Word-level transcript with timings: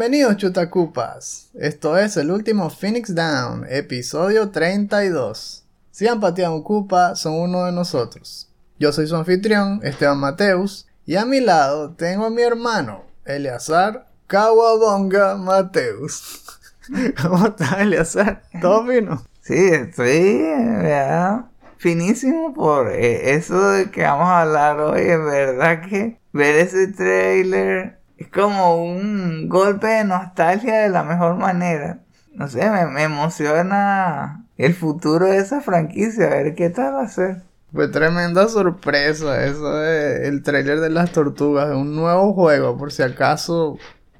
Bienvenidos 0.00 0.38
chutacupas. 0.38 1.50
Esto 1.52 1.98
es 1.98 2.16
el 2.16 2.30
último 2.30 2.70
Phoenix 2.70 3.14
Down, 3.14 3.66
episodio 3.68 4.48
32. 4.48 5.66
Si 5.90 6.08
han 6.08 6.20
pateado 6.20 6.54
un 6.54 6.62
cupa, 6.62 7.14
son 7.16 7.34
uno 7.34 7.66
de 7.66 7.72
nosotros. 7.72 8.48
Yo 8.78 8.94
soy 8.94 9.06
su 9.06 9.14
anfitrión, 9.14 9.80
Esteban 9.82 10.18
Mateus, 10.18 10.88
y 11.04 11.16
a 11.16 11.26
mi 11.26 11.40
lado 11.40 11.90
tengo 11.90 12.24
a 12.24 12.30
mi 12.30 12.40
hermano, 12.40 13.04
Eleazar 13.26 14.06
Kawabonga 14.26 15.36
Mateus. 15.36 16.46
¿Cómo 17.22 17.48
estás, 17.48 17.80
Eleazar? 17.80 18.42
¿Todo 18.62 18.86
fino? 18.86 19.22
Sí, 19.42 19.68
estoy 19.68 20.38
¿verdad? 20.78 21.44
finísimo 21.76 22.54
por 22.54 22.90
eh, 22.90 23.34
eso 23.34 23.72
de 23.72 23.90
que 23.90 24.00
vamos 24.04 24.28
a 24.28 24.40
hablar 24.40 24.80
hoy. 24.80 25.02
Es 25.02 25.22
verdad 25.22 25.82
que 25.86 26.18
ver 26.32 26.54
ese 26.54 26.88
trailer 26.88 27.99
es 28.20 28.28
como 28.28 28.76
un 28.76 29.48
golpe 29.48 29.86
de 29.86 30.04
nostalgia 30.04 30.82
de 30.82 30.90
la 30.90 31.02
mejor 31.02 31.36
manera. 31.36 32.00
No 32.34 32.48
sé, 32.48 32.70
me, 32.70 32.84
me 32.86 33.04
emociona 33.04 34.44
el 34.58 34.74
futuro 34.74 35.24
de 35.24 35.38
esa 35.38 35.62
franquicia, 35.62 36.26
a 36.26 36.28
ver 36.28 36.54
qué 36.54 36.68
tal 36.68 36.94
va 36.94 37.02
a 37.04 37.08
ser. 37.08 37.42
Fue 37.72 37.88
tremenda 37.88 38.46
sorpresa 38.48 39.42
eso 39.46 39.72
de 39.74 40.28
el 40.28 40.42
trailer 40.42 40.80
de 40.80 40.90
las 40.90 41.12
tortugas, 41.12 41.70
de 41.70 41.76
un 41.76 41.96
nuevo 41.96 42.34
juego, 42.34 42.76
por 42.76 42.92
si 42.92 43.02
acaso 43.02 43.78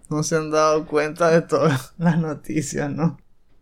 no 0.08 0.22
se 0.22 0.36
han 0.36 0.50
dado 0.50 0.86
cuenta 0.86 1.30
de 1.30 1.42
todas 1.42 1.92
las 1.98 2.16
noticias, 2.18 2.90
¿no? 2.90 3.18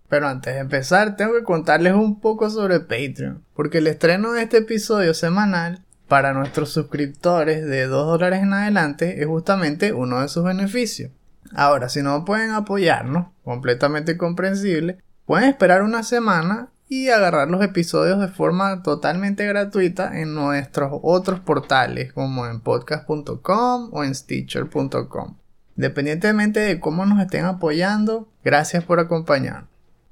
Pero 0.09 0.29
antes 0.29 0.55
de 0.55 0.61
empezar, 0.61 1.17
tengo 1.17 1.35
que 1.35 1.43
contarles 1.43 1.95
un 1.95 2.21
poco 2.21 2.49
sobre 2.49 2.79
Patreon, 2.79 3.45
porque 3.55 3.79
el 3.79 3.89
estreno 3.89 4.33
de 4.33 4.45
este 4.45 4.59
episodio 4.59 5.15
semanal 5.15 5.85
para 6.09 6.33
nuestros 6.33 6.71
suscriptores 6.71 7.65
de 7.67 7.87
2 7.87 8.07
dólares 8.07 8.43
en 8.43 8.53
adelante 8.53 9.21
es 9.21 9.27
justamente 9.27 9.93
uno 9.93 10.23
de 10.23 10.29
sus 10.29 10.43
beneficios. 10.43 11.13
Ahora, 11.55 11.89
si 11.89 12.03
no 12.03 12.25
pueden 12.25 12.51
apoyarnos, 12.51 13.29
completamente 13.45 14.17
comprensible, 14.17 14.99
pueden 15.27 15.51
esperar 15.51 15.83
una 15.83 16.03
semana 16.03 16.71
y 16.89 17.09
agarrar 17.09 17.49
los 17.49 17.63
episodios 17.63 18.19
de 18.19 18.29
forma 18.29 18.83
totalmente 18.83 19.47
gratuita 19.47 20.19
en 20.19 20.35
nuestros 20.35 20.91
otros 21.03 21.41
portales 21.41 22.13
como 22.13 22.47
en 22.47 22.61
podcast.com 22.61 23.91
o 23.93 24.05
en 24.05 24.15
stitcher.com. 24.15 25.37
Independientemente 25.77 26.61
de 26.61 26.81
cómo 26.81 27.05
nos 27.05 27.21
estén 27.21 27.45
apoyando, 27.45 28.29
gracias 28.43 28.85
por 28.85 28.99
acompañarnos. 29.01 29.69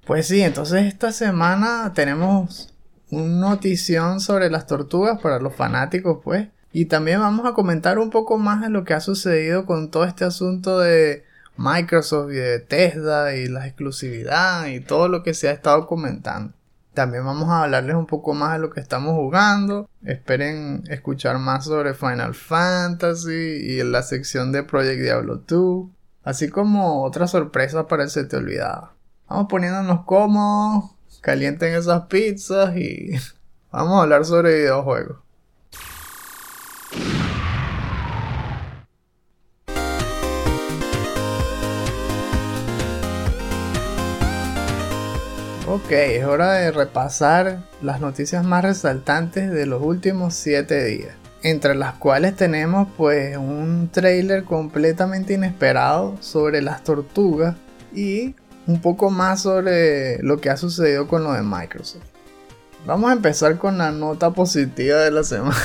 Pues 0.06 0.28
sí, 0.28 0.42
entonces 0.42 0.84
esta 0.84 1.10
semana 1.10 1.92
tenemos 1.94 2.75
una 3.10 3.50
notición 3.50 4.20
sobre 4.20 4.50
las 4.50 4.66
tortugas 4.66 5.20
para 5.20 5.38
los 5.38 5.54
fanáticos, 5.54 6.18
pues. 6.22 6.48
Y 6.72 6.86
también 6.86 7.20
vamos 7.20 7.46
a 7.46 7.54
comentar 7.54 7.98
un 7.98 8.10
poco 8.10 8.38
más 8.38 8.60
de 8.60 8.68
lo 8.68 8.84
que 8.84 8.94
ha 8.94 9.00
sucedido 9.00 9.64
con 9.64 9.90
todo 9.90 10.04
este 10.04 10.24
asunto 10.24 10.78
de 10.78 11.24
Microsoft 11.56 12.32
y 12.32 12.36
de 12.36 12.58
Tesla 12.60 13.34
y 13.34 13.48
la 13.48 13.66
exclusividad 13.66 14.66
y 14.66 14.80
todo 14.80 15.08
lo 15.08 15.22
que 15.22 15.34
se 15.34 15.48
ha 15.48 15.52
estado 15.52 15.86
comentando. 15.86 16.52
También 16.92 17.26
vamos 17.26 17.50
a 17.50 17.62
hablarles 17.62 17.94
un 17.94 18.06
poco 18.06 18.32
más 18.32 18.54
de 18.54 18.58
lo 18.58 18.70
que 18.70 18.80
estamos 18.80 19.14
jugando. 19.14 19.88
Esperen 20.02 20.82
escuchar 20.88 21.38
más 21.38 21.66
sobre 21.66 21.92
Final 21.92 22.34
Fantasy 22.34 23.30
y 23.32 23.82
la 23.82 24.02
sección 24.02 24.50
de 24.50 24.62
Project 24.62 25.02
Diablo 25.02 25.42
2. 25.46 25.88
Así 26.24 26.48
como 26.48 27.04
otra 27.04 27.26
sorpresa 27.26 27.86
para 27.86 28.04
el 28.04 28.10
se 28.10 28.24
te 28.24 28.36
olvidaba. 28.36 28.94
Vamos 29.28 29.46
poniéndonos 29.48 30.04
cómodos, 30.06 30.95
calienten 31.26 31.74
esas 31.74 32.02
pizzas 32.02 32.76
y 32.76 33.10
vamos 33.72 33.98
a 33.98 34.02
hablar 34.02 34.24
sobre 34.24 34.58
videojuegos. 34.58 35.16
Ok, 45.66 45.90
es 45.90 46.24
hora 46.24 46.52
de 46.52 46.70
repasar 46.70 47.58
las 47.82 48.00
noticias 48.00 48.44
más 48.44 48.62
resaltantes 48.62 49.50
de 49.50 49.66
los 49.66 49.82
últimos 49.82 50.32
7 50.34 50.84
días. 50.84 51.16
Entre 51.42 51.74
las 51.74 51.94
cuales 51.94 52.36
tenemos 52.36 52.86
pues 52.96 53.36
un 53.36 53.88
trailer 53.92 54.44
completamente 54.44 55.34
inesperado 55.34 56.16
sobre 56.20 56.62
las 56.62 56.84
tortugas 56.84 57.56
y 57.92 58.36
un 58.66 58.80
poco 58.80 59.10
más 59.10 59.42
sobre 59.42 60.18
lo 60.22 60.38
que 60.38 60.50
ha 60.50 60.56
sucedido 60.56 61.06
con 61.06 61.22
lo 61.24 61.32
de 61.32 61.42
Microsoft. 61.42 62.04
Vamos 62.86 63.10
a 63.10 63.14
empezar 63.14 63.58
con 63.58 63.78
la 63.78 63.90
nota 63.90 64.30
positiva 64.30 64.98
de 65.00 65.10
la 65.10 65.24
semana. 65.24 65.56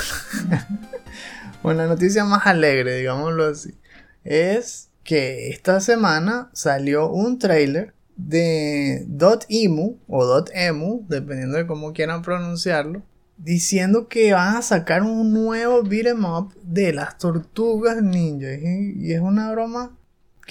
con 1.61 1.77
la 1.77 1.87
noticia 1.87 2.25
más 2.25 2.47
alegre, 2.47 2.97
digámoslo 2.97 3.45
así. 3.45 3.75
Es 4.23 4.89
que 5.03 5.49
esta 5.49 5.79
semana 5.79 6.49
salió 6.53 7.09
un 7.09 7.39
trailer 7.39 7.93
de 8.15 9.07
.emu 9.49 9.97
o 10.07 10.43
.emu, 10.53 11.05
dependiendo 11.07 11.57
de 11.57 11.67
cómo 11.67 11.93
quieran 11.93 12.21
pronunciarlo, 12.21 13.03
diciendo 13.37 14.07
que 14.07 14.33
van 14.33 14.57
a 14.57 14.61
sacar 14.61 15.03
un 15.03 15.33
nuevo 15.33 15.83
beat'em 15.83 16.25
up 16.25 16.53
de 16.63 16.93
las 16.93 17.17
tortugas 17.17 18.01
ninja. 18.01 18.53
Y 18.53 19.13
es 19.13 19.21
una 19.21 19.51
broma 19.51 19.97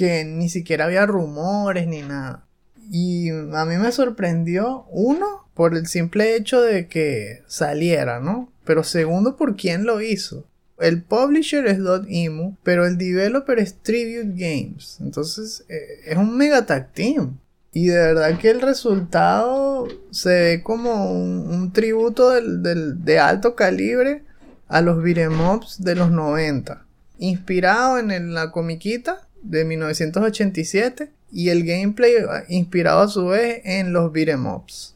que 0.00 0.24
ni 0.24 0.48
siquiera 0.48 0.86
había 0.86 1.04
rumores 1.04 1.86
ni 1.86 2.00
nada. 2.00 2.46
Y 2.90 3.28
a 3.28 3.66
mí 3.66 3.76
me 3.76 3.92
sorprendió, 3.92 4.86
uno, 4.88 5.46
por 5.52 5.76
el 5.76 5.88
simple 5.88 6.36
hecho 6.36 6.62
de 6.62 6.88
que 6.88 7.42
saliera, 7.46 8.18
¿no? 8.18 8.50
Pero 8.64 8.82
segundo, 8.82 9.36
por 9.36 9.56
quién 9.56 9.84
lo 9.84 10.00
hizo. 10.00 10.46
El 10.78 11.02
publisher 11.02 11.66
es 11.66 11.80
.emu, 12.08 12.56
pero 12.62 12.86
el 12.86 12.96
developer 12.96 13.58
es 13.58 13.74
Tribute 13.82 14.32
Games. 14.34 14.96
Entonces, 15.02 15.66
eh, 15.68 16.00
es 16.06 16.16
un 16.16 16.34
mega 16.34 16.64
tag 16.64 16.94
team. 16.94 17.38
Y 17.74 17.88
de 17.88 17.98
verdad 17.98 18.38
que 18.38 18.48
el 18.48 18.62
resultado 18.62 19.86
se 20.10 20.30
ve 20.30 20.62
como 20.62 21.12
un, 21.12 21.74
tributo 21.74 22.30
de 22.30 23.18
alto 23.18 23.54
calibre 23.54 24.24
a 24.66 24.80
los 24.80 25.02
beat'em 25.02 25.60
de 25.78 25.94
los 25.94 26.10
90. 26.10 26.86
Inspirado 27.18 27.98
en 27.98 28.32
la 28.32 28.50
comiquita 28.50 29.26
de 29.42 29.64
1987 29.64 31.10
y 31.32 31.48
el 31.50 31.64
gameplay 31.64 32.14
inspirado 32.48 33.00
a 33.00 33.08
su 33.08 33.26
vez 33.26 33.62
en 33.64 33.92
los 33.92 34.12
beat'em 34.12 34.44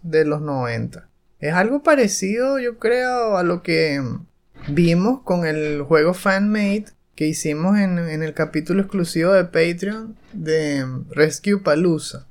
de 0.03 0.25
los 0.25 0.41
90. 0.41 1.09
Es 1.41 1.55
algo 1.55 1.83
parecido 1.83 2.59
yo 2.59 2.79
creo 2.79 3.37
a 3.37 3.43
lo 3.43 3.63
que 3.63 4.03
vimos 4.69 5.21
con 5.23 5.47
el 5.47 5.83
juego 5.83 6.15
Fanmade 6.15 6.87
que 7.15 7.27
hicimos 7.27 7.79
en, 7.79 7.99
en 7.99 8.23
el 8.23 8.35
capítulo 8.35 8.83
exclusivo 8.83 9.33
de 9.33 9.45
Patreon 9.45 10.17
de 10.33 10.85
Rescue 11.11 11.59
Palooza 11.59 12.27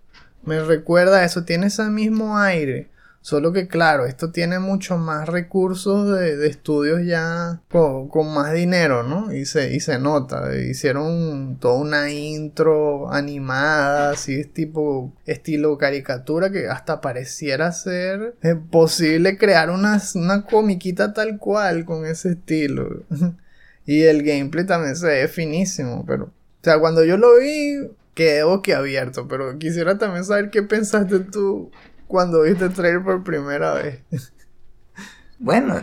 me 0.46 0.62
recuerda 0.62 1.24
eso, 1.24 1.46
tiene 1.46 1.68
ese 1.68 1.84
mismo 1.86 2.38
aire. 2.38 2.90
Solo 3.24 3.54
que 3.54 3.70
claro, 3.70 4.06
esto 4.06 4.32
tiene 4.32 4.60
mucho 4.60 4.98
más 4.98 5.30
recursos 5.30 6.14
de, 6.14 6.46
estudios 6.46 7.06
ya 7.06 7.62
con, 7.70 8.34
más 8.34 8.52
dinero, 8.52 9.04
¿no? 9.04 9.32
Y 9.34 9.46
se, 9.46 9.74
y 9.74 9.80
se 9.80 9.98
nota. 9.98 10.54
Hicieron 10.58 11.58
toda 11.58 11.76
una 11.80 12.12
intro 12.12 13.14
animada, 13.14 14.12
así 14.12 14.44
tipo 14.44 15.14
estilo 15.26 15.78
caricatura, 15.78 16.52
que 16.52 16.68
hasta 16.68 17.00
pareciera 17.00 17.72
ser 17.72 18.36
eh, 18.44 18.56
posible 18.56 19.38
crear 19.38 19.70
una, 19.70 20.02
una 20.16 20.44
comiquita 20.46 21.14
tal 21.14 21.38
cual 21.38 21.86
con 21.86 22.06
ese 22.06 22.32
estilo. 22.32 23.04
y 23.86 24.02
el 24.02 24.24
gameplay 24.24 24.66
también 24.66 24.98
se 24.98 25.08
ve 25.08 25.28
finísimo, 25.30 26.04
pero... 26.06 26.26
O 26.26 26.64
sea, 26.64 26.78
cuando 26.80 27.06
yo 27.06 27.16
lo 27.16 27.40
vi, 27.40 27.90
quedé 28.16 28.44
boquiabierto, 28.44 29.30
pero 29.30 29.58
quisiera 29.58 29.98
también 29.98 30.26
saber 30.26 30.50
qué 30.50 30.62
pensaste 30.62 31.20
tú 31.20 31.72
cuando 32.14 32.44
viste 32.44 32.66
el 32.66 32.74
trailer 32.74 33.04
por 33.04 33.24
primera 33.24 33.74
vez. 33.74 34.04
Bueno, 35.40 35.76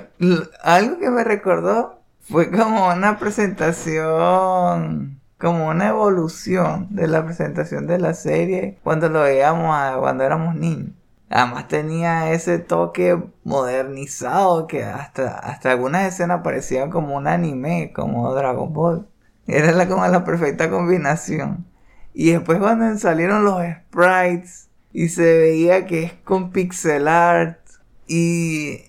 algo 0.62 0.98
que 1.00 1.10
me 1.10 1.24
recordó 1.24 2.00
fue 2.20 2.50
como 2.50 2.88
una 2.88 3.18
presentación, 3.18 5.20
como 5.38 5.68
una 5.68 5.88
evolución 5.88 6.86
de 6.88 7.08
la 7.08 7.26
presentación 7.26 7.86
de 7.86 7.98
la 7.98 8.14
serie 8.14 8.78
cuando 8.82 9.10
lo 9.10 9.22
veíamos 9.22 9.98
cuando 9.98 10.24
éramos 10.24 10.54
niños. 10.54 10.94
Además 11.28 11.68
tenía 11.68 12.32
ese 12.32 12.58
toque 12.58 13.22
modernizado 13.44 14.66
que 14.66 14.84
hasta, 14.84 15.36
hasta 15.36 15.72
algunas 15.72 16.06
escenas 16.06 16.40
parecían 16.42 16.88
como 16.88 17.16
un 17.16 17.26
anime, 17.26 17.92
como 17.92 18.32
Dragon 18.34 18.72
Ball. 18.72 19.08
Era 19.46 19.86
como 19.88 20.06
la 20.06 20.24
perfecta 20.24 20.70
combinación. 20.70 21.66
Y 22.14 22.30
después 22.30 22.60
cuando 22.60 22.96
salieron 22.96 23.44
los 23.44 23.60
sprites 23.62 24.69
y 24.92 25.08
se 25.08 25.38
veía 25.38 25.87
que 25.87 26.04
es 26.04 26.12
con 26.25 26.50
pixel 26.50 27.08
art 27.08 27.58
y 28.06 28.82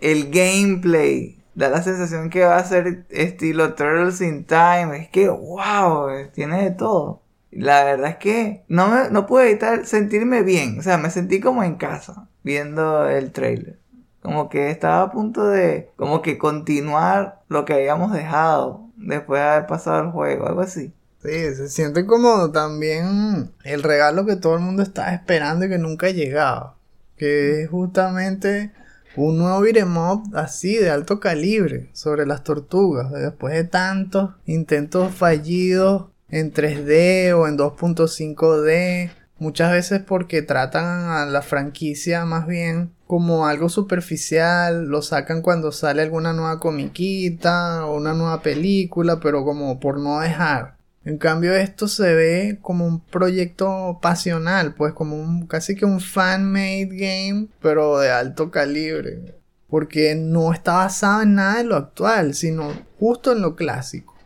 el 0.00 0.30
gameplay 0.30 1.36
da 1.56 1.70
la 1.70 1.82
sensación 1.82 2.30
que 2.30 2.44
va 2.44 2.58
a 2.58 2.64
ser 2.64 3.06
estilo 3.10 3.74
Turtles 3.74 4.20
in 4.20 4.44
Time. 4.44 4.98
Es 4.98 5.08
que, 5.08 5.28
wow, 5.28 6.08
tiene 6.32 6.62
de 6.62 6.70
todo. 6.70 7.22
La 7.50 7.84
verdad 7.84 8.10
es 8.10 8.16
que 8.16 8.64
no, 8.68 8.88
me, 8.88 9.10
no 9.10 9.26
pude 9.26 9.50
evitar 9.50 9.86
sentirme 9.86 10.42
bien. 10.42 10.78
O 10.78 10.82
sea, 10.82 10.98
me 10.98 11.10
sentí 11.10 11.40
como 11.40 11.64
en 11.64 11.76
casa 11.76 12.28
viendo 12.42 13.08
el 13.08 13.32
trailer. 13.32 13.80
Como 14.20 14.48
que 14.50 14.70
estaba 14.70 15.02
a 15.02 15.10
punto 15.10 15.46
de 15.46 15.90
como 15.96 16.20
que 16.20 16.36
continuar 16.36 17.42
lo 17.48 17.64
que 17.64 17.74
habíamos 17.74 18.12
dejado 18.12 18.90
después 18.96 19.40
de 19.40 19.48
haber 19.48 19.66
pasado 19.66 20.02
el 20.02 20.10
juego, 20.10 20.46
algo 20.46 20.60
así. 20.60 20.92
Sí, 21.26 21.54
se 21.56 21.68
siente 21.68 22.06
como 22.06 22.52
también 22.52 23.50
el 23.64 23.82
regalo 23.82 24.24
que 24.26 24.36
todo 24.36 24.54
el 24.54 24.60
mundo 24.60 24.84
estaba 24.84 25.12
esperando 25.12 25.64
y 25.64 25.68
que 25.68 25.78
nunca 25.78 26.10
llegaba. 26.10 26.76
Que 27.16 27.62
es 27.62 27.68
justamente 27.70 28.72
un 29.16 29.38
nuevo 29.38 29.60
beat'em 29.60 29.96
así 30.34 30.76
de 30.76 30.90
alto 30.90 31.18
calibre 31.18 31.90
sobre 31.94 32.26
las 32.26 32.44
tortugas. 32.44 33.10
Después 33.10 33.54
de 33.54 33.64
tantos 33.64 34.34
intentos 34.44 35.12
fallidos 35.14 36.06
en 36.28 36.52
3D 36.52 37.32
o 37.34 37.48
en 37.48 37.58
2.5D. 37.58 39.10
Muchas 39.38 39.72
veces 39.72 40.02
porque 40.06 40.42
tratan 40.42 41.10
a 41.10 41.26
la 41.26 41.42
franquicia 41.42 42.24
más 42.24 42.46
bien 42.46 42.92
como 43.06 43.46
algo 43.46 43.68
superficial, 43.68 44.86
lo 44.86 45.02
sacan 45.02 45.42
cuando 45.42 45.72
sale 45.72 46.02
alguna 46.02 46.32
nueva 46.32 46.58
comiquita 46.60 47.84
o 47.86 47.96
una 47.96 48.14
nueva 48.14 48.42
película, 48.42 49.20
pero 49.20 49.44
como 49.44 49.80
por 49.80 49.98
no 49.98 50.20
dejar. 50.20 50.75
En 51.06 51.18
cambio 51.18 51.54
esto 51.54 51.86
se 51.86 52.14
ve 52.14 52.58
como 52.60 52.84
un 52.84 52.98
proyecto 52.98 54.00
pasional, 54.02 54.74
pues 54.74 54.92
como 54.92 55.14
un 55.14 55.46
casi 55.46 55.76
que 55.76 55.84
un 55.84 56.00
fan-made 56.00 56.88
game, 56.90 57.46
pero 57.62 58.00
de 58.00 58.10
alto 58.10 58.50
calibre, 58.50 59.36
porque 59.68 60.16
no 60.16 60.52
está 60.52 60.72
basado 60.72 61.22
en 61.22 61.36
nada 61.36 61.58
de 61.58 61.64
lo 61.64 61.76
actual, 61.76 62.34
sino 62.34 62.72
justo 62.98 63.30
en 63.30 63.40
lo 63.40 63.54
clásico. 63.54 64.16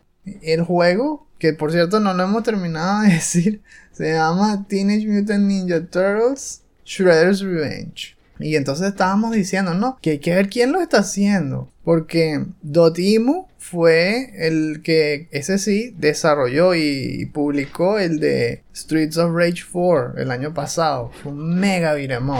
El 0.41 0.63
juego, 0.63 1.29
que 1.39 1.53
por 1.53 1.71
cierto 1.71 2.01
no 2.01 2.15
lo 2.15 2.23
hemos 2.23 2.45
terminado 2.45 3.03
de 3.03 3.09
decir, 3.13 3.61
se 3.93 4.15
llama 4.15 4.67
Teenage 4.67 5.07
Mutant 5.07 5.45
Ninja 5.45 5.85
Turtles 5.85 6.63
Shredder's 6.87 7.43
Revenge. 7.43 8.17
Y 8.41 8.57
entonces 8.57 8.89
estábamos 8.89 9.33
diciendo, 9.33 9.75
no, 9.75 9.99
que 10.01 10.11
hay 10.11 10.19
que 10.19 10.35
ver 10.35 10.49
quién 10.49 10.73
lo 10.73 10.81
está 10.81 10.99
haciendo. 10.99 11.69
Porque 11.85 12.45
Dotemu 12.63 13.47
fue 13.59 14.31
el 14.37 14.81
que, 14.83 15.29
ese 15.31 15.59
sí, 15.59 15.95
desarrolló 15.99 16.75
y, 16.75 17.27
publicó 17.27 17.99
el 17.99 18.19
de 18.19 18.63
Streets 18.75 19.17
of 19.19 19.33
Rage 19.35 19.63
4 19.71 20.15
el 20.17 20.31
año 20.31 20.55
pasado. 20.55 21.11
Fue 21.23 21.33
un 21.33 21.59
mega 21.59 21.95
beat'em. 21.95 22.31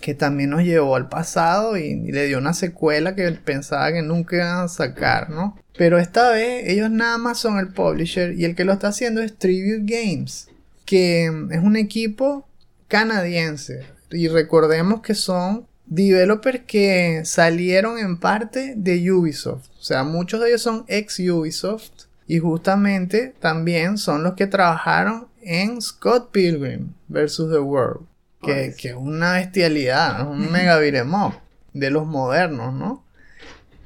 Que 0.00 0.14
también 0.14 0.50
nos 0.50 0.64
llevó 0.64 0.96
al 0.96 1.08
pasado 1.08 1.78
y, 1.78 1.84
y, 1.84 2.12
le 2.12 2.26
dio 2.26 2.38
una 2.38 2.54
secuela 2.54 3.14
que 3.14 3.30
pensaba 3.32 3.92
que 3.92 4.02
nunca 4.02 4.36
iban 4.36 4.64
a 4.64 4.68
sacar, 4.68 5.30
¿no? 5.30 5.56
Pero 5.76 5.98
esta 5.98 6.30
vez 6.30 6.68
ellos 6.68 6.90
nada 6.90 7.18
más 7.18 7.38
son 7.38 7.58
el 7.58 7.68
publisher 7.68 8.32
y 8.32 8.44
el 8.44 8.54
que 8.54 8.64
lo 8.64 8.72
está 8.72 8.88
haciendo 8.88 9.22
es 9.22 9.38
Tribute 9.38 9.84
Games, 9.84 10.48
que 10.84 11.26
es 11.26 11.58
un 11.62 11.76
equipo 11.76 12.46
canadiense 12.88 13.86
y 14.12 14.28
recordemos 14.28 15.00
que 15.00 15.14
son 15.14 15.66
developers 15.86 16.62
que 16.66 17.22
salieron 17.24 17.98
en 17.98 18.18
parte 18.18 18.74
de 18.76 19.12
Ubisoft. 19.12 19.68
O 19.78 19.82
sea, 19.82 20.04
muchos 20.04 20.40
de 20.40 20.48
ellos 20.48 20.62
son 20.62 20.84
ex 20.88 21.18
Ubisoft. 21.18 21.90
Y 22.26 22.38
justamente 22.38 23.34
también 23.40 23.98
son 23.98 24.22
los 24.22 24.34
que 24.34 24.46
trabajaron 24.46 25.26
en 25.42 25.82
Scott 25.82 26.30
Pilgrim 26.30 26.94
vs. 27.08 27.48
The 27.50 27.58
World. 27.58 28.06
Que, 28.42 28.66
es 28.68 28.94
una 28.96 29.34
bestialidad, 29.34 30.28
un 30.28 30.50
mega 30.50 30.78
de 30.78 31.90
los 31.90 32.06
modernos, 32.06 32.74
¿no? 32.74 33.04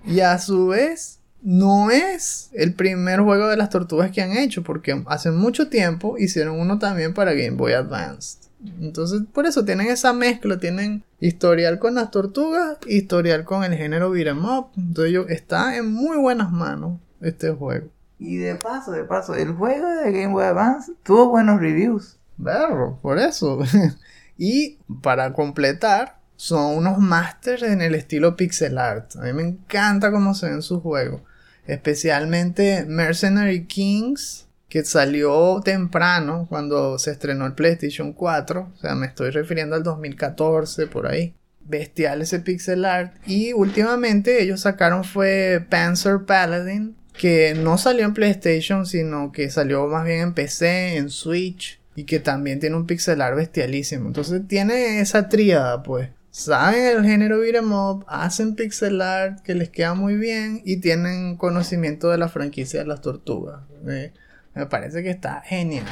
Y 0.06 0.20
a 0.20 0.38
su 0.38 0.68
vez, 0.68 1.18
no 1.42 1.90
es 1.90 2.50
el 2.52 2.72
primer 2.72 3.20
juego 3.20 3.48
de 3.48 3.56
las 3.56 3.70
tortugas 3.70 4.10
que 4.12 4.22
han 4.22 4.36
hecho, 4.36 4.62
porque 4.62 5.02
hace 5.06 5.30
mucho 5.30 5.68
tiempo 5.68 6.16
hicieron 6.18 6.58
uno 6.58 6.78
también 6.78 7.14
para 7.14 7.32
Game 7.32 7.56
Boy 7.56 7.72
Advance. 7.72 8.45
Entonces, 8.80 9.22
por 9.32 9.46
eso 9.46 9.64
tienen 9.64 9.88
esa 9.88 10.12
mezcla, 10.12 10.58
tienen 10.58 11.04
historial 11.20 11.78
con 11.78 11.94
las 11.94 12.10
tortugas, 12.10 12.78
historial 12.86 13.44
con 13.44 13.64
el 13.64 13.74
género 13.74 14.10
beat'em 14.10 14.44
up. 14.44 14.68
Entonces, 14.76 15.26
está 15.28 15.76
en 15.76 15.92
muy 15.92 16.16
buenas 16.16 16.50
manos 16.50 16.98
este 17.20 17.50
juego. 17.50 17.88
Y 18.18 18.36
de 18.36 18.54
paso, 18.54 18.92
de 18.92 19.04
paso, 19.04 19.34
el 19.34 19.52
juego 19.52 19.88
de 19.88 20.10
Game 20.10 20.32
Boy 20.32 20.44
Advance 20.44 20.92
tuvo 21.02 21.28
buenos 21.28 21.60
reviews. 21.60 22.18
Berro, 22.38 22.98
por 23.02 23.18
eso. 23.18 23.58
y 24.38 24.78
para 25.02 25.32
completar, 25.32 26.18
son 26.36 26.76
unos 26.76 26.98
masters 26.98 27.62
en 27.62 27.80
el 27.80 27.94
estilo 27.94 28.36
pixel 28.36 28.78
art. 28.78 29.16
A 29.16 29.22
mí 29.22 29.32
me 29.32 29.42
encanta 29.42 30.10
cómo 30.10 30.34
se 30.34 30.48
ven 30.48 30.62
sus 30.62 30.82
juegos. 30.82 31.22
Especialmente 31.66 32.84
Mercenary 32.86 33.64
Kings 33.66 34.45
que 34.76 34.84
salió 34.84 35.62
temprano 35.64 36.44
cuando 36.50 36.98
se 36.98 37.10
estrenó 37.10 37.46
el 37.46 37.54
PlayStation 37.54 38.12
4, 38.12 38.72
o 38.74 38.78
sea, 38.78 38.94
me 38.94 39.06
estoy 39.06 39.30
refiriendo 39.30 39.74
al 39.74 39.82
2014 39.82 40.86
por 40.86 41.06
ahí. 41.06 41.34
Bestial 41.60 42.20
ese 42.20 42.40
pixel 42.40 42.84
art 42.84 43.14
y 43.26 43.54
últimamente 43.54 44.42
ellos 44.42 44.60
sacaron 44.60 45.02
fue 45.02 45.64
Panzer 45.70 46.26
Paladin 46.26 46.94
que 47.14 47.54
no 47.54 47.78
salió 47.78 48.04
en 48.04 48.12
PlayStation 48.12 48.84
sino 48.84 49.32
que 49.32 49.48
salió 49.48 49.86
más 49.86 50.04
bien 50.04 50.20
en 50.20 50.34
PC, 50.34 50.98
en 50.98 51.08
Switch 51.08 51.80
y 51.94 52.04
que 52.04 52.20
también 52.20 52.60
tiene 52.60 52.76
un 52.76 52.86
pixel 52.86 53.22
art 53.22 53.34
bestialísimo. 53.34 54.08
Entonces 54.08 54.42
tiene 54.46 55.00
esa 55.00 55.30
tríada 55.30 55.82
pues. 55.82 56.10
Saben 56.30 56.98
el 56.98 57.02
género 57.02 57.38
beat'em 57.40 57.72
up, 57.72 58.04
hacen 58.08 58.56
pixel 58.56 59.00
art 59.00 59.40
que 59.40 59.54
les 59.54 59.70
queda 59.70 59.94
muy 59.94 60.16
bien 60.16 60.60
y 60.66 60.82
tienen 60.82 61.38
conocimiento 61.38 62.10
de 62.10 62.18
la 62.18 62.28
franquicia 62.28 62.80
de 62.80 62.86
las 62.86 63.00
tortugas. 63.00 63.62
¿eh? 63.88 64.12
Me 64.56 64.64
parece 64.64 65.02
que 65.02 65.10
está 65.10 65.42
genial. 65.42 65.84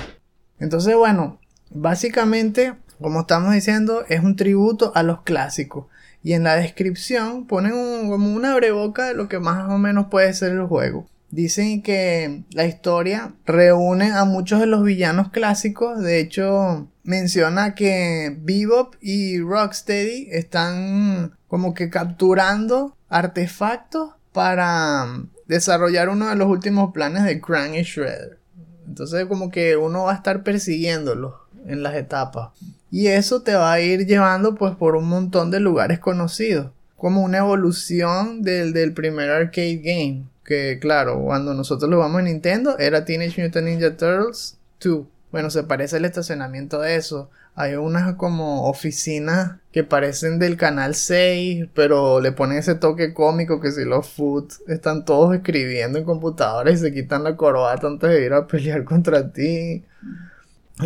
Entonces, 0.58 0.96
bueno, 0.96 1.38
básicamente, 1.70 2.72
como 2.98 3.20
estamos 3.20 3.52
diciendo, 3.52 4.04
es 4.08 4.24
un 4.24 4.36
tributo 4.36 4.90
a 4.94 5.02
los 5.02 5.20
clásicos. 5.20 5.86
Y 6.22 6.32
en 6.32 6.44
la 6.44 6.56
descripción 6.56 7.46
ponen 7.46 8.08
como 8.08 8.32
una 8.32 8.54
breboca 8.56 9.04
de 9.04 9.14
lo 9.14 9.28
que 9.28 9.38
más 9.38 9.70
o 9.70 9.76
menos 9.76 10.06
puede 10.10 10.32
ser 10.32 10.52
el 10.52 10.64
juego. 10.64 11.06
Dicen 11.30 11.82
que 11.82 12.44
la 12.52 12.64
historia 12.64 13.34
reúne 13.44 14.12
a 14.12 14.24
muchos 14.24 14.60
de 14.60 14.66
los 14.66 14.82
villanos 14.82 15.30
clásicos. 15.30 16.00
De 16.00 16.18
hecho, 16.18 16.88
menciona 17.02 17.74
que 17.74 18.34
Bebop 18.40 18.94
y 19.02 19.40
Rocksteady 19.40 20.28
están 20.30 21.36
como 21.48 21.74
que 21.74 21.90
capturando 21.90 22.96
artefactos 23.10 24.12
para 24.32 25.06
desarrollar 25.46 26.08
uno 26.08 26.28
de 26.28 26.36
los 26.36 26.48
últimos 26.48 26.94
planes 26.94 27.24
de 27.24 27.42
Krang 27.42 27.74
y 27.74 27.82
Shredder. 27.82 28.43
Entonces 28.86 29.26
como 29.26 29.50
que 29.50 29.76
uno 29.76 30.04
va 30.04 30.12
a 30.12 30.16
estar 30.16 30.42
persiguiéndolo 30.42 31.40
en 31.66 31.82
las 31.82 31.94
etapas. 31.94 32.50
Y 32.90 33.08
eso 33.08 33.42
te 33.42 33.54
va 33.54 33.72
a 33.72 33.80
ir 33.80 34.06
llevando 34.06 34.54
pues 34.54 34.74
por 34.76 34.94
un 34.96 35.08
montón 35.08 35.50
de 35.50 35.60
lugares 35.60 35.98
conocidos. 35.98 36.70
Como 36.96 37.22
una 37.22 37.38
evolución 37.38 38.42
del, 38.42 38.72
del 38.72 38.92
primer 38.92 39.30
arcade 39.30 39.76
game. 39.76 40.24
Que 40.44 40.78
claro, 40.80 41.20
cuando 41.22 41.54
nosotros 41.54 41.90
lo 41.90 41.98
vamos 41.98 42.20
a 42.20 42.22
Nintendo 42.22 42.78
era 42.78 43.04
Teenage 43.04 43.42
Mutant 43.42 43.66
Ninja 43.66 43.96
Turtles 43.96 44.58
2. 44.80 45.06
Bueno, 45.32 45.50
se 45.50 45.64
parece 45.64 45.96
el 45.96 46.04
estacionamiento 46.04 46.80
de 46.80 46.96
eso. 46.96 47.30
Hay 47.56 47.74
unas 47.74 48.14
como 48.14 48.68
oficinas 48.68 49.58
que 49.70 49.84
parecen 49.84 50.40
del 50.40 50.56
canal 50.56 50.94
6, 50.94 51.68
pero 51.72 52.20
le 52.20 52.32
ponen 52.32 52.58
ese 52.58 52.74
toque 52.74 53.14
cómico 53.14 53.60
que 53.60 53.70
si 53.70 53.84
los 53.84 54.08
food 54.08 54.52
están 54.66 55.04
todos 55.04 55.34
escribiendo 55.34 55.98
en 55.98 56.04
computadoras 56.04 56.74
y 56.74 56.78
se 56.78 56.92
quitan 56.92 57.22
la 57.22 57.36
corbata 57.36 57.86
antes 57.86 58.10
de 58.10 58.24
ir 58.24 58.32
a 58.32 58.46
pelear 58.48 58.84
contra 58.84 59.32
ti. 59.32 59.84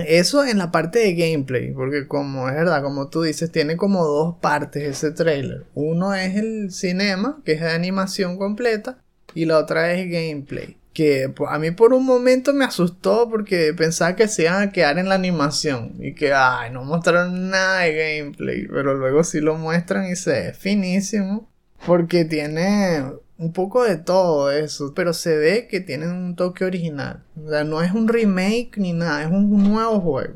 Eso 0.07 0.45
en 0.45 0.59
la 0.59 0.71
parte 0.71 0.99
de 0.99 1.15
gameplay, 1.15 1.73
porque 1.73 2.07
como 2.07 2.49
es 2.51 2.55
verdad, 2.55 2.83
como 2.83 3.09
tú 3.09 3.23
dices, 3.23 3.51
tiene 3.51 3.79
como 3.79 4.05
dos 4.05 4.37
partes 4.37 4.83
ese 4.83 5.13
trailer. 5.13 5.65
Uno 5.75 6.13
es 6.13 6.37
el 6.37 6.71
cinema, 6.71 7.41
que 7.47 7.53
es 7.53 7.63
de 7.63 7.71
animación 7.71 8.37
completa, 8.37 8.99
y 9.35 9.47
la 9.47 9.59
otra 9.59 9.95
es 9.95 10.11
gameplay 10.11 10.77
que 10.99 11.33
a 11.47 11.59
mí 11.61 11.71
por 11.71 11.93
un 11.93 12.05
momento 12.05 12.53
me 12.53 12.65
asustó 12.65 13.31
porque 13.31 13.73
pensaba 13.73 14.17
que 14.17 14.27
se 14.27 14.43
iban 14.43 14.61
a 14.61 14.73
quedar 14.73 14.99
en 14.99 15.09
la 15.09 15.15
animación 15.15 15.95
y 16.01 16.13
que, 16.13 16.33
ay, 16.35 16.73
no 16.73 16.83
mostraron 16.85 17.51
nada 17.51 17.83
de 17.83 18.19
gameplay, 18.19 18.67
pero 18.67 18.95
luego 18.95 19.23
sí 19.23 19.39
lo 19.41 19.55
muestran 19.55 20.11
y 20.11 20.17
se 20.17 20.33
ve 20.33 20.53
finísimo 20.55 21.49
porque 21.87 22.25
tiene 22.25 23.13
un 23.37 23.53
poco 23.53 23.85
de 23.85 23.97
todo 23.97 24.51
eso, 24.51 24.93
pero 24.93 25.13
se 25.13 25.37
ve 25.37 25.69
que 25.71 25.79
tiene 25.79 26.09
un 26.09 26.35
toque 26.35 26.65
original. 26.65 27.23
O 27.41 27.49
sea, 27.49 27.63
no 27.63 27.81
es 27.81 27.93
un 27.93 28.09
remake 28.09 28.73
ni 28.79 28.93
nada, 28.93 29.23
es 29.23 29.31
un 29.31 29.51
nuevo 29.63 30.01
juego. 30.01 30.35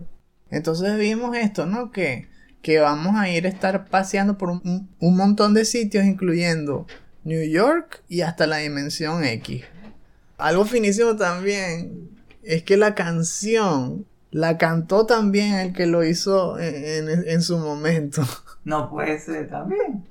Entonces 0.49 0.97
vimos 0.97 1.37
esto, 1.37 1.66
¿no? 1.66 1.90
Que, 1.90 2.28
que 2.62 2.78
vamos 2.78 3.16
a 3.16 3.28
ir 3.28 3.47
a 3.47 3.49
estar 3.49 3.87
paseando 3.87 4.38
por 4.38 4.50
un, 4.50 4.88
un 5.00 5.16
montón 5.16 5.54
de 5.54 5.64
sitios, 5.64 6.04
incluyendo 6.04 6.87
New 7.25 7.42
York 7.50 8.04
y 8.09 8.21
hasta 8.21 8.47
la 8.47 8.59
dimensión 8.59 9.25
X. 9.25 9.64
Algo 10.39 10.65
finísimo 10.65 11.17
también 11.17 12.11
es 12.43 12.62
que 12.62 12.77
la 12.77 12.95
canción 12.95 14.07
la 14.33 14.57
cantó 14.57 15.05
también 15.07 15.55
el 15.55 15.73
que 15.73 15.87
lo 15.87 16.03
hizo 16.05 16.59
en, 16.59 17.43
su 17.43 17.59
momento. 17.59 18.23
No 18.65 18.89
puede 18.89 19.19
ser 19.19 19.51
también. 19.51 20.07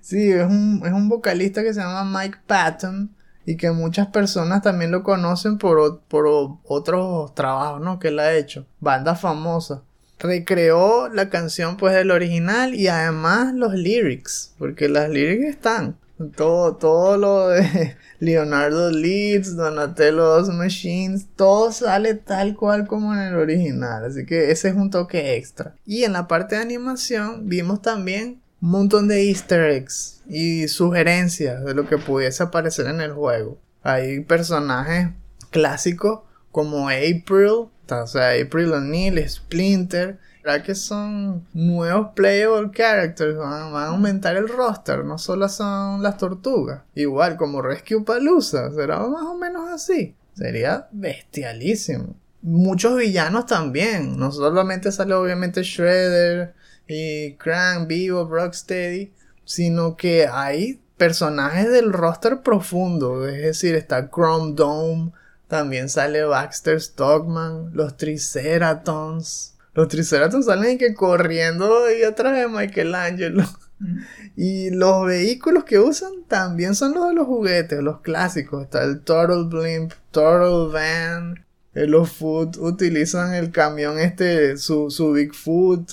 Sí, 0.00 0.30
es 0.30 0.46
un, 0.46 0.80
es 0.86 0.92
un 0.92 1.08
vocalista 1.08 1.64
que 1.64 1.74
se 1.74 1.80
llama 1.80 2.04
Mike 2.04 2.38
Patton. 2.46 3.10
y 3.44 3.56
que 3.56 3.72
muchas 3.72 4.06
personas 4.08 4.62
también 4.62 4.92
lo 4.92 5.02
conocen 5.02 5.58
por, 5.58 6.02
por 6.02 6.26
otros 6.64 7.34
trabajos, 7.34 7.80
¿no? 7.80 7.98
Que 7.98 8.08
él 8.08 8.20
ha 8.20 8.32
hecho. 8.32 8.64
Bandas 8.78 9.20
famosas. 9.20 9.80
Recreó 10.20 11.08
la 11.08 11.30
canción 11.30 11.76
pues 11.76 11.94
del 11.94 12.12
original 12.12 12.76
y 12.76 12.86
además 12.86 13.52
los 13.54 13.74
lyrics, 13.74 14.54
porque 14.56 14.88
las 14.88 15.10
lyrics 15.10 15.46
están. 15.46 15.96
Todo, 16.34 16.76
todo 16.76 17.16
lo 17.18 17.48
de 17.48 17.96
Leonardo 18.20 18.90
Leeds, 18.90 19.54
Donatello 19.56 20.24
Dos 20.24 20.48
Machines, 20.48 21.26
todo 21.36 21.72
sale 21.72 22.14
tal 22.14 22.56
cual 22.56 22.86
como 22.86 23.12
en 23.14 23.20
el 23.20 23.34
original. 23.34 24.04
Así 24.04 24.24
que 24.24 24.50
ese 24.50 24.68
es 24.70 24.74
un 24.74 24.90
toque 24.90 25.36
extra. 25.36 25.74
Y 25.84 26.04
en 26.04 26.14
la 26.14 26.26
parte 26.26 26.56
de 26.56 26.62
animación 26.62 27.48
vimos 27.48 27.82
también 27.82 28.40
un 28.62 28.70
montón 28.70 29.08
de 29.08 29.28
easter 29.28 29.70
eggs 29.70 30.22
y 30.28 30.68
sugerencias 30.68 31.64
de 31.64 31.74
lo 31.74 31.86
que 31.86 31.98
pudiese 31.98 32.42
aparecer 32.42 32.86
en 32.86 33.00
el 33.00 33.12
juego. 33.12 33.58
Hay 33.82 34.20
personajes 34.20 35.10
clásicos 35.50 36.20
como 36.50 36.88
April, 36.88 37.68
o 37.90 38.06
sea, 38.06 38.30
April 38.30 38.72
O'Neil, 38.72 39.28
Splinter, 39.28 40.18
¿Verdad 40.46 40.64
que 40.64 40.76
son 40.76 41.44
nuevos 41.54 42.12
playable 42.14 42.70
characters? 42.70 43.36
Van, 43.36 43.74
a 43.74 43.86
aumentar 43.88 44.36
el 44.36 44.48
roster, 44.48 45.04
no 45.04 45.18
solo 45.18 45.48
son 45.48 46.04
las 46.04 46.18
tortugas. 46.18 46.82
Igual 46.94 47.36
como 47.36 47.62
Rescue 47.62 48.04
Palooza, 48.04 48.70
será 48.70 49.00
más 49.00 49.24
o 49.24 49.36
menos 49.36 49.68
así. 49.68 50.14
Sería 50.34 50.86
bestialísimo. 50.92 52.14
Muchos 52.42 52.96
villanos 52.96 53.46
también, 53.46 54.16
no 54.16 54.30
solamente 54.30 54.92
sale 54.92 55.14
obviamente 55.14 55.64
Shredder 55.64 56.54
y 56.86 57.32
Krang, 57.32 57.88
Vivo, 57.88 58.24
Rocksteady, 58.24 59.12
sino 59.44 59.96
que 59.96 60.28
hay 60.30 60.80
personajes 60.96 61.72
del 61.72 61.92
roster 61.92 62.42
profundo, 62.42 63.26
es 63.26 63.42
decir, 63.42 63.74
está 63.74 64.10
Chrome 64.10 64.52
Dome, 64.54 65.10
también 65.48 65.88
sale 65.88 66.22
Baxter 66.22 66.80
Stockman, 66.80 67.70
los 67.72 67.96
Triceratons. 67.96 69.55
Los 69.76 69.88
Triceratops 69.88 70.46
salen 70.46 70.78
que 70.78 70.94
corriendo 70.94 71.84
ahí 71.84 72.02
atrás 72.02 72.34
de 72.34 72.48
Michelangelo. 72.48 73.44
Mm. 73.78 73.98
Y 74.34 74.70
los 74.70 75.04
vehículos 75.04 75.64
que 75.64 75.78
usan 75.78 76.24
también 76.26 76.74
son 76.74 76.94
los 76.94 77.08
de 77.08 77.14
los 77.14 77.26
juguetes, 77.26 77.82
los 77.82 78.00
clásicos. 78.00 78.64
Está 78.64 78.82
el 78.84 79.00
Turtle 79.00 79.44
Blimp, 79.44 79.92
Turtle 80.10 80.72
Van. 80.72 81.44
Eh, 81.74 81.86
los 81.86 82.10
Foot 82.10 82.56
utilizan 82.56 83.34
el 83.34 83.52
camión 83.52 83.98
este, 83.98 84.56
su, 84.56 84.90
su 84.90 85.12
Bigfoot. 85.12 85.92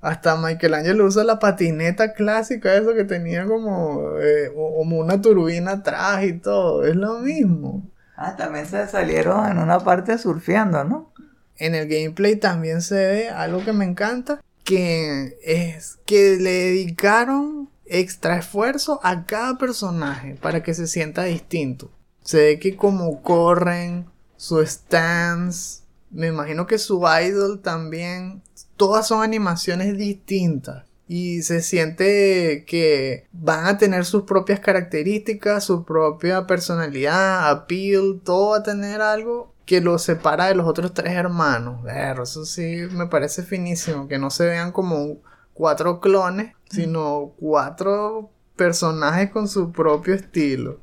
Hasta 0.00 0.36
Michelangelo 0.36 1.04
usa 1.04 1.24
la 1.24 1.38
patineta 1.38 2.14
clásica, 2.14 2.74
eso 2.74 2.94
que 2.94 3.04
tenía 3.04 3.44
como, 3.44 4.18
eh, 4.18 4.50
como 4.54 4.98
una 4.98 5.20
turbina 5.20 5.72
atrás 5.72 6.24
y 6.24 6.38
todo. 6.38 6.86
Es 6.86 6.96
lo 6.96 7.18
mismo. 7.18 7.86
Ah, 8.16 8.34
también 8.36 8.64
se 8.64 8.86
salieron 8.86 9.46
en 9.46 9.58
una 9.58 9.80
parte 9.80 10.16
surfeando, 10.16 10.84
¿no? 10.84 11.13
En 11.56 11.74
el 11.74 11.88
gameplay 11.88 12.36
también 12.36 12.82
se 12.82 12.94
ve 12.94 13.28
algo 13.28 13.64
que 13.64 13.72
me 13.72 13.84
encanta, 13.84 14.42
que 14.64 15.38
es 15.42 15.98
que 16.06 16.36
le 16.40 16.50
dedicaron 16.50 17.70
extra 17.86 18.38
esfuerzo 18.38 18.98
a 19.02 19.26
cada 19.26 19.58
personaje 19.58 20.36
para 20.40 20.62
que 20.62 20.74
se 20.74 20.86
sienta 20.86 21.24
distinto. 21.24 21.90
Se 22.22 22.38
ve 22.38 22.58
que 22.58 22.76
como 22.76 23.22
corren, 23.22 24.06
su 24.36 24.60
stance, 24.60 25.82
me 26.10 26.28
imagino 26.28 26.66
que 26.66 26.78
su 26.78 27.02
idol 27.22 27.60
también, 27.60 28.42
todas 28.76 29.08
son 29.08 29.22
animaciones 29.22 29.96
distintas. 29.96 30.84
Y 31.06 31.42
se 31.42 31.60
siente 31.60 32.64
que 32.66 33.26
van 33.32 33.66
a 33.66 33.76
tener 33.76 34.06
sus 34.06 34.22
propias 34.22 34.60
características, 34.60 35.64
su 35.64 35.84
propia 35.84 36.46
personalidad, 36.46 37.50
appeal, 37.50 38.22
todo 38.24 38.50
va 38.50 38.58
a 38.58 38.62
tener 38.62 39.02
algo 39.02 39.53
que 39.66 39.80
lo 39.80 39.98
separa 39.98 40.46
de 40.46 40.54
los 40.54 40.66
otros 40.66 40.92
tres 40.92 41.12
hermanos. 41.12 41.80
eso 42.22 42.44
sí 42.44 42.86
me 42.92 43.06
parece 43.06 43.42
finísimo, 43.42 44.08
que 44.08 44.18
no 44.18 44.30
se 44.30 44.46
vean 44.46 44.72
como 44.72 45.18
cuatro 45.52 46.00
clones, 46.00 46.52
sino 46.68 47.32
cuatro 47.38 48.30
personajes 48.56 49.30
con 49.30 49.48
su 49.48 49.72
propio 49.72 50.14
estilo. 50.14 50.80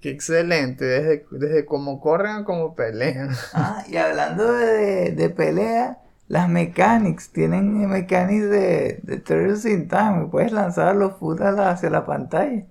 Qué 0.00 0.10
excelente, 0.10 0.84
desde, 0.84 1.26
desde 1.32 1.64
cómo 1.64 2.00
corren 2.00 2.36
a 2.36 2.44
cómo 2.44 2.74
pelean. 2.74 3.30
Ah, 3.54 3.84
y 3.88 3.96
hablando 3.96 4.52
de, 4.52 5.12
de 5.12 5.30
pelea, 5.30 5.98
las 6.28 6.48
mechanics, 6.48 7.30
tienen 7.30 7.88
mechanics 7.88 8.48
de, 8.48 9.00
de 9.02 9.16
Turtles 9.18 9.64
in 9.64 9.88
Time, 9.88 10.28
puedes 10.30 10.52
lanzar 10.52 10.96
los 10.96 11.16
fútbol 11.18 11.58
hacia 11.60 11.90
la 11.90 12.06
pantalla. 12.06 12.64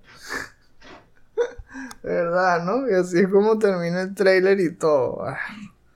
¿Verdad, 2.03 2.63
no? 2.65 2.89
Y 2.89 2.93
así 2.93 3.19
es 3.19 3.29
como 3.29 3.57
termina 3.57 4.01
el 4.01 4.13
trailer 4.13 4.59
y 4.59 4.75
todo. 4.75 5.25
Ah. 5.25 5.39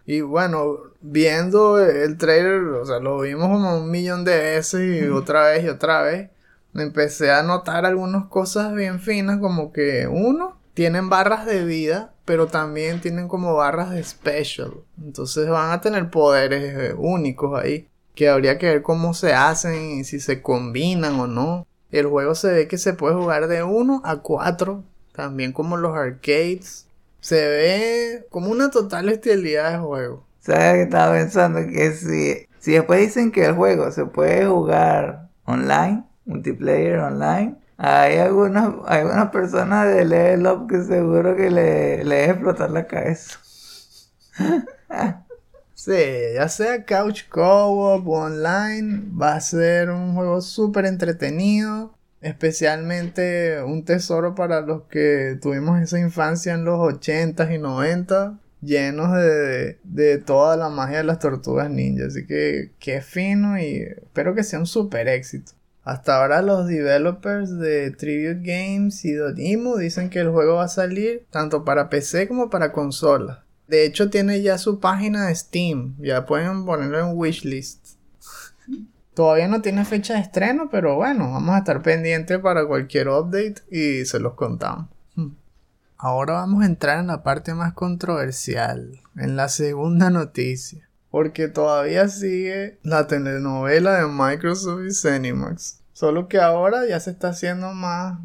Y 0.05 0.21
bueno, 0.21 0.77
viendo 1.01 1.79
el 1.79 2.17
trailer, 2.17 2.61
o 2.61 2.85
sea, 2.85 2.99
lo 2.99 3.19
vimos 3.19 3.49
como 3.49 3.77
un 3.77 3.91
millón 3.91 4.23
de 4.23 4.37
veces 4.37 5.03
y 5.03 5.07
otra 5.09 5.49
vez 5.49 5.65
y 5.65 5.67
otra 5.69 6.01
vez. 6.01 6.29
Empecé 6.73 7.31
a 7.31 7.43
notar 7.43 7.85
algunas 7.85 8.27
cosas 8.27 8.73
bien 8.73 9.01
finas, 9.01 9.39
como 9.39 9.73
que 9.73 10.07
uno, 10.07 10.57
tienen 10.73 11.09
barras 11.09 11.45
de 11.45 11.65
vida, 11.65 12.13
pero 12.23 12.47
también 12.47 13.01
tienen 13.01 13.27
como 13.27 13.55
barras 13.55 13.89
de 13.91 14.03
special. 14.03 14.71
Entonces 15.03 15.49
van 15.49 15.71
a 15.71 15.81
tener 15.81 16.09
poderes 16.09 16.91
eh, 16.91 16.93
únicos 16.97 17.59
ahí, 17.59 17.89
que 18.15 18.29
habría 18.29 18.57
que 18.57 18.67
ver 18.67 18.81
cómo 18.81 19.13
se 19.13 19.33
hacen 19.33 19.99
y 19.99 20.03
si 20.05 20.21
se 20.21 20.41
combinan 20.41 21.19
o 21.19 21.27
no. 21.27 21.67
El 21.91 22.07
juego 22.07 22.35
se 22.35 22.51
ve 22.51 22.67
que 22.67 22.77
se 22.77 22.93
puede 22.93 23.15
jugar 23.15 23.47
de 23.47 23.63
1 23.63 24.03
a 24.05 24.17
4 24.17 24.83
también 25.17 25.51
como 25.51 25.77
los 25.77 25.97
arcades. 25.97 26.85
Se 27.19 27.35
ve 27.35 28.27
como 28.29 28.51
una 28.51 28.69
total 28.69 29.09
estilidad 29.09 29.71
de 29.71 29.79
juego. 29.79 30.27
¿Sabes 30.39 30.73
que 30.75 30.81
estaba 30.83 31.13
pensando? 31.13 31.59
Que 31.67 31.91
si, 31.91 32.47
si 32.59 32.73
después 32.73 33.01
dicen 33.01 33.31
que 33.31 33.45
el 33.45 33.55
juego 33.55 33.91
se 33.91 34.05
puede 34.05 34.45
jugar 34.45 35.27
online, 35.45 36.03
multiplayer 36.25 36.99
online, 36.99 37.55
hay 37.77 38.17
algunas, 38.17 38.75
algunas 38.85 39.31
personas 39.31 39.87
de 39.87 40.05
Level 40.05 40.45
Up 40.45 40.67
que 40.69 40.83
seguro 40.83 41.35
que 41.35 41.49
le, 41.49 42.03
le 42.05 42.25
explotar 42.25 42.69
la 42.69 42.85
cabeza. 42.85 43.39
sí, 45.73 45.97
ya 46.35 46.47
sea 46.47 46.85
Couch 46.85 47.27
Co-op 47.27 48.07
o 48.07 48.19
online, 48.19 49.03
va 49.19 49.33
a 49.33 49.41
ser 49.41 49.89
un 49.89 50.13
juego 50.13 50.41
súper 50.41 50.85
entretenido 50.85 51.96
especialmente 52.27 53.61
un 53.63 53.83
tesoro 53.85 54.35
para 54.35 54.61
los 54.61 54.83
que 54.83 55.37
tuvimos 55.41 55.81
esa 55.81 55.99
infancia 55.99 56.53
en 56.53 56.65
los 56.65 56.79
80s 56.79 57.53
y 57.53 57.57
90 57.57 58.39
llenos 58.61 59.13
de, 59.13 59.79
de, 59.83 60.17
toda 60.17 60.57
la 60.57 60.69
magia 60.69 60.97
de 60.97 61.03
las 61.03 61.19
tortugas 61.19 61.69
ninja. 61.69 62.05
Así 62.07 62.25
que 62.25 62.71
qué 62.79 63.01
fino 63.01 63.59
y 63.59 63.81
espero 63.81 64.35
que 64.35 64.43
sea 64.43 64.59
un 64.59 64.67
super 64.67 65.07
éxito. 65.07 65.53
Hasta 65.87 66.17
ahora 66.17 66.41
los 66.41 66.67
developers 66.67 67.57
de 67.59 67.91
Tribute 67.91 68.41
Games 68.41 69.05
y 69.05 69.13
Dotemu 69.13 69.77
dicen 69.77 70.09
que 70.09 70.19
el 70.19 70.29
juego 70.29 70.55
va 70.55 70.65
a 70.65 70.67
salir 70.67 71.25
tanto 71.29 71.63
para 71.63 71.89
PC 71.89 72.27
como 72.27 72.49
para 72.49 72.73
consola. 72.73 73.45
De 73.69 73.85
hecho 73.85 74.09
tiene 74.09 74.41
ya 74.41 74.57
su 74.57 74.81
página 74.81 75.27
de 75.27 75.35
Steam, 75.35 75.95
ya 75.99 76.25
pueden 76.25 76.65
ponerlo 76.65 76.99
en 76.99 77.17
wishlist. 77.17 77.86
Todavía 79.17 79.47
no 79.47 79.63
tiene 79.63 79.83
fecha 79.83 80.13
de 80.13 80.19
estreno, 80.19 80.69
pero 80.69 80.93
bueno, 80.93 81.31
vamos 81.31 81.55
a 81.55 81.57
estar 81.57 81.81
pendientes 81.81 82.37
para 82.37 82.67
cualquier 82.67 83.07
update 83.07 83.55
y 83.71 84.05
se 84.05 84.19
los 84.19 84.35
contamos. 84.35 84.89
Hmm. 85.15 85.31
Ahora 85.97 86.33
vamos 86.33 86.61
a 86.61 86.67
entrar 86.67 86.99
en 86.99 87.07
la 87.07 87.23
parte 87.23 87.55
más 87.55 87.73
controversial, 87.73 89.01
en 89.15 89.35
la 89.35 89.49
segunda 89.49 90.09
noticia, 90.11 90.87
porque 91.09 91.47
todavía 91.47 92.07
sigue 92.09 92.77
la 92.83 93.07
telenovela 93.07 93.97
de 93.97 94.05
Microsoft 94.05 94.83
y 94.87 94.93
Cinemax. 94.93 95.79
Solo 95.93 96.27
que 96.27 96.39
ahora 96.39 96.85
ya 96.85 96.99
se 96.99 97.09
está 97.09 97.29
haciendo 97.29 97.73
más 97.73 98.19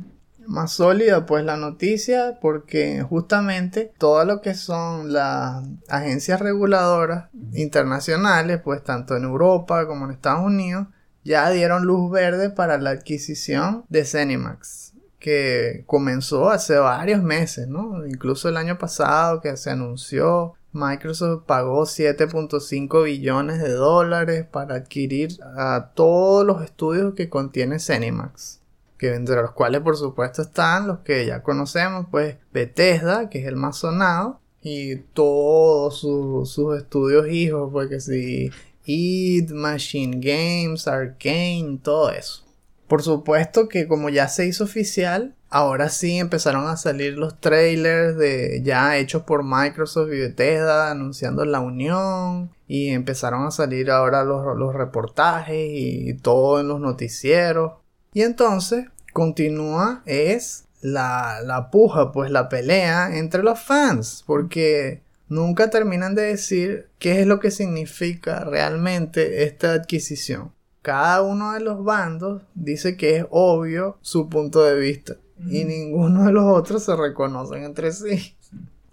más 0.47 0.73
sólida 0.73 1.27
pues 1.27 1.45
la 1.45 1.57
noticia 1.57 2.39
porque 2.41 3.03
justamente 3.03 3.93
todo 3.99 4.25
lo 4.25 4.41
que 4.41 4.55
son 4.55 5.13
las 5.13 5.65
agencias 5.89 6.41
reguladoras 6.41 7.29
internacionales 7.53 8.61
pues 8.63 8.83
tanto 8.83 9.17
en 9.17 9.25
Europa 9.25 9.87
como 9.87 10.05
en 10.05 10.13
Estados 10.13 10.45
Unidos 10.45 10.87
ya 11.25 11.51
dieron 11.51 11.85
luz 11.85 12.11
verde 12.11 12.51
para 12.51 12.79
la 12.79 12.91
adquisición 12.91 13.85
de 13.89 14.05
Cinemax 14.05 14.93
que 15.19 15.85
comenzó 15.87 16.51
hace 16.51 16.77
varios 16.79 17.23
meses, 17.23 17.69
¿no? 17.69 18.05
Incluso 18.05 18.49
el 18.49 18.57
año 18.57 18.77
pasado 18.77 19.41
que 19.41 19.57
se 19.57 19.71
anunció 19.71 20.55
Microsoft 20.73 21.45
pagó 21.47 21.83
7.5 21.83 23.05
billones 23.05 23.63
de 23.63 23.71
dólares 23.71 24.47
para 24.51 24.77
adquirir 24.77 25.39
a 25.43 25.93
todos 25.95 26.45
los 26.45 26.63
estudios 26.63 27.15
que 27.15 27.29
contiene 27.29 27.79
Cinemax 27.79 28.62
entre 29.09 29.37
los 29.37 29.53
cuales 29.53 29.81
por 29.81 29.97
supuesto 29.97 30.43
están 30.43 30.87
los 30.87 31.01
que 31.01 31.27
ya 31.27 31.43
conocemos, 31.43 32.07
pues 32.11 32.37
Bethesda, 32.53 33.29
que 33.29 33.41
es 33.41 33.47
el 33.47 33.57
más 33.57 33.79
sonado, 33.79 34.41
y 34.63 34.97
todos 34.97 35.99
sus 35.99 36.77
estudios 36.77 37.29
hijos, 37.29 37.71
porque 37.73 38.01
si 38.01 38.51
Eat, 38.87 39.51
Machine 39.51 40.19
Games, 40.21 40.87
Arcane, 40.87 41.79
todo 41.83 42.11
eso. 42.11 42.45
Por 42.89 43.03
supuesto 43.03 43.69
que 43.69 43.89
como 43.89 44.11
ya 44.11 44.29
se 44.29 44.47
hizo 44.47 44.65
oficial, 44.65 45.35
ahora 45.49 45.89
sí 45.89 46.19
empezaron 46.19 46.67
a 46.67 46.77
salir 46.77 47.17
los 47.17 47.41
trailers 47.41 48.17
de 48.19 48.61
ya 48.65 48.99
hechos 48.99 49.23
por 49.23 49.45
Microsoft 49.45 50.09
y 50.13 50.19
Bethesda 50.19 50.91
anunciando 50.91 51.45
la 51.45 51.61
unión 51.61 52.51
y 52.69 52.89
empezaron 52.89 53.47
a 53.47 53.51
salir 53.51 53.91
ahora 53.91 54.25
los, 54.25 54.57
los 54.59 54.75
reportajes 54.75 55.69
y 55.71 56.15
todo 56.15 56.61
en 56.61 56.69
los 56.69 56.81
noticieros. 56.81 57.73
Y 58.13 58.23
entonces 58.23 58.87
continúa 59.13 60.03
es 60.07 60.65
la, 60.81 61.41
la 61.45 61.71
puja, 61.71 62.13
pues 62.13 62.31
la 62.31 62.49
pelea 62.49 63.17
entre 63.17 63.43
los 63.43 63.61
fans, 63.61 64.25
porque 64.27 65.03
nunca 65.29 65.71
terminan 65.71 66.15
de 66.15 66.23
decir 66.23 66.89
qué 66.99 67.21
es 67.21 67.27
lo 67.27 67.41
que 67.41 67.51
significa 67.51 68.45
realmente 68.45 69.45
esta 69.45 69.73
adquisición. 69.73 70.53
Cada 70.83 71.23
uno 71.23 71.53
de 71.53 71.61
los 71.61 71.85
bandos 71.85 72.43
dice 72.55 72.97
que 72.97 73.17
es 73.17 73.27
obvio 73.31 73.99
su 74.03 74.29
punto 74.29 74.63
de 74.65 74.79
vista 74.79 75.17
y 75.49 75.65
ninguno 75.65 76.25
de 76.25 76.33
los 76.33 76.45
otros 76.45 76.85
se 76.85 76.95
reconocen 76.95 77.65
entre 77.65 77.93
sí. 77.93 78.37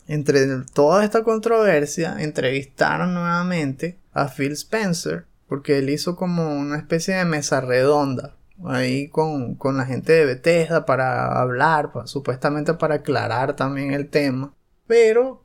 Entre 0.07 0.47
toda 0.73 1.03
esta 1.03 1.23
controversia, 1.23 2.17
entrevistaron 2.19 3.13
nuevamente 3.13 3.99
a 4.11 4.27
Phil 4.27 4.53
Spencer 4.53 5.25
porque 5.47 5.79
él 5.79 5.89
hizo 5.89 6.15
como 6.15 6.55
una 6.55 6.77
especie 6.77 7.15
de 7.15 7.25
mesa 7.25 7.61
redonda 7.61 8.35
ahí 8.65 9.07
con, 9.09 9.57
la 9.75 9.85
gente 9.85 10.13
de 10.13 10.25
Bethesda 10.25 10.85
para 10.85 11.39
hablar, 11.39 11.91
supuestamente 12.05 12.73
para 12.73 12.95
aclarar 12.95 13.55
también 13.55 13.91
el 13.91 14.09
tema. 14.09 14.53
Pero, 14.87 15.43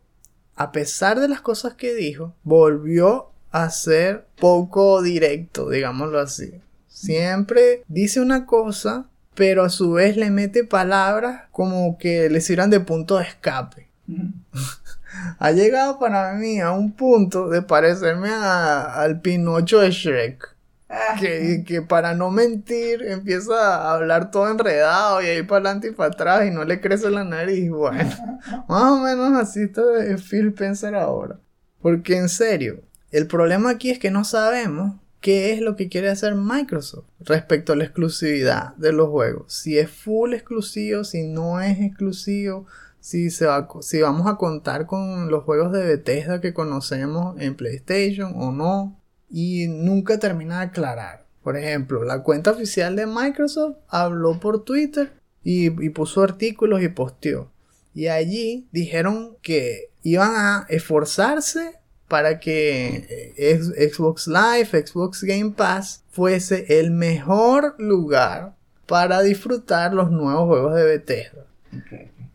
a 0.57 0.73
pesar 0.73 1.21
de 1.21 1.29
las 1.29 1.41
cosas 1.41 1.75
que 1.75 1.95
dijo, 1.95 2.35
volvió 2.43 3.31
a 3.51 3.71
ser 3.71 4.27
poco 4.39 5.03
directo, 5.03 5.71
digámoslo 5.71 6.19
así. 6.19 6.61
Siempre 6.89 7.85
dice 7.89 8.21
una 8.21 8.47
cosa, 8.47 9.07
pero 9.35 9.65
a 9.65 9.69
su 9.69 9.93
vez 9.93 10.17
le 10.17 10.31
mete 10.31 10.65
palabras 10.65 11.43
como 11.51 11.99
que 11.99 12.31
le 12.31 12.41
sirvan 12.41 12.71
de 12.71 12.81
punto 12.81 13.19
de 13.19 13.25
escape. 13.25 13.89
ha 15.39 15.51
llegado 15.53 15.99
para 15.99 16.33
mí 16.35 16.61
a 16.61 16.73
un 16.73 16.93
punto 16.93 17.49
de 17.49 17.63
parecerme 17.63 18.31
al 18.31 19.21
Pinocho 19.21 19.81
de 19.81 19.91
Shrek. 19.91 20.54
Que, 21.21 21.65
que, 21.67 21.83
para 21.83 22.15
no 22.15 22.31
mentir 22.31 23.03
empieza 23.03 23.55
a 23.55 23.95
hablar 23.95 24.31
todo 24.31 24.51
enredado 24.51 25.23
y 25.23 25.27
ahí 25.27 25.43
para 25.43 25.67
adelante 25.69 25.89
y 25.89 25.93
para 25.93 26.13
atrás 26.13 26.47
y 26.47 26.51
no 26.51 26.65
le 26.65 26.81
crece 26.81 27.11
la 27.11 27.25
nariz. 27.25 27.71
Bueno, 27.71 28.11
más 28.69 28.93
o 28.93 28.99
menos 28.99 29.33
así 29.33 29.63
está 29.63 29.83
Phil 30.29 30.49
Spencer 30.49 30.95
ahora. 30.95 31.39
Porque 31.81 32.17
en 32.17 32.29
serio, 32.29 32.81
el 33.11 33.27
problema 33.27 33.71
aquí 33.71 33.91
es 33.91 33.99
que 33.99 34.11
no 34.11 34.25
sabemos 34.25 34.97
qué 35.21 35.53
es 35.53 35.61
lo 35.61 35.77
que 35.77 35.89
quiere 35.89 36.11
hacer 36.11 36.35
Microsoft 36.35 37.07
respecto 37.21 37.73
a 37.73 37.77
la 37.77 37.85
exclusividad 37.85 38.75
de 38.77 38.93
los 38.93 39.09
juegos. 39.09 39.53
Si 39.55 39.79
es 39.79 39.91
full 39.91 40.35
exclusivo, 40.35 41.05
si 41.05 41.27
no 41.27 41.61
es 41.61 41.81
exclusivo, 41.81 42.67
si, 43.01 43.31
se 43.31 43.47
va, 43.47 43.69
si 43.81 44.01
vamos 44.01 44.27
a 44.27 44.37
contar 44.37 44.87
con 44.87 45.31
los 45.31 45.45
juegos 45.45 45.73
de 45.73 45.85
Bethesda 45.85 46.41
que 46.41 46.53
conocemos 46.53 47.41
en 47.41 47.55
PlayStation 47.55 48.33
o 48.37 48.51
no 48.51 49.01
y 49.37 49.67
nunca 49.67 50.21
termina 50.21 50.61
de 50.61 50.67
aclarar. 50.67 51.27
Por 51.43 51.57
ejemplo, 51.57 52.05
la 52.05 52.23
cuenta 52.23 52.53
oficial 52.53 52.95
de 52.95 53.05
Microsoft 53.05 53.79
habló 53.89 54.39
por 54.39 54.63
Twitter 54.63 55.13
y, 55.43 55.71
puso 55.91 56.23
artículos 56.23 56.81
y 56.83 56.89
posteó. 56.89 57.51
Y 57.95 58.07
allí 58.07 58.69
dijeron 58.71 59.37
que 59.43 59.91
iban 60.05 60.31
a 60.37 60.67
esforzarse 60.69 61.81
para 62.07 62.39
que 62.39 63.35
eh, 63.37 63.91
Xbox 63.93 64.29
Live, 64.29 64.87
Xbox 64.87 65.25
Game 65.25 65.51
Pass 65.51 66.05
fuese 66.13 66.79
el 66.79 66.93
mejor 66.93 67.75
lugar 67.79 68.55
para 68.87 69.21
disfrutar 69.21 69.95
los 69.95 70.13
nuevos 70.13 70.47
juegos 70.47 70.77
de 70.77 70.85
Bethesda. 70.85 71.45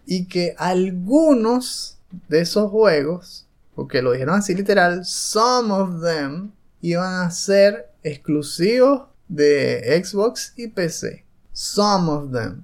Y 0.06 0.26
que 0.26 0.54
algunos 0.58 1.98
de 2.28 2.42
esos 2.42 2.70
juegos, 2.70 3.48
porque 3.74 4.02
lo 4.02 4.12
dijeron 4.12 4.36
así 4.36 4.54
literal, 4.54 5.06
some 5.06 5.72
of 5.72 6.04
them 6.04 6.52
iban 6.82 7.26
a 7.26 7.32
ser 7.32 7.92
exclusivos 8.04 9.08
de 9.28 10.02
Xbox 10.04 10.54
y 10.56 10.68
PC. 10.68 11.26
Some 11.54 12.10
of 12.12 12.32
them. 12.32 12.64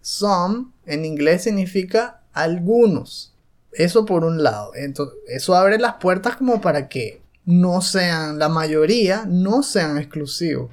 Some 0.00 0.72
en 0.86 1.04
inglés 1.04 1.42
significa 1.44 2.22
algunos. 2.32 3.34
Eso 3.72 4.06
por 4.06 4.24
un 4.24 4.42
lado. 4.42 4.72
Entonces, 4.74 5.16
eso 5.28 5.54
abre 5.54 5.78
las 5.78 5.94
puertas 5.94 6.36
como 6.36 6.60
para 6.60 6.88
que 6.88 7.20
no 7.44 7.80
sean, 7.80 8.38
la 8.38 8.48
mayoría 8.48 9.24
no 9.26 9.62
sean 9.62 9.98
exclusivos. 9.98 10.70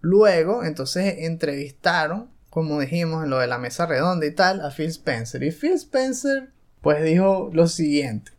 Luego, 0.00 0.64
entonces 0.64 1.14
entrevistaron, 1.18 2.28
como 2.48 2.80
dijimos 2.80 3.24
en 3.24 3.30
lo 3.30 3.38
de 3.38 3.46
la 3.46 3.58
mesa 3.58 3.86
redonda 3.86 4.26
y 4.26 4.34
tal, 4.34 4.60
a 4.60 4.70
Phil 4.70 4.88
Spencer. 4.88 5.42
Y 5.42 5.52
Phil 5.52 5.74
Spencer, 5.74 6.50
pues 6.80 7.02
dijo 7.04 7.50
lo 7.52 7.68
siguiente: 7.68 8.32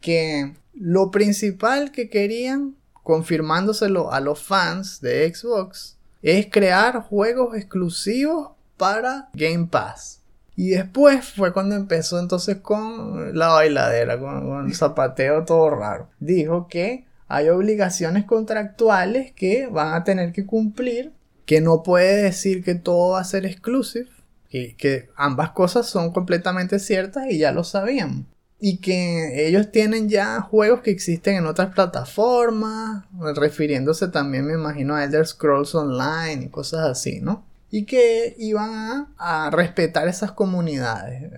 que 0.00 0.54
lo 0.78 1.10
principal 1.10 1.90
que 1.90 2.10
querían, 2.10 2.76
confirmándoselo 3.02 4.12
a 4.12 4.20
los 4.20 4.42
fans 4.42 5.00
de 5.00 5.32
Xbox, 5.32 5.96
es 6.22 6.48
crear 6.50 7.02
juegos 7.02 7.56
exclusivos 7.56 8.50
para 8.76 9.28
Game 9.34 9.66
Pass. 9.66 10.20
Y 10.54 10.70
después 10.70 11.32
fue 11.34 11.52
cuando 11.52 11.74
empezó 11.76 12.18
entonces 12.18 12.58
con 12.58 13.38
la 13.38 13.48
bailadera, 13.48 14.18
con, 14.18 14.66
el 14.66 14.74
zapateo 14.74 15.44
todo 15.44 15.70
raro. 15.70 16.08
Dijo 16.18 16.66
que 16.68 17.04
hay 17.28 17.48
obligaciones 17.48 18.24
contractuales 18.24 19.32
que 19.32 19.66
van 19.66 19.94
a 19.94 20.04
tener 20.04 20.32
que 20.32 20.46
cumplir, 20.46 21.12
que 21.44 21.60
no 21.60 21.82
puede 21.82 22.22
decir 22.22 22.64
que 22.64 22.74
todo 22.74 23.12
va 23.12 23.20
a 23.20 23.24
ser 23.24 23.44
exclusive, 23.44 24.08
y 24.48 24.74
que 24.74 25.10
ambas 25.16 25.50
cosas 25.50 25.86
son 25.86 26.12
completamente 26.12 26.78
ciertas 26.78 27.26
y 27.28 27.38
ya 27.38 27.52
lo 27.52 27.64
sabían 27.64 28.26
y 28.58 28.78
que 28.78 29.46
ellos 29.48 29.70
tienen 29.70 30.08
ya 30.08 30.40
juegos 30.40 30.80
que 30.80 30.90
existen 30.90 31.36
en 31.36 31.46
otras 31.46 31.74
plataformas, 31.74 33.04
refiriéndose 33.34 34.08
también 34.08 34.46
me 34.46 34.54
imagino 34.54 34.94
a 34.94 35.04
Elder 35.04 35.26
Scrolls 35.26 35.74
Online 35.74 36.44
y 36.44 36.48
cosas 36.48 36.88
así, 36.88 37.20
¿no? 37.20 37.44
Y 37.70 37.84
que 37.84 38.34
iban 38.38 39.08
a, 39.18 39.50
respetar 39.50 40.08
esas 40.08 40.32
comunidades, 40.32 41.30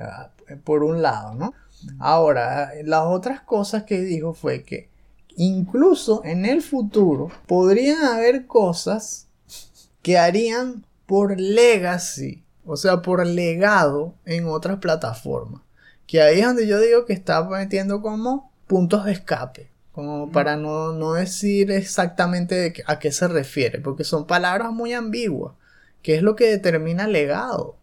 por 0.63 0.85
un 0.85 1.03
lado, 1.03 1.35
¿no? 1.35 1.55
Ahora, 1.99 2.71
las 2.85 3.03
otras 3.07 3.41
cosas 3.41 3.85
que 3.85 4.01
dijo 4.01 4.35
fue 4.35 4.63
que 4.63 4.89
incluso 5.37 6.23
en 6.25 6.45
el 6.45 6.63
futuro 6.63 7.31
podrían 7.47 8.05
haber 8.05 8.47
cosas 8.47 9.27
que 10.03 10.19
harían 10.19 10.85
por 11.07 11.41
legacy, 11.41 12.45
o 12.65 12.77
sea, 12.77 13.03
por 13.03 13.27
legado 13.27 14.15
en 14.25 14.47
otras 14.47 14.79
plataformas. 14.79 15.63
Que 16.09 16.23
ahí 16.23 16.41
es 16.41 16.47
donde 16.47 16.67
yo 16.67 16.81
digo 16.81 17.05
que 17.05 17.13
está 17.13 17.45
metiendo 17.45 18.01
como 18.01 18.51
puntos 18.67 19.05
de 19.05 19.13
escape. 19.13 19.71
Como 19.93 20.33
para 20.33 20.57
no, 20.57 21.13
decir 21.13 21.71
exactamente 21.71 22.73
a 22.87 22.99
qué 22.99 23.13
se 23.13 23.29
refiere. 23.29 23.79
Porque 23.81 24.05
son 24.05 24.27
palabras 24.27 24.73
muy 24.73 24.95
ambiguas. 24.95 25.55
¿Qué 26.03 26.15
es 26.15 26.23
lo 26.23 26.35
que 26.35 26.47
determina 26.47 27.07
legado? 27.07 27.77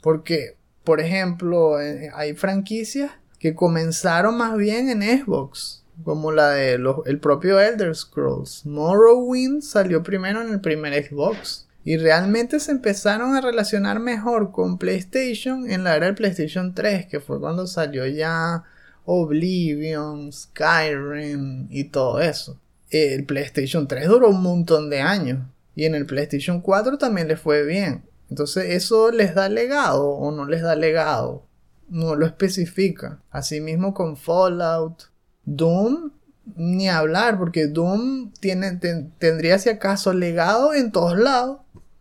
Porque, 0.00 0.56
por 0.82 1.00
ejemplo, 1.00 1.80
eh, 1.80 2.10
hay 2.14 2.34
franquicias 2.34 3.10
que 3.38 3.54
comenzaron 3.54 4.38
más 4.38 4.56
bien 4.56 4.88
en 4.88 5.02
Xbox. 5.02 5.84
Como 6.04 6.32
la 6.32 6.50
de 6.50 6.80
el 7.04 7.20
propio 7.20 7.60
Elder 7.60 7.94
Scrolls. 7.94 8.64
Morrowind 8.64 9.60
salió 9.62 10.02
primero 10.02 10.40
en 10.40 10.50
el 10.50 10.60
primer 10.60 11.04
Xbox. 11.04 11.67
Y 11.88 11.96
realmente 11.96 12.60
se 12.60 12.72
empezaron 12.72 13.34
a 13.34 13.40
relacionar 13.40 13.98
mejor 13.98 14.52
con 14.52 14.76
PlayStation 14.76 15.70
en 15.70 15.84
la 15.84 15.96
era 15.96 16.04
del 16.04 16.14
PlayStation 16.14 16.74
3, 16.74 17.06
que 17.06 17.18
fue 17.18 17.40
cuando 17.40 17.66
salió 17.66 18.06
ya 18.06 18.64
Oblivion, 19.06 20.30
Skyrim 20.30 21.66
y 21.70 21.84
todo 21.84 22.20
eso. 22.20 22.60
El 22.90 23.24
PlayStation 23.24 23.88
3 23.88 24.06
duró 24.06 24.28
un 24.28 24.42
montón 24.42 24.90
de 24.90 25.00
años. 25.00 25.38
Y 25.74 25.86
en 25.86 25.94
el 25.94 26.04
PlayStation 26.04 26.60
4 26.60 26.98
también 26.98 27.26
le 27.26 27.38
fue 27.38 27.64
bien. 27.64 28.04
Entonces, 28.28 28.66
¿eso 28.74 29.10
les 29.10 29.34
da 29.34 29.48
legado 29.48 30.10
o 30.10 30.30
no 30.30 30.44
les 30.44 30.60
da 30.60 30.74
legado? 30.74 31.46
No 31.88 32.16
lo 32.16 32.26
especifica. 32.26 33.22
Asimismo 33.30 33.94
con 33.94 34.18
Fallout. 34.18 35.04
Doom, 35.46 36.10
ni 36.56 36.90
hablar, 36.90 37.38
porque 37.38 37.66
Doom 37.66 38.32
tiene, 38.40 38.78
tendría 39.18 39.58
si 39.58 39.70
acaso 39.70 40.12
legado 40.12 40.74
en 40.74 40.92
todos 40.92 41.18
lados. 41.18 41.60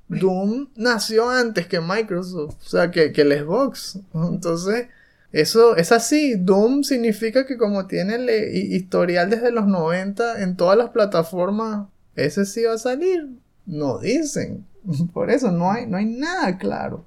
Doom 0.09 0.69
nació 0.75 1.29
antes 1.29 1.67
que 1.67 1.81
Microsoft, 1.81 2.55
o 2.65 2.69
sea, 2.69 2.91
que, 2.91 3.11
que 3.11 3.21
el 3.21 3.39
Xbox. 3.39 3.99
Entonces, 4.13 4.87
eso 5.31 5.75
es 5.75 5.91
así. 5.91 6.35
Doom 6.35 6.83
significa 6.83 7.45
que 7.45 7.57
como 7.57 7.87
tiene 7.87 8.15
el 8.15 8.29
historial 8.73 9.29
desde 9.29 9.51
los 9.51 9.67
90 9.67 10.41
en 10.41 10.55
todas 10.55 10.77
las 10.77 10.91
plataformas, 10.91 11.87
ese 12.15 12.45
sí 12.45 12.63
va 12.63 12.73
a 12.73 12.77
salir. 12.77 13.29
No 13.65 13.99
dicen. 13.99 14.65
Por 15.13 15.29
eso 15.29 15.51
no 15.51 15.71
hay, 15.71 15.85
no 15.85 15.97
hay 15.97 16.05
nada 16.05 16.57
claro. 16.57 17.05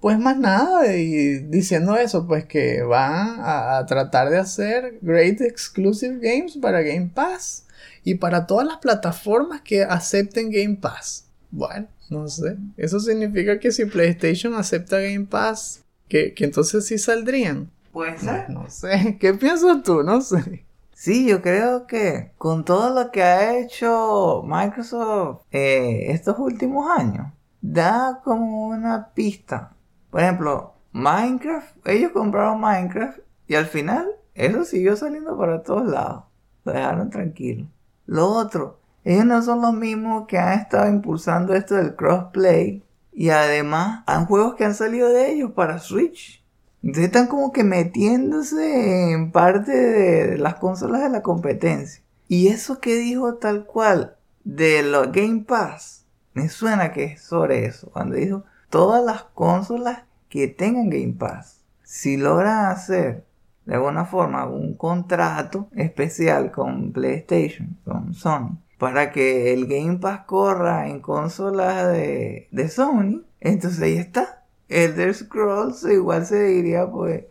Pues 0.00 0.18
más 0.18 0.38
nada, 0.38 0.96
y 0.96 1.40
diciendo 1.40 1.94
eso, 1.94 2.26
pues 2.26 2.46
que 2.46 2.82
van 2.82 3.38
a, 3.40 3.76
a 3.76 3.84
tratar 3.84 4.30
de 4.30 4.38
hacer 4.38 4.98
Great 5.02 5.42
Exclusive 5.42 6.18
Games 6.22 6.56
para 6.56 6.80
Game 6.80 7.10
Pass 7.14 7.66
y 8.02 8.14
para 8.14 8.46
todas 8.46 8.66
las 8.66 8.78
plataformas 8.78 9.60
que 9.60 9.82
acepten 9.82 10.50
Game 10.50 10.78
Pass. 10.80 11.26
Bueno, 11.50 11.86
no 12.10 12.28
sé. 12.28 12.56
Eso 12.76 13.00
significa 13.00 13.58
que 13.58 13.72
si 13.72 13.86
PlayStation 13.86 14.54
acepta 14.54 15.00
Game 15.00 15.26
Pass, 15.26 15.84
que, 16.08 16.34
que 16.34 16.44
entonces 16.44 16.86
sí 16.86 16.98
saldrían. 16.98 17.70
Puede 17.92 18.18
ser. 18.18 18.50
No 18.50 18.68
sé. 18.68 19.16
¿Qué 19.20 19.34
piensas 19.34 19.82
tú? 19.82 20.02
No 20.02 20.20
sé. 20.20 20.64
Sí, 20.92 21.26
yo 21.26 21.40
creo 21.40 21.86
que 21.86 22.32
con 22.36 22.64
todo 22.64 22.90
lo 22.90 23.10
que 23.10 23.22
ha 23.22 23.58
hecho 23.58 24.42
Microsoft 24.44 25.44
eh, 25.50 26.10
estos 26.10 26.38
últimos 26.38 26.90
años, 26.90 27.32
da 27.62 28.20
como 28.22 28.66
una 28.68 29.08
pista. 29.14 29.72
Por 30.10 30.20
ejemplo, 30.20 30.74
Minecraft, 30.92 31.86
ellos 31.86 32.12
compraron 32.12 32.60
Minecraft 32.60 33.18
y 33.46 33.54
al 33.54 33.66
final 33.66 34.10
eso 34.34 34.64
siguió 34.64 34.96
saliendo 34.96 35.38
para 35.38 35.62
todos 35.62 35.88
lados. 35.88 36.24
Lo 36.64 36.72
dejaron 36.72 37.08
tranquilo. 37.08 37.66
Lo 38.06 38.28
otro, 38.28 38.79
ellos 39.04 39.24
no 39.24 39.42
son 39.42 39.62
los 39.62 39.74
mismos 39.74 40.26
que 40.26 40.38
han 40.38 40.58
estado 40.58 40.88
impulsando 40.88 41.54
esto 41.54 41.74
del 41.74 41.96
crossplay. 41.96 42.82
Y 43.12 43.30
además, 43.30 44.02
han 44.06 44.26
juegos 44.26 44.54
que 44.54 44.64
han 44.64 44.74
salido 44.74 45.08
de 45.08 45.32
ellos 45.32 45.52
para 45.52 45.78
Switch. 45.78 46.44
Entonces 46.82 47.06
están 47.06 47.26
como 47.26 47.52
que 47.52 47.64
metiéndose 47.64 49.12
en 49.12 49.32
parte 49.32 49.72
de 49.72 50.38
las 50.38 50.54
consolas 50.54 51.02
de 51.02 51.10
la 51.10 51.22
competencia. 51.22 52.02
Y 52.28 52.48
eso 52.48 52.80
que 52.80 52.96
dijo 52.96 53.34
tal 53.34 53.66
cual 53.66 54.16
de 54.44 54.82
los 54.82 55.12
Game 55.12 55.44
Pass, 55.46 56.06
me 56.32 56.48
suena 56.48 56.92
que 56.92 57.04
es 57.04 57.22
sobre 57.22 57.66
eso. 57.66 57.90
Cuando 57.90 58.16
dijo 58.16 58.44
todas 58.70 59.04
las 59.04 59.24
consolas 59.34 60.04
que 60.28 60.48
tengan 60.48 60.88
Game 60.88 61.14
Pass, 61.18 61.60
si 61.82 62.16
logran 62.16 62.66
hacer 62.66 63.24
de 63.66 63.74
alguna 63.74 64.04
forma 64.04 64.46
un 64.46 64.74
contrato 64.74 65.68
especial 65.74 66.50
con 66.50 66.92
PlayStation, 66.92 67.76
con 67.84 68.14
Sony, 68.14 68.58
para 68.80 69.12
que 69.12 69.52
el 69.52 69.66
Game 69.66 69.98
Pass 69.98 70.22
corra 70.24 70.88
en 70.88 71.00
consolas 71.00 71.92
de, 71.92 72.48
de 72.50 72.68
Sony, 72.70 73.26
entonces 73.38 73.82
ahí 73.82 73.98
está. 73.98 74.46
Elder 74.70 75.14
Scrolls 75.14 75.84
igual 75.84 76.24
se 76.24 76.42
diría 76.44 76.90
pues 76.90 77.24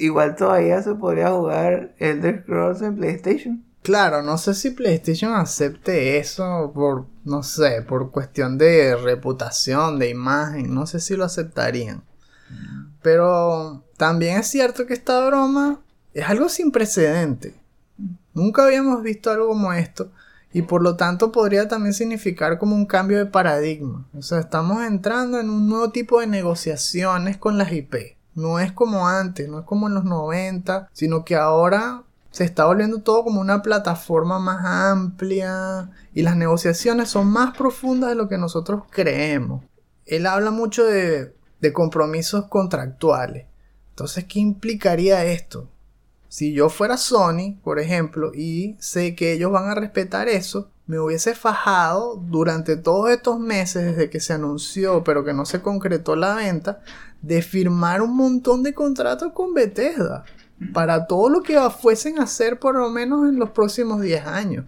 igual 0.00 0.34
todavía 0.34 0.82
se 0.82 0.94
podría 0.96 1.30
jugar 1.30 1.94
Elder 1.98 2.42
Scrolls 2.42 2.82
en 2.82 2.96
PlayStation. 2.96 3.64
Claro, 3.82 4.22
no 4.22 4.36
sé 4.38 4.54
si 4.54 4.70
PlayStation 4.70 5.32
acepte 5.34 6.18
eso 6.18 6.72
por, 6.74 7.06
no 7.24 7.44
sé, 7.44 7.82
por 7.82 8.10
cuestión 8.10 8.58
de 8.58 8.96
reputación, 8.96 10.00
de 10.00 10.08
imagen, 10.08 10.74
no 10.74 10.88
sé 10.88 10.98
si 10.98 11.14
lo 11.16 11.24
aceptarían. 11.24 12.02
Pero 13.02 13.84
también 13.96 14.38
es 14.38 14.48
cierto 14.48 14.84
que 14.86 14.94
esta 14.94 15.24
broma 15.26 15.80
es 16.12 16.28
algo 16.28 16.48
sin 16.48 16.72
precedente. 16.72 17.54
Nunca 18.34 18.64
habíamos 18.64 19.00
visto 19.04 19.30
algo 19.30 19.46
como 19.46 19.72
esto 19.72 20.10
y 20.52 20.62
por 20.62 20.82
lo 20.82 20.96
tanto 20.96 21.32
podría 21.32 21.68
también 21.68 21.94
significar 21.94 22.58
como 22.58 22.74
un 22.74 22.86
cambio 22.86 23.18
de 23.18 23.26
paradigma. 23.26 24.06
O 24.16 24.22
sea, 24.22 24.38
estamos 24.38 24.84
entrando 24.84 25.40
en 25.40 25.48
un 25.48 25.68
nuevo 25.68 25.90
tipo 25.90 26.20
de 26.20 26.26
negociaciones 26.26 27.38
con 27.38 27.56
las 27.58 27.72
IP. 27.72 28.16
No 28.34 28.58
es 28.58 28.72
como 28.72 29.08
antes, 29.08 29.48
no 29.48 29.60
es 29.60 29.64
como 29.64 29.88
en 29.88 29.94
los 29.94 30.04
90, 30.04 30.90
sino 30.92 31.24
que 31.24 31.36
ahora 31.36 32.02
se 32.30 32.44
está 32.44 32.66
volviendo 32.66 33.00
todo 33.00 33.24
como 33.24 33.40
una 33.40 33.62
plataforma 33.62 34.38
más 34.38 34.64
amplia 34.64 35.90
y 36.14 36.22
las 36.22 36.36
negociaciones 36.36 37.10
son 37.10 37.28
más 37.28 37.56
profundas 37.56 38.10
de 38.10 38.16
lo 38.16 38.28
que 38.28 38.38
nosotros 38.38 38.84
creemos. 38.90 39.64
Él 40.06 40.26
habla 40.26 40.50
mucho 40.50 40.84
de, 40.84 41.34
de 41.60 41.72
compromisos 41.72 42.46
contractuales. 42.46 43.46
Entonces, 43.90 44.24
¿qué 44.24 44.40
implicaría 44.40 45.24
esto? 45.24 45.68
Si 46.32 46.54
yo 46.54 46.70
fuera 46.70 46.96
Sony, 46.96 47.60
por 47.62 47.78
ejemplo, 47.78 48.32
y 48.34 48.74
sé 48.78 49.14
que 49.14 49.34
ellos 49.34 49.52
van 49.52 49.68
a 49.68 49.74
respetar 49.74 50.30
eso, 50.30 50.70
me 50.86 50.98
hubiese 50.98 51.34
fajado 51.34 52.16
durante 52.16 52.78
todos 52.78 53.10
estos 53.10 53.38
meses 53.38 53.84
desde 53.84 54.08
que 54.08 54.18
se 54.18 54.32
anunció, 54.32 55.04
pero 55.04 55.26
que 55.26 55.34
no 55.34 55.44
se 55.44 55.60
concretó 55.60 56.16
la 56.16 56.36
venta, 56.36 56.80
de 57.20 57.42
firmar 57.42 58.00
un 58.00 58.16
montón 58.16 58.62
de 58.62 58.72
contratos 58.72 59.34
con 59.34 59.52
Bethesda 59.52 60.24
para 60.72 61.06
todo 61.06 61.28
lo 61.28 61.42
que 61.42 61.60
fuesen 61.68 62.18
a 62.18 62.22
hacer 62.22 62.58
por 62.58 62.76
lo 62.76 62.88
menos 62.88 63.28
en 63.28 63.38
los 63.38 63.50
próximos 63.50 64.00
10 64.00 64.26
años. 64.26 64.64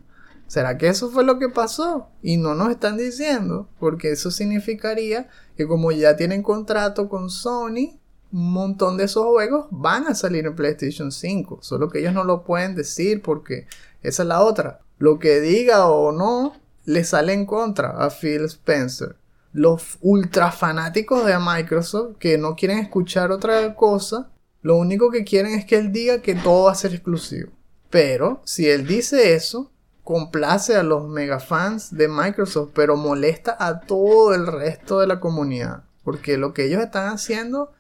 ¿Será 0.46 0.76
que 0.76 0.88
eso 0.88 1.08
fue 1.08 1.24
lo 1.24 1.38
que 1.38 1.48
pasó? 1.48 2.10
Y 2.22 2.36
no 2.36 2.54
nos 2.54 2.68
están 2.72 2.98
diciendo, 2.98 3.70
porque 3.80 4.10
eso 4.10 4.30
significaría 4.30 5.30
que 5.56 5.66
como 5.66 5.92
ya 5.92 6.14
tienen 6.14 6.42
contrato 6.42 7.08
con 7.08 7.30
Sony, 7.30 7.98
un 8.34 8.52
montón 8.52 8.96
de 8.96 9.04
esos 9.04 9.24
juegos 9.24 9.66
van 9.70 10.08
a 10.08 10.14
salir 10.16 10.44
en 10.44 10.56
PlayStation 10.56 11.12
5. 11.12 11.60
Solo 11.62 11.88
que 11.88 12.00
ellos 12.00 12.12
no 12.12 12.24
lo 12.24 12.42
pueden 12.42 12.74
decir 12.74 13.22
porque 13.22 13.68
esa 14.02 14.24
es 14.24 14.28
la 14.28 14.42
otra. 14.42 14.80
Lo 14.98 15.20
que 15.20 15.40
diga 15.40 15.86
o 15.86 16.10
no 16.10 16.52
le 16.84 17.04
sale 17.04 17.32
en 17.32 17.46
contra 17.46 17.90
a 17.90 18.10
Phil 18.10 18.44
Spencer. 18.46 19.14
Los 19.52 19.98
ultra 20.00 20.50
fanáticos 20.50 21.24
de 21.24 21.38
Microsoft 21.38 22.16
que 22.18 22.36
no 22.36 22.56
quieren 22.56 22.80
escuchar 22.80 23.30
otra 23.30 23.76
cosa, 23.76 24.32
lo 24.62 24.78
único 24.78 25.12
que 25.12 25.22
quieren 25.22 25.54
es 25.54 25.64
que 25.64 25.78
él 25.78 25.92
diga 25.92 26.20
que 26.20 26.34
todo 26.34 26.64
va 26.64 26.72
a 26.72 26.74
ser 26.74 26.92
exclusivo. 26.92 27.52
Pero 27.88 28.40
si 28.44 28.68
él 28.68 28.84
dice 28.84 29.34
eso, 29.34 29.70
complace 30.02 30.74
a 30.74 30.82
los 30.82 31.06
mega 31.06 31.38
fans 31.38 31.96
de 31.96 32.08
Microsoft, 32.08 32.70
pero 32.74 32.96
molesta 32.96 33.56
a 33.60 33.78
todo 33.82 34.34
el 34.34 34.48
resto 34.48 34.98
de 34.98 35.06
la 35.06 35.20
comunidad. 35.20 35.84
Porque 36.02 36.36
lo 36.36 36.52
que 36.52 36.64
ellos 36.64 36.82
están 36.82 37.14
haciendo 37.14 37.70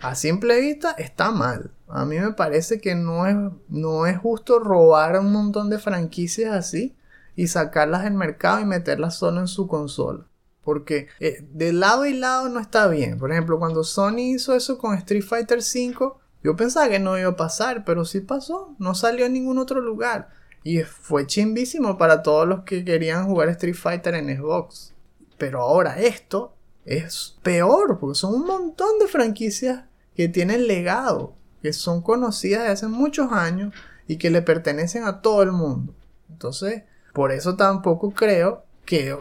a 0.00 0.14
simple 0.14 0.60
vista 0.60 0.92
está 0.92 1.30
mal. 1.30 1.70
A 1.88 2.04
mí 2.04 2.18
me 2.18 2.32
parece 2.32 2.80
que 2.80 2.94
no 2.94 3.26
es, 3.26 3.36
no 3.68 4.06
es 4.06 4.18
justo 4.18 4.58
robar 4.58 5.18
un 5.18 5.32
montón 5.32 5.70
de 5.70 5.78
franquicias 5.78 6.54
así 6.54 6.96
y 7.34 7.46
sacarlas 7.46 8.04
del 8.04 8.14
mercado 8.14 8.60
y 8.60 8.64
meterlas 8.64 9.16
solo 9.16 9.40
en 9.40 9.48
su 9.48 9.66
consola. 9.66 10.26
Porque 10.62 11.08
eh, 11.18 11.46
de 11.50 11.72
lado 11.72 12.04
y 12.04 12.12
lado 12.12 12.48
no 12.48 12.60
está 12.60 12.88
bien. 12.88 13.18
Por 13.18 13.32
ejemplo, 13.32 13.58
cuando 13.58 13.84
Sony 13.84 14.34
hizo 14.34 14.54
eso 14.54 14.76
con 14.76 14.94
Street 14.94 15.22
Fighter 15.22 15.58
V, 15.58 16.12
yo 16.42 16.56
pensaba 16.56 16.88
que 16.88 16.98
no 16.98 17.18
iba 17.18 17.30
a 17.30 17.36
pasar, 17.36 17.84
pero 17.84 18.04
sí 18.04 18.20
pasó. 18.20 18.74
No 18.78 18.94
salió 18.94 19.26
en 19.26 19.32
ningún 19.32 19.58
otro 19.58 19.80
lugar. 19.80 20.28
Y 20.62 20.82
fue 20.82 21.26
chimbísimo 21.26 21.96
para 21.96 22.22
todos 22.22 22.46
los 22.46 22.64
que 22.64 22.84
querían 22.84 23.26
jugar 23.26 23.48
Street 23.50 23.74
Fighter 23.74 24.14
en 24.14 24.36
Xbox. 24.36 24.94
Pero 25.38 25.60
ahora 25.60 25.98
esto 25.98 26.57
es 26.88 27.36
peor, 27.42 27.98
porque 27.98 28.18
son 28.18 28.34
un 28.34 28.46
montón 28.46 28.98
de 28.98 29.08
franquicias 29.08 29.84
que 30.14 30.28
tienen 30.28 30.66
legado, 30.66 31.34
que 31.62 31.72
son 31.72 32.02
conocidas 32.02 32.64
de 32.64 32.70
hace 32.70 32.88
muchos 32.88 33.30
años 33.32 33.74
y 34.06 34.16
que 34.16 34.30
le 34.30 34.42
pertenecen 34.42 35.04
a 35.04 35.20
todo 35.20 35.42
el 35.42 35.52
mundo. 35.52 35.94
Entonces, 36.30 36.84
por 37.12 37.30
eso 37.30 37.56
tampoco 37.56 38.12
creo 38.12 38.64
que 38.84 39.16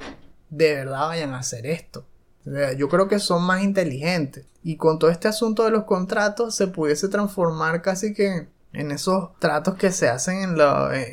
de 0.50 0.76
verdad 0.76 1.08
vayan 1.08 1.34
a 1.34 1.40
hacer 1.40 1.66
esto. 1.66 2.06
Yo 2.78 2.88
creo 2.88 3.10
que 3.10 3.20
son 3.20 3.44
más 3.44 3.62
inteligentes. 3.62 4.46
Y 4.64 4.78
con 4.78 5.00
todo 5.00 5.10
este 5.10 5.28
asunto 5.28 5.66
de 5.66 5.72
los 5.72 5.84
contratos 5.84 6.56
se 6.56 6.68
pudiese 6.68 7.10
transformar 7.10 7.82
casi 7.82 8.14
que 8.14 8.48
en 8.72 8.92
esos 8.92 9.38
tratos 9.40 9.76
que 9.76 9.92
se 9.92 10.08
hacen 10.08 10.38
en, 10.42 10.58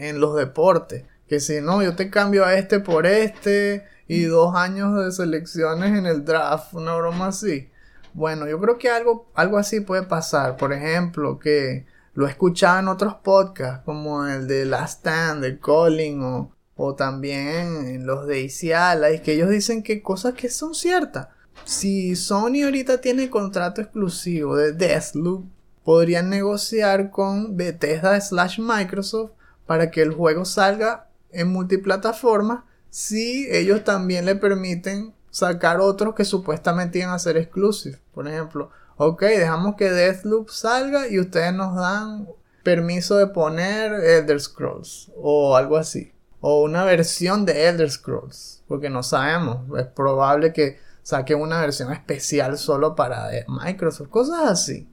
en 0.05 0.21
los 0.21 0.37
deportes. 0.37 1.05
Que 1.27 1.41
si 1.41 1.61
no, 1.61 1.83
yo 1.83 1.97
te 1.97 2.11
cambio 2.11 2.45
a 2.45 2.55
este 2.55 2.79
por 2.79 3.07
este 3.07 3.85
y 4.07 4.25
dos 4.25 4.55
años 4.55 4.97
de 4.97 5.13
selecciones 5.13 5.97
en 5.97 6.07
el 6.07 6.25
draft, 6.25 6.75
una 6.75 6.97
broma 6.97 7.29
así. 7.29 7.71
Bueno, 8.13 8.47
yo 8.47 8.61
creo 8.61 8.79
que 8.79 8.91
algo, 8.91 9.31
algo 9.35 9.59
así 9.59 9.81
puede 9.81 10.05
pasar. 10.05 10.57
Por 10.57 10.73
ejemplo, 10.73 11.39
que 11.39 11.87
lo 12.15 12.27
he 12.27 12.31
escuchado 12.31 12.79
en 12.79 12.89
otros 12.89 13.15
podcasts, 13.15 13.83
como 13.85 14.27
el 14.27 14.47
de 14.47 14.65
Last 14.65 15.01
Stand, 15.01 15.43
de 15.43 15.59
Colin, 15.59 16.23
o, 16.23 16.53
o 16.77 16.95
también 16.95 17.87
en 17.87 18.07
los 18.07 18.27
de 18.27 18.43
Isiala, 18.43 19.11
y 19.11 19.21
que 19.21 19.33
ellos 19.33 19.51
dicen 19.51 19.83
que 19.83 20.03
cosas 20.03 20.35
que 20.35 20.49
son 20.49 20.75
ciertas. 20.75 21.29
Si 21.65 22.15
Sony 22.15 22.63
ahorita 22.65 23.01
tiene 23.01 23.31
contrato 23.31 23.81
exclusivo 23.81 24.57
de 24.57 24.73
Deathloop, 24.73 25.47
podrían 25.85 26.31
negociar 26.31 27.11
con 27.11 27.57
Bethesda 27.57 28.21
slash 28.21 28.59
Microsoft 28.59 29.33
para 29.67 29.91
que 29.91 30.03
el 30.03 30.13
juego 30.13 30.45
salga 30.45 31.09
en 31.31 31.49
multiplataforma 31.49 32.67
si 32.95 33.49
ellos 33.51 33.83
también 33.83 34.25
le 34.25 34.37
permiten 34.37 35.15
sacar 35.29 35.81
otros 35.81 36.15
que 36.15 36.25
supuestamente 36.25 37.01
iban 37.01 37.11
a 37.11 37.19
ser 37.19 37.37
exclusivos. 37.37 37.99
Por 38.15 38.29
ejemplo, 38.29 38.71
ok, 38.97 39.21
dejamos 39.21 39.75
que 39.75 39.91
Deathloop 39.91 40.49
salga 40.49 41.09
y 41.09 41.19
ustedes 41.19 41.53
nos 41.53 41.75
dan 41.75 42.29
permiso 42.63 43.17
de 43.17 43.27
poner 43.27 43.95
Elder 43.95 44.41
Scrolls 44.41 45.11
o 45.17 45.57
algo 45.57 45.77
así. 45.77 46.13
O 46.39 46.63
una 46.63 46.85
versión 46.85 47.45
de 47.45 47.67
Elder 47.67 47.91
Scrolls. 47.91 48.63
Porque 48.69 48.91
no 48.91 49.03
sabemos. 49.03 49.77
Es 49.77 49.87
probable 49.89 50.53
que 50.53 50.79
saquen 51.03 51.41
una 51.41 51.61
versión 51.61 51.93
especial 51.93 52.57
solo 52.59 52.95
para 52.95 53.29
Microsoft. 53.49 54.09
Cosas 54.09 54.49
así. 54.49 54.89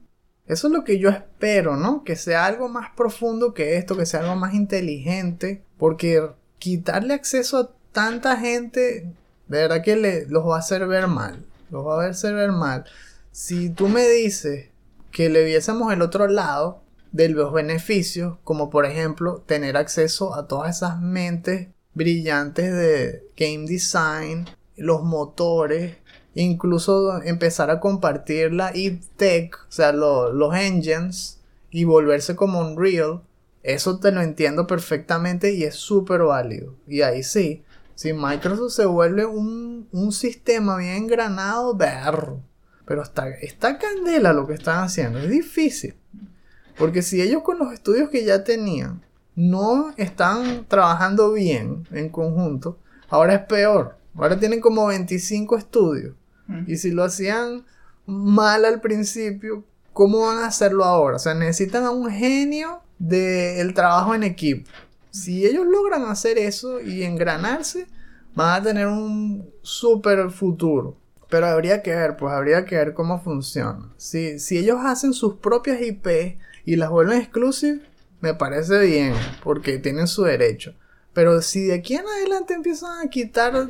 Eso 0.48 0.68
es 0.68 0.74
lo 0.74 0.84
que 0.84 0.98
yo 0.98 1.10
espero, 1.10 1.78
¿no? 1.78 2.04
Que 2.04 2.16
sea 2.16 2.48
algo 2.48 2.68
más 2.68 2.90
profundo 2.98 3.54
que 3.54 3.78
esto, 3.78 3.96
que 3.96 4.08
sea 4.08 4.22
algo 4.22 4.38
más 4.38 4.56
inteligente. 4.56 5.64
Porque 5.78 6.32
quitarle 6.58 7.14
acceso 7.14 7.60
a 7.60 7.81
tanta 7.92 8.38
gente, 8.38 9.12
de 9.48 9.58
verdad 9.58 9.82
que 9.84 9.96
le, 9.96 10.26
los 10.28 10.46
va 10.48 10.58
a 10.58 10.60
hacer 10.60 10.88
ver 10.88 11.08
mal. 11.08 11.46
Los 11.70 11.86
va 11.86 12.04
a 12.04 12.10
hacer 12.10 12.34
ver 12.36 12.52
mal. 12.52 12.86
Si 13.32 13.70
tú 13.70 13.88
me 13.88 14.08
dices 14.08 14.70
que 15.12 15.30
le 15.30 15.44
viésemos 15.44 15.92
el 15.94 16.02
otro 16.02 16.28
lado 16.28 16.82
de 17.12 17.30
los 17.30 17.54
beneficios, 17.54 18.38
como 18.44 18.70
por 18.70 18.86
ejemplo 18.86 19.44
tener 19.46 19.78
acceso 19.78 20.36
a 20.36 20.48
todas 20.48 20.78
esas 20.78 21.02
mentes 21.02 21.70
brillantes 21.94 22.74
de 22.74 23.24
game 23.38 23.66
design, 23.68 24.48
los 24.78 25.04
motores, 25.04 25.98
incluso 26.36 27.22
empezar 27.24 27.70
a 27.70 27.80
compartir 27.80 28.54
la 28.54 28.74
tech, 29.18 29.58
o 29.68 29.72
sea, 29.72 29.92
los 29.92 30.56
engines, 30.56 31.40
y 31.70 31.86
volverse 31.86 32.36
como 32.36 32.60
un 32.60 32.78
real, 32.78 33.22
eso 33.64 34.00
te 34.00 34.12
lo 34.12 34.22
entiendo 34.22 34.68
perfectamente 34.68 35.54
y 35.54 35.64
es 35.64 35.76
súper 35.76 36.22
válido. 36.24 36.76
Y 36.88 37.02
ahí 37.02 37.24
sí, 37.24 37.64
si 37.96 38.14
Microsoft 38.14 38.74
se 38.74 38.86
vuelve 38.86 39.26
un, 39.26 39.88
un 39.92 40.12
sistema 40.12 40.78
bien 40.78 40.96
engranado, 40.96 41.76
berro. 41.76 42.42
Pero 42.86 43.04
está, 43.04 43.30
está 43.30 43.78
candela 43.78 44.34
lo 44.34 44.48
que 44.48 44.54
están 44.54 44.84
haciendo, 44.84 45.20
es 45.20 45.30
difícil. 45.30 45.96
Porque 46.78 47.02
si 47.02 47.22
ellos 47.22 47.44
con 47.44 47.60
los 47.60 47.74
estudios 47.74 48.10
que 48.10 48.26
ya 48.26 48.44
tenían 48.44 49.02
no 49.36 49.94
están 49.98 50.66
trabajando 50.68 51.32
bien 51.32 51.88
en 51.92 52.10
conjunto, 52.10 52.80
ahora 53.10 53.36
es 53.36 53.42
peor. 53.46 53.98
Ahora 54.16 54.40
tienen 54.40 54.60
como 54.62 54.88
25 54.88 55.58
estudios. 55.58 56.16
Y 56.68 56.76
si 56.78 56.92
lo 56.92 57.06
hacían 57.06 57.66
mal 58.06 58.66
al 58.66 58.82
principio, 58.82 59.64
¿cómo 59.94 60.26
van 60.26 60.40
a 60.40 60.48
hacerlo 60.48 60.84
ahora? 60.84 61.16
O 61.16 61.20
sea, 61.20 61.34
necesitan 61.34 61.86
a 61.86 61.92
un 61.92 62.12
genio 62.12 62.82
del 63.00 63.74
trabajo 63.74 64.14
en 64.14 64.24
equipo. 64.24 64.70
Si 65.12 65.46
ellos 65.46 65.66
logran 65.68 66.06
hacer 66.06 66.38
eso 66.38 66.82
y 66.82 67.04
engranarse, 67.04 67.88
van 68.34 68.62
a 68.62 68.64
tener 68.64 68.88
un 68.88 69.50
super 69.62 70.32
futuro. 70.32 70.98
Pero 71.30 71.48
habría 71.48 71.82
que 71.82 71.96
ver, 71.96 72.18
pues 72.18 72.34
habría 72.34 72.66
que 72.66 72.76
ver 72.76 72.94
cómo 72.94 73.22
funciona. 73.22 73.94
Si, 73.98 74.40
si 74.40 74.58
ellos 74.58 74.80
hacen 74.84 75.14
sus 75.14 75.36
propias 75.36 75.82
IP 75.82 76.38
y 76.66 76.76
las 76.76 76.90
vuelven 76.90 77.20
exclusivas, 77.20 77.82
me 78.22 78.34
parece 78.34 78.80
bien, 78.80 79.14
porque 79.44 79.80
tienen 79.80 80.08
su 80.08 80.24
derecho. 80.24 80.76
Pero 81.14 81.42
si 81.42 81.66
de 81.66 81.74
aquí 81.74 81.96
en 81.96 82.08
adelante 82.08 82.54
empiezan 82.54 83.06
a 83.06 83.10
quitar 83.10 83.70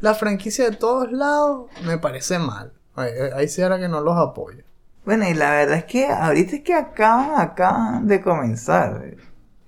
la 0.00 0.14
franquicia 0.14 0.70
de 0.70 0.76
todos 0.76 1.12
lados, 1.12 1.70
me 1.84 1.98
parece 1.98 2.38
mal. 2.38 2.72
Ahí, 2.96 3.48
sí 3.48 3.62
era 3.62 3.78
que 3.78 3.88
no 3.88 4.00
los 4.00 4.16
apoyo. 4.18 4.64
Bueno, 5.04 5.28
y 5.28 5.34
la 5.34 5.52
verdad 5.52 5.78
es 5.78 5.84
que 5.84 6.06
ahorita 6.06 6.56
es 6.56 6.62
que 6.62 6.74
acaban, 6.74 7.40
acaban 7.40 8.06
de 8.06 8.20
comenzar. 8.20 9.16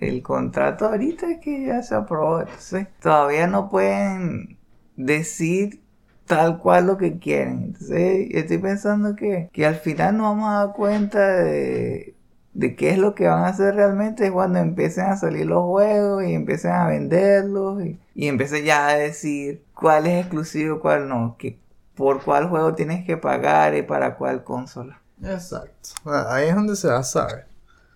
El 0.09 0.23
contrato 0.23 0.87
ahorita 0.87 1.31
es 1.31 1.38
que 1.41 1.67
ya 1.67 1.83
se 1.83 1.95
aprobó. 1.95 2.41
Entonces, 2.41 2.88
todavía 3.01 3.47
no 3.47 3.69
pueden 3.69 4.59
decir 4.97 5.81
tal 6.27 6.59
cual 6.59 6.87
lo 6.87 6.97
que 6.99 7.19
quieren. 7.19 7.62
Entonces, 7.65 8.29
estoy 8.33 8.59
pensando 8.59 9.17
que, 9.17 9.51
que 9.53 9.67
al 9.67 9.77
final 9.77 10.17
nos 10.17 10.37
vamos 10.37 10.49
a 10.49 10.67
dar 10.67 10.73
cuenta 10.75 11.29
de 11.29 12.15
de 12.55 12.77
qué 12.77 12.91
es 12.91 12.99
lo 12.99 13.15
que 13.15 13.27
van 13.27 13.45
a 13.45 13.49
hacer 13.49 13.75
realmente 13.75 14.27
es 14.27 14.33
cuando 14.33 14.59
empiecen 14.59 15.07
a 15.07 15.17
salir 15.17 15.47
los 15.47 15.65
juegos 15.65 16.25
y 16.25 16.35
empiecen 16.35 16.73
a 16.73 16.87
venderlos 16.87 17.83
y, 17.83 17.99
y 18.15 18.29
empiecen 18.29 18.65
ya 18.65 18.88
a 18.88 18.97
decir 18.97 19.65
cuál 19.75 20.07
es 20.07 20.21
exclusivo, 20.21 20.81
cuál 20.81 21.09
no, 21.09 21.37
que 21.38 21.59
por 21.95 22.23
cuál 22.23 22.49
juego 22.49 22.75
tienes 22.75 23.07
que 23.07 23.17
pagar 23.17 23.75
y 23.75 23.83
para 23.83 24.17
cuál 24.17 24.45
consola. 24.45 25.01
Exacto. 25.23 25.91
Ahí 26.05 26.49
es 26.49 26.55
donde 26.55 26.77
se 26.77 26.88
va 26.88 26.99
a 26.99 27.05
saber. 27.05 27.47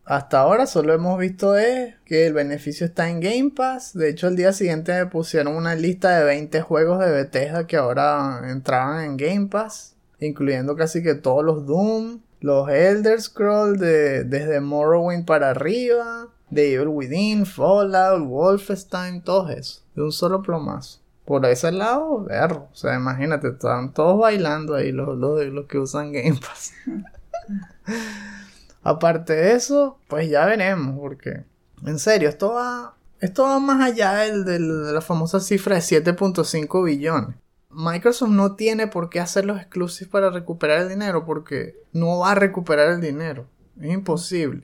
Hasta 0.06 0.38
ahora 0.38 0.66
solo 0.66 0.94
hemos 0.94 1.18
visto 1.18 1.56
es 1.56 1.96
que 2.04 2.28
el 2.28 2.32
beneficio 2.32 2.86
está 2.86 3.10
en 3.10 3.18
Game 3.18 3.50
Pass. 3.50 3.92
De 3.92 4.08
hecho, 4.08 4.28
el 4.28 4.36
día 4.36 4.52
siguiente 4.52 4.92
me 4.92 5.06
pusieron 5.06 5.56
una 5.56 5.74
lista 5.74 6.16
de 6.16 6.24
20 6.24 6.60
juegos 6.60 7.00
de 7.00 7.10
Bethesda 7.10 7.66
que 7.66 7.76
ahora 7.76 8.40
entraban 8.48 9.04
en 9.04 9.16
Game 9.16 9.48
Pass, 9.48 9.96
incluyendo 10.20 10.76
casi 10.76 11.02
que 11.02 11.16
todos 11.16 11.44
los 11.44 11.66
Doom, 11.66 12.20
los 12.40 12.68
Elder 12.68 13.20
Scrolls 13.20 13.80
de, 13.80 14.22
desde 14.22 14.60
Morrowind 14.60 15.26
para 15.26 15.50
arriba, 15.50 16.28
de 16.50 16.74
Evil 16.74 16.86
Within, 16.86 17.44
Fallout, 17.44 18.28
Wolfenstein, 18.28 19.22
todo 19.22 19.50
eso, 19.50 19.82
de 19.96 20.02
un 20.04 20.12
solo 20.12 20.40
plomazo. 20.40 21.00
Por 21.24 21.44
ese 21.46 21.72
lado, 21.72 22.22
verro. 22.22 22.68
O 22.72 22.76
sea, 22.76 22.94
imagínate, 22.94 23.48
están 23.48 23.92
todos 23.92 24.20
bailando 24.20 24.76
ahí 24.76 24.92
los, 24.92 25.18
los, 25.18 25.44
los 25.46 25.66
que 25.66 25.78
usan 25.80 26.12
Game 26.12 26.38
Pass. 26.38 26.74
Aparte 28.86 29.32
de 29.32 29.54
eso, 29.54 29.98
pues 30.06 30.30
ya 30.30 30.46
veremos, 30.46 30.96
porque 31.00 31.44
en 31.84 31.98
serio, 31.98 32.28
esto 32.28 32.52
va, 32.52 32.94
esto 33.18 33.42
va 33.42 33.58
más 33.58 33.82
allá 33.82 34.12
del, 34.12 34.44
de 34.44 34.60
la 34.60 35.00
famosa 35.00 35.40
cifra 35.40 35.74
de 35.74 35.80
7.5 35.80 36.84
billones. 36.84 37.34
Microsoft 37.68 38.30
no 38.30 38.54
tiene 38.54 38.86
por 38.86 39.10
qué 39.10 39.18
hacer 39.18 39.44
los 39.44 39.58
exclusivos 39.58 40.12
para 40.12 40.30
recuperar 40.30 40.82
el 40.82 40.88
dinero 40.88 41.24
porque 41.24 41.74
no 41.92 42.20
va 42.20 42.30
a 42.30 42.34
recuperar 42.36 42.92
el 42.92 43.00
dinero. 43.00 43.48
Es 43.80 43.92
imposible. 43.92 44.62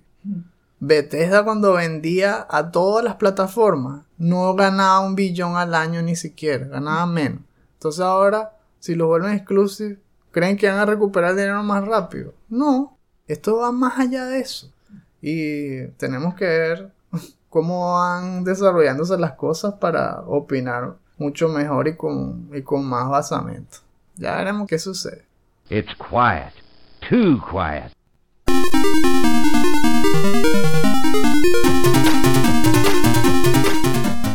Bethesda 0.79 1.43
cuando 1.43 1.73
vendía 1.73 2.47
a 2.49 2.71
todas 2.71 3.05
las 3.05 3.17
plataformas 3.17 4.05
no 4.19 4.55
ganaba 4.55 5.01
un 5.01 5.17
billón 5.17 5.57
al 5.57 5.75
año 5.75 6.01
ni 6.01 6.15
siquiera, 6.15 6.69
ganaba 6.69 7.07
menos. 7.07 7.41
Entonces 7.73 8.01
ahora, 8.01 8.53
si 8.79 8.95
lo 8.95 9.09
vuelven 9.09 9.35
exclusivos, 9.35 9.99
¿creen 10.31 10.57
que 10.57 10.69
van 10.69 10.79
a 10.79 10.87
recuperar 10.87 11.31
el 11.31 11.39
dinero 11.39 11.65
más 11.65 11.85
rápido? 11.85 12.35
No, 12.49 12.92
esto 13.27 13.59
va 13.59 13.73
más 13.73 13.99
allá 13.99 14.27
de 14.27 14.41
eso. 14.41 14.71
Y 15.21 15.87
tenemos 15.99 16.35
que 16.35 16.45
ver 16.45 16.93
cómo 17.49 17.95
van 17.95 18.45
desarrollándose 18.45 19.17
las 19.19 19.33
cosas 19.33 19.75
para 19.75 20.21
opinar 20.27 20.97
mucho 21.19 21.49
mejor 21.49 21.89
y 21.89 21.97
con, 21.97 22.51
y 22.53 22.63
con 22.63 22.85
más 22.85 23.09
basamento. 23.09 23.79
Ya 24.17 24.37
veremos 24.37 24.67
qué 24.69 24.79
sucede. 24.79 25.25
It's 25.71 25.95
quiet. 25.97 26.53
Too 27.09 27.41
quiet. 27.51 27.93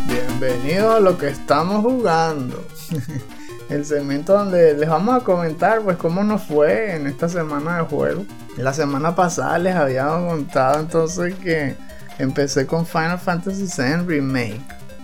Bienvenidos 0.08 0.96
a 0.96 1.00
lo 1.00 1.18
que 1.18 1.28
estamos 1.28 1.82
jugando. 1.84 2.64
El 3.70 3.86
segmento 3.86 4.34
donde 4.34 4.74
les 4.76 4.88
vamos 4.88 5.16
a 5.16 5.26
comentar 5.26 5.82
pues 5.82 5.98
cómo 5.98 6.24
nos 6.24 6.44
fue 6.44 6.96
en 6.96 7.06
esta 7.06 7.28
semana 7.28 7.78
de 7.78 7.84
juego. 7.84 8.26
La 8.56 8.74
semana 8.74 9.16
pasada 9.16 9.58
les 9.58 9.76
había 9.76 10.08
contado 10.08 10.80
entonces 10.80 11.36
que 11.36 11.76
empecé 12.18 12.66
con 12.66 12.86
Final 12.86 13.20
Fantasy 13.20 13.66
VII 13.66 14.06
Remake. 14.08 14.62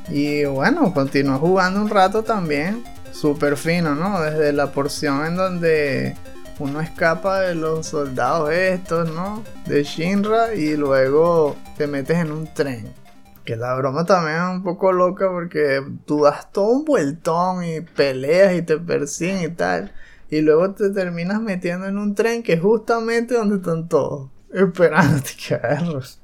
Y 0.10 0.45
bueno, 0.45 0.93
continuó 0.93 1.39
jugando 1.39 1.82
un 1.82 1.89
rato 1.89 2.23
también. 2.23 2.84
Súper 3.12 3.58
fino, 3.58 3.95
¿no? 3.95 4.21
Desde 4.21 4.54
la 4.54 4.71
porción 4.71 5.26
en 5.26 5.36
donde 5.36 6.15
uno 6.60 6.82
escapa 6.82 7.41
de 7.41 7.56
los 7.56 7.88
soldados 7.88 8.52
estos, 8.52 9.12
¿no? 9.12 9.43
De 9.65 9.84
Shinra 9.84 10.54
y 10.56 10.76
luego 10.76 11.56
te 11.78 11.86
metes 11.86 12.17
en 12.17 12.32
un 12.32 12.47
tren. 12.54 13.03
Que 13.46 13.56
la 13.56 13.76
broma 13.76 14.06
también 14.06 14.38
es 14.38 14.50
un 14.50 14.64
poco 14.64 14.92
loca 14.92 15.30
porque 15.30 15.84
tú 16.06 16.24
das 16.24 16.52
todo 16.52 16.70
un 16.70 16.86
vueltón 16.86 17.64
y 17.64 17.82
peleas 17.82 18.56
y 18.56 18.62
te 18.62 18.78
persiguen 18.78 19.44
y 19.44 19.54
tal. 19.54 19.94
Y 20.30 20.42
luego 20.42 20.72
te 20.72 20.90
terminas 20.90 21.42
metiendo 21.42 21.86
en 21.88 21.98
un 21.98 22.16
tren 22.16 22.42
que 22.42 22.54
es 22.54 22.62
justamente 22.62 23.36
donde 23.36 23.58
están 23.58 23.88
todos. 23.88 24.30
Esperándote 24.52 25.56
agarros. 25.56 26.22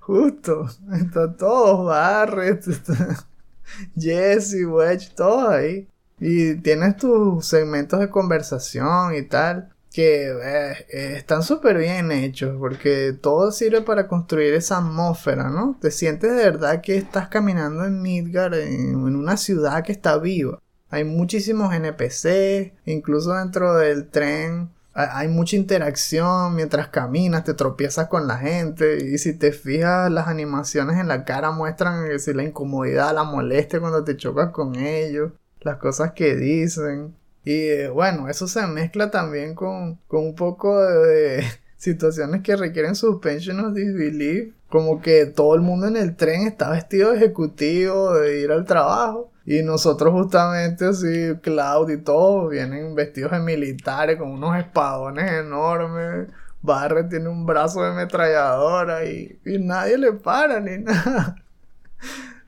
Justo, 0.00 0.68
está 0.92 1.36
todos, 1.36 1.86
Barret, 1.86 2.64
Jesse, 3.96 4.64
Wedge, 4.66 5.14
todos 5.14 5.50
ahí. 5.50 5.88
Y 6.18 6.54
tienes 6.56 6.96
tus 6.96 7.44
segmentos 7.46 8.00
de 8.00 8.08
conversación 8.08 9.14
y 9.14 9.22
tal, 9.22 9.71
que 9.92 10.30
eh, 10.30 11.16
están 11.16 11.42
súper 11.42 11.78
bien 11.78 12.10
hechos, 12.12 12.56
porque 12.58 13.12
todo 13.12 13.52
sirve 13.52 13.82
para 13.82 14.08
construir 14.08 14.54
esa 14.54 14.78
atmósfera, 14.78 15.50
¿no? 15.50 15.78
Te 15.80 15.90
sientes 15.90 16.30
de 16.30 16.44
verdad 16.44 16.80
que 16.80 16.96
estás 16.96 17.28
caminando 17.28 17.84
en 17.84 18.00
Midgard, 18.02 18.54
en, 18.54 18.96
una 18.96 19.36
ciudad 19.36 19.84
que 19.84 19.92
está 19.92 20.18
viva. 20.18 20.58
Hay 20.90 21.04
muchísimos 21.04 21.74
NPC, 21.74 22.74
incluso 22.86 23.34
dentro 23.34 23.74
del 23.76 24.08
tren 24.08 24.70
hay 24.94 25.28
mucha 25.28 25.56
interacción 25.56 26.54
mientras 26.54 26.88
caminas, 26.88 27.44
te 27.44 27.54
tropiezas 27.54 28.08
con 28.08 28.26
la 28.26 28.36
gente 28.36 29.02
y 29.02 29.16
si 29.16 29.32
te 29.32 29.52
fijas 29.52 30.10
las 30.10 30.28
animaciones 30.28 30.98
en 30.98 31.08
la 31.08 31.24
cara 31.24 31.50
muestran 31.50 32.06
que 32.06 32.18
si 32.18 32.34
la 32.34 32.42
incomodidad, 32.42 33.14
la 33.14 33.24
molestia 33.24 33.80
cuando 33.80 34.04
te 34.04 34.18
chocas 34.18 34.50
con 34.50 34.76
ellos, 34.76 35.32
las 35.62 35.78
cosas 35.78 36.12
que 36.12 36.36
dicen. 36.36 37.14
Y 37.44 37.86
bueno, 37.88 38.28
eso 38.28 38.46
se 38.46 38.66
mezcla 38.66 39.10
también 39.10 39.54
con, 39.54 39.96
con 40.08 40.24
un 40.26 40.34
poco 40.34 40.80
de, 40.80 41.44
situaciones 41.82 42.42
que 42.42 42.54
requieren 42.54 42.94
suspension 42.94 43.58
of 43.58 43.74
disbelief, 43.74 44.54
como 44.68 45.02
que 45.02 45.26
todo 45.26 45.56
el 45.56 45.62
mundo 45.62 45.88
en 45.88 45.96
el 45.96 46.14
tren 46.14 46.46
está 46.46 46.70
vestido 46.70 47.10
de 47.10 47.16
ejecutivo 47.16 48.14
de 48.14 48.40
ir 48.40 48.52
al 48.52 48.64
trabajo 48.64 49.32
y 49.44 49.62
nosotros 49.62 50.12
justamente 50.12 50.84
así, 50.84 51.34
Cloud 51.42 51.90
y 51.90 51.96
todos, 51.96 52.50
vienen 52.50 52.94
vestidos 52.94 53.32
de 53.32 53.40
militares 53.40 54.16
con 54.16 54.30
unos 54.30 54.56
espadones 54.56 55.32
enormes. 55.32 56.28
Barre 56.62 57.02
tiene 57.04 57.28
un 57.28 57.44
brazo 57.44 57.82
de 57.82 57.88
ametralladora 57.88 59.04
y, 59.04 59.40
y 59.44 59.58
nadie 59.58 59.98
le 59.98 60.12
para 60.12 60.60
ni 60.60 60.78
nada. 60.84 61.34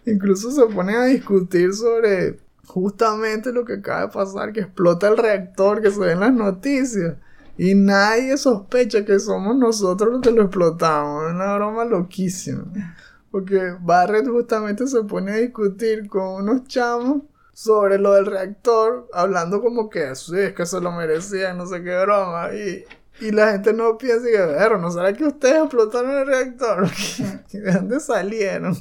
Incluso 0.06 0.52
se 0.52 0.72
ponen 0.72 0.94
a 0.94 1.04
discutir 1.06 1.74
sobre 1.74 2.38
justamente 2.66 3.52
lo 3.52 3.64
que 3.64 3.74
acaba 3.74 4.02
de 4.02 4.08
pasar, 4.08 4.52
que 4.52 4.60
explota 4.60 5.08
el 5.08 5.16
reactor 5.16 5.82
que 5.82 5.90
se 5.90 6.00
ve 6.00 6.12
en 6.12 6.20
las 6.20 6.32
noticias. 6.32 7.16
Y 7.56 7.74
nadie 7.74 8.36
sospecha 8.36 9.04
que 9.04 9.18
somos 9.20 9.56
nosotros 9.56 10.12
los 10.12 10.20
que 10.20 10.32
lo 10.32 10.42
explotamos. 10.42 11.24
Es 11.24 11.34
una 11.34 11.54
broma 11.54 11.84
loquísima. 11.84 12.64
Porque 13.30 13.76
Barrett 13.80 14.28
justamente 14.28 14.86
se 14.86 15.02
pone 15.04 15.32
a 15.32 15.36
discutir 15.36 16.08
con 16.08 16.42
unos 16.42 16.64
chamos 16.64 17.22
sobre 17.52 17.98
lo 17.98 18.14
del 18.14 18.26
reactor, 18.26 19.08
hablando 19.12 19.62
como 19.62 19.88
que 19.88 20.14
sí, 20.16 20.38
es 20.38 20.52
que 20.54 20.66
se 20.66 20.80
lo 20.80 20.90
merecía, 20.90 21.54
no 21.54 21.66
sé 21.66 21.82
qué 21.82 21.96
broma. 22.02 22.52
Y, 22.52 22.84
y 23.20 23.30
la 23.30 23.52
gente 23.52 23.72
no 23.72 23.96
piensa 23.96 24.26
que, 24.26 24.54
pero 24.58 24.78
¿no 24.78 24.90
será 24.90 25.12
que 25.12 25.24
ustedes 25.24 25.62
explotaron 25.62 26.10
el 26.10 26.26
reactor? 26.26 26.88
¿De 27.52 27.72
dónde 27.72 28.00
salieron? 28.00 28.76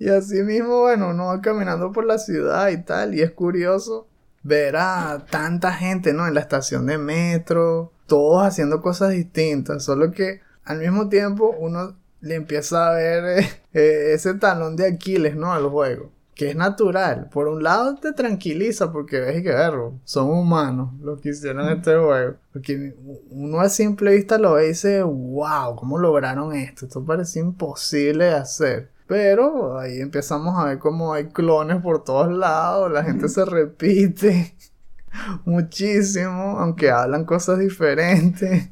Y 0.00 0.08
así 0.08 0.42
mismo, 0.42 0.80
bueno, 0.80 1.10
uno 1.10 1.26
va 1.26 1.42
caminando 1.42 1.92
por 1.92 2.06
la 2.06 2.16
ciudad 2.16 2.70
y 2.70 2.82
tal, 2.82 3.14
y 3.14 3.20
es 3.20 3.32
curioso 3.32 4.08
ver 4.42 4.76
a 4.76 5.26
tanta 5.30 5.72
gente, 5.74 6.14
¿no? 6.14 6.26
En 6.26 6.32
la 6.32 6.40
estación 6.40 6.86
de 6.86 6.96
metro, 6.96 7.92
todos 8.06 8.42
haciendo 8.42 8.80
cosas 8.80 9.10
distintas, 9.10 9.84
solo 9.84 10.10
que 10.10 10.40
al 10.64 10.78
mismo 10.78 11.10
tiempo 11.10 11.54
uno 11.58 11.96
le 12.22 12.34
empieza 12.34 12.88
a 12.88 12.94
ver 12.94 13.40
eh, 13.40 13.48
eh, 13.74 14.12
ese 14.14 14.32
talón 14.32 14.74
de 14.74 14.86
Aquiles, 14.86 15.36
¿no? 15.36 15.52
Al 15.52 15.68
juego. 15.68 16.10
Que 16.34 16.48
es 16.48 16.56
natural. 16.56 17.28
Por 17.30 17.48
un 17.48 17.62
lado 17.62 17.96
te 17.96 18.14
tranquiliza 18.14 18.90
porque 18.92 19.20
ves 19.20 19.42
que 19.42 19.50
verlo. 19.50 20.00
Son 20.04 20.30
humanos 20.30 20.94
los 21.02 21.20
que 21.20 21.30
hicieron 21.30 21.68
este 21.68 21.94
juego. 21.98 22.36
Porque 22.54 22.94
uno 23.28 23.60
a 23.60 23.68
simple 23.68 24.14
vista 24.14 24.38
lo 24.38 24.54
ve 24.54 24.64
y 24.64 24.68
dice, 24.68 25.02
wow, 25.02 25.76
¿cómo 25.76 25.98
lograron 25.98 26.54
esto? 26.54 26.86
Esto 26.86 27.04
parece 27.04 27.40
imposible 27.40 28.24
de 28.24 28.34
hacer. 28.34 28.90
Pero 29.10 29.76
ahí 29.76 30.00
empezamos 30.00 30.56
a 30.56 30.66
ver 30.66 30.78
cómo 30.78 31.12
hay 31.12 31.30
clones 31.30 31.82
por 31.82 32.04
todos 32.04 32.30
lados, 32.30 32.92
la 32.92 33.02
gente 33.02 33.28
se 33.28 33.44
repite 33.44 34.54
muchísimo, 35.44 36.60
aunque 36.60 36.92
hablan 36.92 37.24
cosas 37.24 37.58
diferentes. 37.58 38.70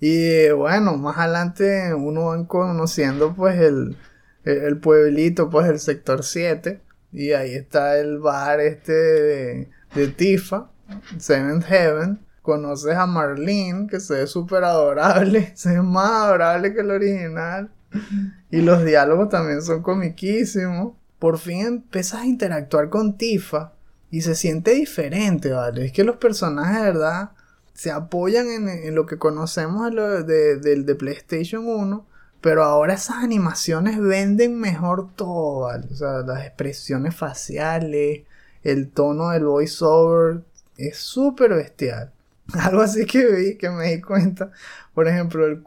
Y 0.00 0.48
bueno, 0.52 0.96
más 0.96 1.18
adelante 1.18 1.92
uno 1.92 2.28
va 2.28 2.48
conociendo 2.48 3.34
pues 3.34 3.60
el, 3.60 3.98
el, 4.44 4.78
pueblito, 4.78 5.50
pues 5.50 5.68
el 5.68 5.78
sector 5.78 6.24
7. 6.24 6.80
Y 7.12 7.32
ahí 7.32 7.54
está 7.54 7.98
el 7.98 8.20
bar 8.20 8.60
este 8.60 8.94
de, 8.94 9.70
de 9.94 10.08
Tifa, 10.08 10.70
Seventh 11.18 11.64
Heaven. 11.64 12.20
Conoces 12.40 12.96
a 12.96 13.04
Marlene, 13.04 13.86
que 13.86 14.00
se 14.00 14.14
ve 14.14 14.26
súper 14.28 14.64
adorable, 14.64 15.52
se 15.56 15.74
ve 15.74 15.82
más 15.82 16.10
adorable 16.10 16.72
que 16.72 16.80
el 16.80 16.90
original. 16.90 17.70
Y 18.54 18.62
los 18.62 18.84
diálogos 18.84 19.30
también 19.30 19.62
son 19.62 19.82
comiquísimos. 19.82 20.94
Por 21.18 21.38
fin 21.38 21.66
empiezas 21.66 22.20
a 22.20 22.26
interactuar 22.26 22.88
con 22.88 23.16
Tifa 23.16 23.72
y 24.12 24.20
se 24.20 24.36
siente 24.36 24.70
diferente, 24.74 25.50
¿vale? 25.50 25.86
Es 25.86 25.92
que 25.92 26.04
los 26.04 26.18
personajes, 26.18 26.76
de 26.76 26.82
verdad, 26.82 27.30
se 27.72 27.90
apoyan 27.90 28.46
en, 28.68 28.94
lo 28.94 29.06
que 29.06 29.18
conocemos 29.18 29.90
de, 29.92 30.56
de, 30.56 30.94
PlayStation 30.94 31.66
1, 31.66 32.06
pero 32.40 32.62
ahora 32.62 32.94
esas 32.94 33.24
animaciones 33.24 33.98
venden 33.98 34.60
mejor 34.60 35.12
todo, 35.16 35.62
¿vale? 35.62 35.88
O 35.90 35.96
sea, 35.96 36.20
las 36.20 36.46
expresiones 36.46 37.16
faciales, 37.16 38.22
el 38.62 38.88
tono 38.88 39.30
del 39.30 39.46
voiceover, 39.46 40.44
es 40.76 40.98
súper 40.98 41.54
bestial. 41.54 42.12
Algo 42.60 42.82
así 42.82 43.04
que 43.04 43.26
vi, 43.26 43.56
que 43.56 43.68
me 43.68 43.96
di 43.96 44.00
cuenta, 44.00 44.52
por 44.94 45.08
ejemplo, 45.08 45.60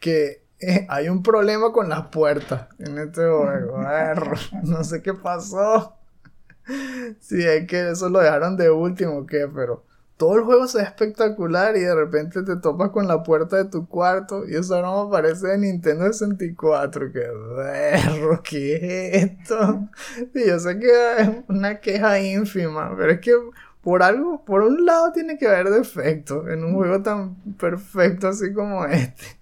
que 0.00 0.46
hay 0.88 1.08
un 1.08 1.22
problema 1.22 1.72
con 1.72 1.88
las 1.88 2.06
puertas 2.08 2.68
en 2.78 2.98
este 2.98 3.22
juego. 3.26 3.80
no 4.64 4.84
sé 4.84 5.02
qué 5.02 5.14
pasó. 5.14 5.94
Si 7.20 7.42
es 7.42 7.66
que 7.66 7.92
eso 7.92 8.10
lo 8.10 8.18
dejaron 8.18 8.58
de 8.58 8.70
último, 8.70 9.24
¿qué? 9.24 9.48
Pero 9.48 9.86
todo 10.18 10.36
el 10.36 10.42
juego 10.42 10.66
se 10.66 10.78
ve 10.78 10.84
espectacular 10.84 11.76
y 11.78 11.80
de 11.80 11.94
repente 11.94 12.42
te 12.42 12.56
topas 12.56 12.90
con 12.90 13.08
la 13.08 13.22
puerta 13.22 13.56
de 13.56 13.64
tu 13.66 13.88
cuarto 13.88 14.46
y 14.46 14.54
eso 14.54 14.82
no 14.82 15.06
me 15.06 15.10
parece 15.10 15.46
de 15.46 15.58
Nintendo 15.58 16.04
64. 16.12 17.10
Que 17.10 17.20
berro, 17.56 18.42
¿qué 18.42 19.10
es 19.12 19.24
esto? 19.24 19.88
Y 20.34 20.46
yo 20.46 20.58
sé 20.58 20.78
que 20.78 20.90
es 21.18 21.30
una 21.48 21.80
queja 21.80 22.20
ínfima, 22.20 22.94
pero 22.98 23.12
es 23.12 23.20
que 23.20 23.32
por 23.80 24.02
algo, 24.02 24.44
por 24.44 24.60
un 24.62 24.84
lado 24.84 25.12
tiene 25.12 25.38
que 25.38 25.46
haber 25.46 25.70
defectos 25.70 26.46
en 26.48 26.64
un 26.64 26.74
juego 26.74 27.02
tan 27.02 27.36
perfecto 27.54 28.28
así 28.28 28.52
como 28.52 28.84
este. 28.84 29.37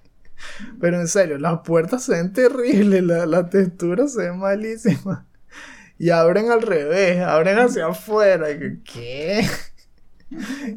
Pero 0.80 1.00
en 1.00 1.08
serio, 1.08 1.38
las 1.38 1.60
puertas 1.60 2.04
se 2.04 2.12
ven 2.12 2.32
terribles, 2.32 3.02
la, 3.02 3.26
la 3.26 3.48
textura 3.48 4.06
se 4.08 4.22
ve 4.22 4.32
malísima. 4.32 5.26
Y 5.98 6.10
abren 6.10 6.50
al 6.50 6.62
revés, 6.62 7.20
abren 7.22 7.58
hacia 7.58 7.86
afuera. 7.86 8.50
Y 8.50 8.80
¿Qué? 8.84 9.46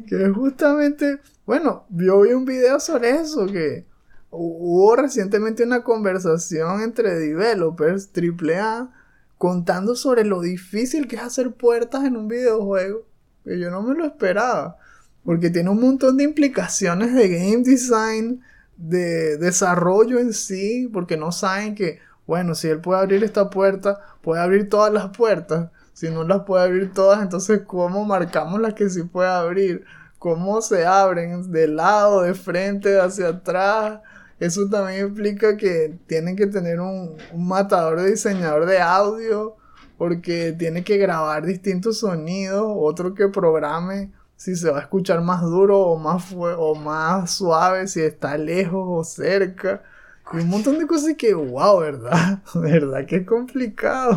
que 0.06 0.28
justamente, 0.30 1.20
bueno, 1.44 1.86
yo 1.90 2.22
vi 2.22 2.32
un 2.32 2.44
video 2.44 2.80
sobre 2.80 3.10
eso, 3.10 3.46
que 3.46 3.86
hubo 4.30 4.96
recientemente 4.96 5.64
una 5.64 5.82
conversación 5.82 6.80
entre 6.80 7.18
developers 7.18 8.10
AAA 8.14 8.90
contando 9.36 9.96
sobre 9.96 10.24
lo 10.24 10.40
difícil 10.40 11.08
que 11.08 11.16
es 11.16 11.22
hacer 11.22 11.52
puertas 11.52 12.04
en 12.04 12.16
un 12.16 12.28
videojuego, 12.28 13.06
que 13.44 13.58
yo 13.58 13.70
no 13.70 13.82
me 13.82 13.94
lo 13.94 14.04
esperaba, 14.04 14.76
porque 15.24 15.50
tiene 15.50 15.70
un 15.70 15.80
montón 15.80 16.16
de 16.16 16.24
implicaciones 16.24 17.14
de 17.14 17.28
game 17.28 17.62
design, 17.64 18.42
de 18.80 19.36
desarrollo 19.36 20.18
en 20.18 20.32
sí, 20.32 20.88
porque 20.92 21.16
no 21.16 21.32
saben 21.32 21.74
que, 21.74 22.00
bueno, 22.26 22.54
si 22.54 22.68
él 22.68 22.80
puede 22.80 23.00
abrir 23.00 23.22
esta 23.24 23.50
puerta, 23.50 24.00
puede 24.22 24.40
abrir 24.40 24.68
todas 24.68 24.92
las 24.92 25.16
puertas. 25.16 25.70
Si 25.92 26.08
no 26.10 26.24
las 26.24 26.44
puede 26.44 26.64
abrir 26.64 26.92
todas, 26.92 27.22
entonces 27.22 27.62
¿cómo 27.66 28.04
marcamos 28.04 28.60
las 28.60 28.74
que 28.74 28.88
sí 28.88 29.02
puede 29.02 29.28
abrir? 29.28 29.84
¿Cómo 30.18 30.62
se 30.62 30.86
abren? 30.86 31.50
¿De 31.52 31.68
lado, 31.68 32.22
de 32.22 32.34
frente, 32.34 32.98
hacia 32.98 33.28
atrás? 33.28 34.00
Eso 34.38 34.68
también 34.70 35.08
implica 35.08 35.56
que 35.58 35.98
tienen 36.06 36.36
que 36.36 36.46
tener 36.46 36.80
un, 36.80 37.16
matador 37.36 38.00
de 38.00 38.10
diseñador 38.12 38.64
de 38.64 38.80
audio 38.80 39.56
porque 39.98 40.54
tiene 40.58 40.82
que 40.82 40.96
grabar 40.96 41.44
distintos 41.44 41.98
sonidos, 41.98 42.64
otro 42.66 43.14
que 43.14 43.28
programe 43.28 44.12
si 44.40 44.56
se 44.56 44.70
va 44.70 44.78
a 44.78 44.80
escuchar 44.80 45.20
más 45.20 45.42
duro 45.42 45.78
o 45.80 45.98
más, 45.98 46.32
o 46.34 46.74
más 46.74 47.30
suave, 47.30 47.86
si 47.86 48.00
está 48.00 48.38
lejos 48.38 48.86
o 48.88 49.04
cerca. 49.04 49.82
Y 50.32 50.38
un 50.38 50.48
montón 50.48 50.78
de 50.78 50.86
cosas 50.86 51.14
que, 51.18 51.34
wow, 51.34 51.80
¿verdad? 51.80 52.42
¿Verdad 52.54 53.04
que 53.04 53.16
es 53.16 53.26
complicado? 53.26 54.16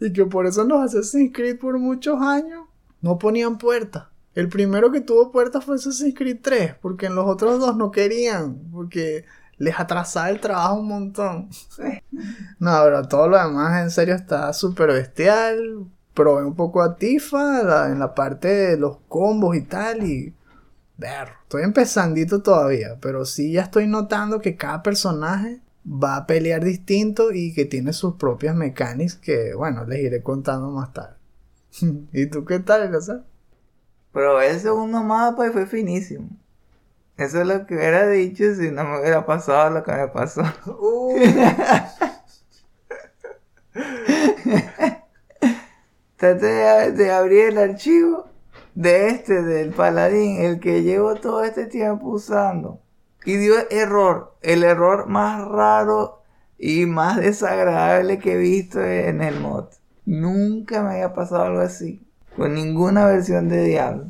y 0.00 0.14
que 0.14 0.24
por 0.24 0.46
eso 0.46 0.64
los 0.64 0.80
Assassin's 0.80 1.30
Creed 1.34 1.58
por 1.58 1.78
muchos 1.78 2.18
años 2.22 2.64
no 3.02 3.18
ponían 3.18 3.58
puertas. 3.58 4.04
El 4.34 4.48
primero 4.48 4.90
que 4.90 5.02
tuvo 5.02 5.30
puertas 5.30 5.62
fue 5.62 5.74
Assassin's 5.74 6.14
Creed 6.16 6.38
3, 6.40 6.76
porque 6.80 7.04
en 7.04 7.14
los 7.14 7.26
otros 7.26 7.60
dos 7.60 7.76
no 7.76 7.90
querían, 7.90 8.70
porque 8.72 9.26
les 9.58 9.78
atrasaba 9.78 10.30
el 10.30 10.40
trabajo 10.40 10.80
un 10.80 10.88
montón. 10.88 11.50
no, 12.58 12.80
pero 12.82 13.06
todo 13.06 13.28
lo 13.28 13.36
demás 13.36 13.82
en 13.82 13.90
serio 13.90 14.14
está 14.14 14.54
súper 14.54 14.88
bestial. 14.88 15.86
Probé 16.18 16.44
un 16.44 16.56
poco 16.56 16.82
a 16.82 16.96
Tifa 16.96 17.92
en 17.92 18.00
la 18.00 18.12
parte 18.12 18.48
de 18.48 18.76
los 18.76 18.96
combos 19.06 19.54
y 19.54 19.60
tal 19.60 20.02
y... 20.02 20.34
Ver, 20.96 21.28
estoy 21.44 21.62
empezandito 21.62 22.42
todavía, 22.42 22.98
pero 23.00 23.24
sí 23.24 23.52
ya 23.52 23.62
estoy 23.62 23.86
notando 23.86 24.40
que 24.40 24.56
cada 24.56 24.82
personaje 24.82 25.60
va 25.86 26.16
a 26.16 26.26
pelear 26.26 26.64
distinto 26.64 27.30
y 27.30 27.54
que 27.54 27.66
tiene 27.66 27.92
sus 27.92 28.16
propias 28.16 28.56
mecánicas 28.56 29.14
que, 29.14 29.54
bueno, 29.54 29.84
les 29.84 30.00
iré 30.00 30.20
contando 30.20 30.72
más 30.72 30.92
tarde. 30.92 31.14
¿Y 32.12 32.26
tú 32.26 32.44
qué 32.44 32.58
tal, 32.58 32.90
Pero 32.90 33.22
Pero 34.12 34.42
el 34.42 34.58
segundo 34.58 35.04
mapa 35.04 35.46
y 35.46 35.50
fue 35.50 35.66
finísimo. 35.66 36.30
Eso 37.16 37.42
es 37.42 37.46
lo 37.46 37.64
que 37.64 37.76
hubiera 37.76 38.08
dicho 38.08 38.56
si 38.56 38.72
no 38.72 38.82
me 38.82 38.98
hubiera 38.98 39.24
pasado 39.24 39.70
lo 39.70 39.84
que 39.84 39.92
me 39.92 40.08
pasó. 40.08 40.42
Uh. 40.66 41.16
Traté 46.18 46.92
de, 46.92 47.10
abrir 47.12 47.46
el 47.46 47.58
archivo 47.58 48.26
de 48.74 49.08
este, 49.08 49.42
del 49.42 49.70
paladín, 49.72 50.40
el 50.40 50.60
que 50.60 50.82
llevo 50.82 51.14
todo 51.14 51.44
este 51.44 51.66
tiempo 51.66 52.08
usando. 52.08 52.80
Y 53.24 53.36
dio 53.36 53.54
error, 53.70 54.34
el 54.42 54.64
error 54.64 55.06
más 55.06 55.46
raro 55.46 56.22
y 56.58 56.86
más 56.86 57.18
desagradable 57.18 58.18
que 58.18 58.32
he 58.32 58.36
visto 58.36 58.82
en 58.82 59.22
el 59.22 59.38
mod. 59.38 59.66
Nunca 60.04 60.82
me 60.82 60.94
había 60.94 61.14
pasado 61.14 61.44
algo 61.44 61.60
así. 61.60 62.02
Con 62.36 62.54
ninguna 62.54 63.06
versión 63.06 63.48
de 63.48 63.62
Diablo. 63.64 64.06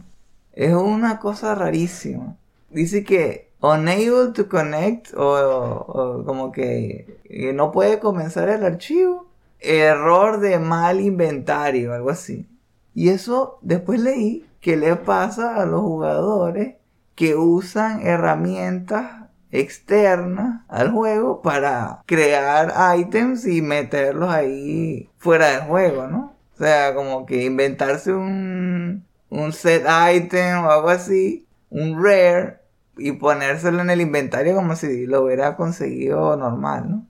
Es 0.54 0.74
una 0.74 1.18
cosa 1.18 1.54
rarísima. 1.54 2.36
Dice 2.70 3.04
que 3.04 3.50
unable 3.60 4.32
to 4.34 4.48
connect 4.48 5.12
o, 5.14 6.22
como 6.24 6.52
que, 6.52 7.20
no 7.54 7.70
puede 7.70 7.98
comenzar 7.98 8.48
el 8.48 8.64
archivo. 8.64 9.27
Error 9.60 10.40
de 10.40 10.58
mal 10.58 11.00
inventario, 11.00 11.92
algo 11.92 12.10
así. 12.10 12.48
Y 12.94 13.10
eso 13.10 13.58
después 13.62 14.00
leí 14.00 14.46
que 14.60 14.76
le 14.76 14.96
pasa 14.96 15.56
a 15.56 15.66
los 15.66 15.80
jugadores 15.80 16.76
que 17.14 17.34
usan 17.34 18.06
herramientas 18.06 19.28
externas 19.50 20.62
al 20.68 20.92
juego 20.92 21.42
para 21.42 22.02
crear 22.06 22.72
ítems 22.98 23.46
y 23.46 23.62
meterlos 23.62 24.30
ahí 24.30 25.10
fuera 25.18 25.48
del 25.48 25.62
juego, 25.62 26.06
¿no? 26.06 26.36
O 26.54 26.58
sea, 26.58 26.94
como 26.94 27.24
que 27.24 27.44
inventarse 27.44 28.12
un, 28.12 29.04
un 29.30 29.52
set 29.52 29.84
item 30.12 30.64
o 30.64 30.70
algo 30.70 30.88
así, 30.88 31.46
un 31.70 32.02
rare, 32.02 32.58
y 32.98 33.12
ponérselo 33.12 33.80
en 33.80 33.90
el 33.90 34.00
inventario 34.00 34.54
como 34.54 34.74
si 34.74 35.06
lo 35.06 35.22
hubiera 35.22 35.56
conseguido 35.56 36.36
normal, 36.36 36.90
¿no? 36.90 37.06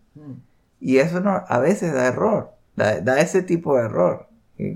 Y 0.80 0.98
eso 0.98 1.20
no, 1.20 1.42
a 1.46 1.58
veces 1.58 1.92
da 1.92 2.06
error, 2.06 2.52
da, 2.76 3.20
ese 3.20 3.42
tipo 3.42 3.76
de 3.76 3.84
error. 3.84 4.28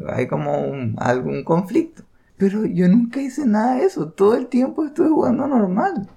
Hay 0.08 0.26
como 0.28 0.72
algún 0.98 1.44
conflicto. 1.44 2.02
Pero 2.36 2.64
yo 2.66 2.88
nunca 2.88 3.20
hice 3.20 3.46
nada 3.46 3.76
de 3.76 3.84
eso. 3.84 4.10
Todo 4.10 4.36
el 4.36 4.48
tiempo 4.48 4.84
estuve 4.84 5.08
jugando 5.08 5.46
normal. 5.46 6.08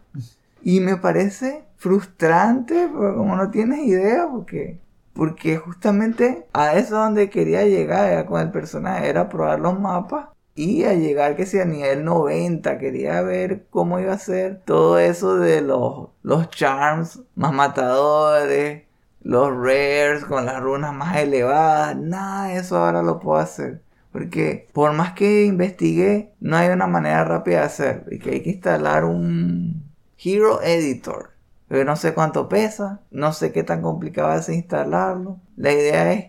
Y 0.61 0.79
me 0.79 0.97
parece 0.97 1.63
frustrante, 1.77 2.89
pero 2.91 3.17
como 3.17 3.35
no 3.35 3.51
tienes 3.51 3.79
idea, 3.79 4.27
porque, 4.31 4.79
porque 5.13 5.57
justamente 5.57 6.47
a 6.53 6.73
eso 6.73 6.79
es 6.79 6.89
donde 6.89 7.29
quería 7.29 7.63
llegar 7.65 8.11
era 8.11 8.25
con 8.25 8.41
el 8.41 8.51
personaje, 8.51 9.07
era 9.07 9.29
probar 9.29 9.59
los 9.59 9.79
mapas 9.79 10.29
y 10.55 10.85
a 10.85 10.93
llegar 10.93 11.35
que 11.35 11.45
si 11.45 11.59
a 11.59 11.65
nivel 11.65 12.05
90 12.05 12.77
quería 12.79 13.21
ver 13.21 13.67
cómo 13.69 13.99
iba 13.99 14.13
a 14.13 14.17
ser 14.17 14.61
todo 14.65 14.97
eso 14.99 15.35
de 15.37 15.61
los, 15.61 16.09
los 16.23 16.49
charms 16.49 17.21
más 17.35 17.53
matadores, 17.53 18.84
los 19.25 19.49
rares 19.49 20.23
con 20.23 20.45
las 20.45 20.61
runas 20.61 20.93
más 20.93 21.17
elevadas, 21.17 21.97
nada 21.97 22.45
de 22.45 22.57
eso 22.57 22.77
ahora 22.77 23.01
lo 23.01 23.19
puedo 23.19 23.39
hacer. 23.39 23.81
Porque 24.11 24.69
por 24.71 24.93
más 24.93 25.13
que 25.13 25.45
investigué, 25.45 26.35
no 26.39 26.57
hay 26.57 26.69
una 26.69 26.85
manera 26.85 27.23
rápida 27.23 27.61
de 27.61 27.65
hacer. 27.65 28.05
Y 28.11 28.19
que 28.19 28.29
hay 28.29 28.43
que 28.43 28.51
instalar 28.51 29.03
un 29.03 29.91
Hero 30.23 30.61
Editor. 30.61 31.31
Pero 31.67 31.83
no 31.85 31.95
sé 31.95 32.13
cuánto 32.13 32.47
pesa, 32.47 33.01
no 33.09 33.33
sé 33.33 33.51
qué 33.51 33.63
tan 33.63 33.81
complicado 33.81 34.37
es 34.37 34.47
instalarlo. 34.47 35.39
La 35.55 35.71
idea 35.71 36.13
es 36.13 36.27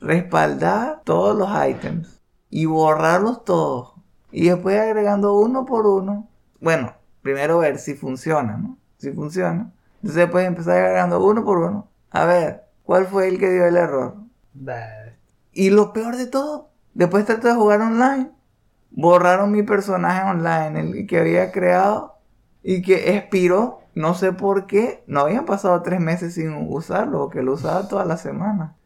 respaldar 0.00 1.02
todos 1.04 1.36
los 1.36 1.50
ítems 1.68 2.22
y 2.48 2.64
borrarlos 2.64 3.44
todos. 3.44 3.92
Y 4.32 4.48
después 4.48 4.80
agregando 4.80 5.34
uno 5.34 5.66
por 5.66 5.86
uno. 5.86 6.30
Bueno, 6.62 6.94
primero 7.20 7.58
ver 7.58 7.78
si 7.78 7.92
funciona, 7.92 8.56
¿no? 8.56 8.78
Si 8.96 9.12
funciona. 9.12 9.70
Entonces 9.96 10.16
después 10.16 10.46
empezar 10.46 10.78
agregando 10.78 11.22
uno 11.22 11.44
por 11.44 11.58
uno. 11.58 11.87
A 12.10 12.24
ver, 12.24 12.64
¿cuál 12.84 13.06
fue 13.06 13.28
el 13.28 13.38
que 13.38 13.50
dio 13.50 13.66
el 13.66 13.76
error? 13.76 14.16
Bah. 14.54 15.14
Y 15.52 15.70
lo 15.70 15.92
peor 15.92 16.16
de 16.16 16.26
todo, 16.26 16.70
después 16.94 17.24
traté 17.24 17.48
de 17.48 17.54
jugar 17.54 17.80
online. 17.80 18.30
Borraron 18.90 19.52
mi 19.52 19.62
personaje 19.62 20.28
online, 20.28 20.80
el 20.80 21.06
que 21.06 21.18
había 21.18 21.52
creado 21.52 22.16
y 22.62 22.82
que 22.82 23.16
expiró. 23.16 23.80
No 23.94 24.14
sé 24.14 24.32
por 24.32 24.66
qué. 24.66 25.02
No 25.06 25.20
habían 25.20 25.44
pasado 25.44 25.82
tres 25.82 26.00
meses 26.00 26.34
sin 26.34 26.52
usarlo, 26.68 27.18
porque 27.18 27.42
lo 27.42 27.54
usaba 27.54 27.88
toda 27.88 28.04
la 28.04 28.16
semana. 28.16 28.76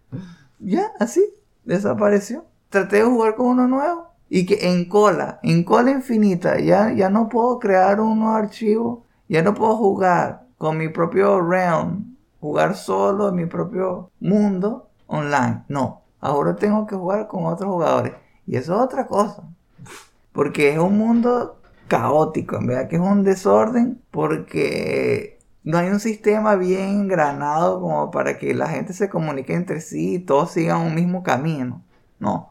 Ya, 0.59 0.91
así, 0.99 1.23
desapareció. 1.65 2.47
Traté 2.71 2.97
de 2.97 3.05
jugar 3.05 3.35
con 3.37 3.47
uno 3.47 3.69
nuevo 3.69 4.13
y 4.35 4.47
que 4.47 4.71
en 4.71 4.89
cola, 4.89 5.41
en 5.43 5.63
cola 5.63 5.91
infinita, 5.91 6.59
ya, 6.59 6.91
ya 6.91 7.11
no 7.11 7.29
puedo 7.29 7.59
crear 7.59 8.01
un 8.01 8.21
nuevo 8.21 8.35
archivo, 8.35 9.05
ya 9.29 9.43
no 9.43 9.53
puedo 9.53 9.77
jugar 9.77 10.47
con 10.57 10.79
mi 10.79 10.89
propio 10.89 11.43
realm, 11.43 12.12
jugar 12.43 12.75
solo 12.75 13.29
en 13.29 13.37
mi 13.37 13.47
propio 13.47 14.11
mundo 14.21 14.91
online. 15.07 15.63
No, 15.69 16.03
ahora 16.21 16.57
tengo 16.57 16.87
que 16.87 16.97
jugar 16.97 17.29
con 17.29 17.47
otros 17.47 17.71
jugadores. 17.71 18.15
Y 18.47 18.57
eso 18.57 18.75
es 18.75 18.81
otra 18.81 19.07
cosa. 19.07 19.45
Porque 20.33 20.73
es 20.73 20.79
un 20.79 20.99
mundo 20.99 21.61
caótico, 21.87 22.57
en 22.57 22.67
verdad 22.67 22.89
que 22.89 22.97
es 22.97 23.03
un 23.03 23.23
desorden 23.23 24.03
porque 24.11 25.39
no 25.63 25.79
hay 25.79 25.91
un 25.91 26.01
sistema 26.01 26.57
bien 26.57 26.89
engranado 27.03 27.81
como 27.81 28.11
para 28.11 28.39
que 28.39 28.55
la 28.55 28.67
gente 28.67 28.93
se 28.93 29.09
comunique 29.09 29.55
entre 29.55 29.81
sí 29.81 30.15
y 30.15 30.19
todos 30.19 30.51
sigan 30.51 30.81
un 30.81 30.97
mismo 30.97 31.23
camino. 31.23 31.85
No, 32.19 32.51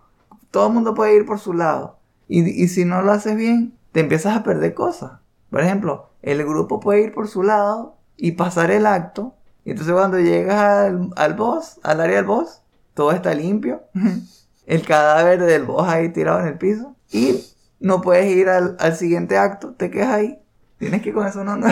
todo 0.52 0.68
el 0.68 0.74
mundo 0.74 0.94
puede 0.94 1.18
ir 1.18 1.26
por 1.26 1.40
su 1.40 1.54
lado. 1.54 1.98
Y, 2.30 2.50
y 2.50 2.70
si 2.70 2.86
no 2.86 3.02
lo 3.02 3.12
haces 3.12 3.36
bien, 3.36 3.78
te 3.92 4.00
empiezas 4.00 4.38
a 4.38 4.44
perder 4.44 4.74
cosas. 4.74 5.20
Por 5.50 5.60
ejemplo, 5.60 6.12
el 6.22 6.46
grupo 6.46 6.80
puede 6.80 7.02
ir 7.02 7.14
por 7.14 7.28
su 7.28 7.44
lado 7.44 7.98
y 8.16 8.34
pasar 8.34 8.72
el 8.72 8.86
acto. 8.86 9.36
Y 9.64 9.72
entonces 9.72 9.94
cuando 9.94 10.20
llegas 10.20 10.58
al, 10.58 11.10
al 11.16 11.34
boss, 11.36 11.80
al 11.84 12.02
área 12.02 12.18
del 12.18 12.26
boss, 12.26 12.62
todo 12.94 13.12
está 13.12 13.34
limpio. 13.34 13.84
el 14.66 14.86
cadáver 14.86 15.42
del 15.42 15.64
boss 15.64 15.88
ahí 15.88 16.10
tirado 16.10 16.40
en 16.40 16.48
el 16.48 16.58
piso. 16.58 16.96
Y 17.12 17.44
no 17.80 18.02
puedes 18.02 18.36
ir 18.36 18.50
al, 18.50 18.76
al 18.80 18.96
siguiente 18.96 19.38
acto, 19.38 19.74
te 19.74 19.90
quedas 19.92 20.10
ahí. 20.10 20.40
Tienes 20.78 21.02
que 21.02 21.14
con 21.14 21.28
eso 21.28 21.44
no, 21.44 21.58
no. 21.58 21.68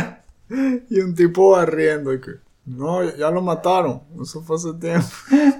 Y 0.90 1.00
un 1.00 1.14
tipo 1.14 1.52
barriendo 1.52 2.12
y 2.12 2.20
que, 2.20 2.32
no, 2.66 3.04
ya, 3.04 3.16
ya 3.16 3.30
lo 3.30 3.42
mataron. 3.42 4.02
Eso 4.22 4.42
fue 4.42 4.56
hace 4.56 4.74
tiempo. 4.74 5.08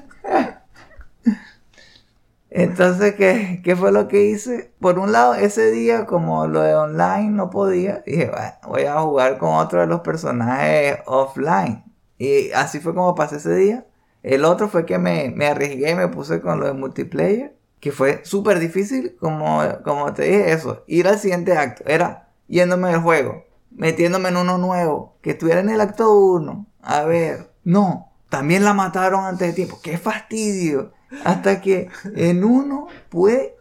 Entonces, 2.52 3.14
¿qué, 3.14 3.62
¿qué 3.64 3.76
fue 3.76 3.92
lo 3.92 4.08
que 4.08 4.26
hice? 4.26 4.74
Por 4.80 4.98
un 4.98 5.12
lado, 5.12 5.36
ese 5.36 5.70
día, 5.70 6.08
como 6.08 6.48
lo 6.48 6.62
de 6.62 6.74
online 6.74 7.30
no 7.30 7.52
podía, 7.52 8.02
dije, 8.06 8.32
bueno, 8.32 8.54
voy 8.68 8.84
a 8.84 9.00
jugar 9.02 9.38
con 9.38 9.54
otro 9.54 9.82
de 9.82 9.88
los 9.88 10.02
personajes 10.02 10.98
offline. 11.06 11.84
Y 12.20 12.52
así 12.52 12.80
fue 12.80 12.94
como 12.94 13.16
pasé 13.16 13.38
ese 13.38 13.56
día. 13.56 13.88
El 14.22 14.46
otro 14.46 14.68
fue 14.68 14.86
que 14.86 15.00
me, 15.00 15.34
me 15.36 15.48
arriesgué 15.48 15.96
me 15.96 16.10
puse 16.10 16.42
con 16.42 16.60
lo 16.60 16.68
de 16.68 16.74
multiplayer, 16.74 17.56
que 17.80 17.92
fue 17.92 18.22
súper 18.26 18.60
difícil, 18.60 19.16
como, 19.20 19.62
como 19.84 20.14
te 20.14 20.24
dije, 20.24 20.52
eso, 20.52 20.84
ir 20.86 21.08
al 21.08 21.18
siguiente 21.18 21.58
acto. 21.58 21.84
Era 21.88 22.30
yéndome 22.48 22.90
del 22.90 23.00
juego, 23.00 23.46
metiéndome 23.72 24.30
en 24.30 24.38
uno 24.38 24.58
nuevo, 24.58 25.16
que 25.22 25.32
estuviera 25.32 25.62
en 25.62 25.70
el 25.70 25.82
acto 25.82 26.14
1. 26.14 26.68
A 26.82 27.04
ver, 27.06 27.52
no, 27.64 28.12
también 28.30 28.66
la 28.66 28.74
mataron 28.74 29.26
antes 29.26 29.48
de 29.48 29.54
tiempo. 29.54 29.80
¡Qué 29.82 29.98
fastidio! 29.98 30.92
Hasta 31.24 31.62
que 31.62 31.90
en 32.16 32.44
uno 32.44 32.88
pude 33.10 33.56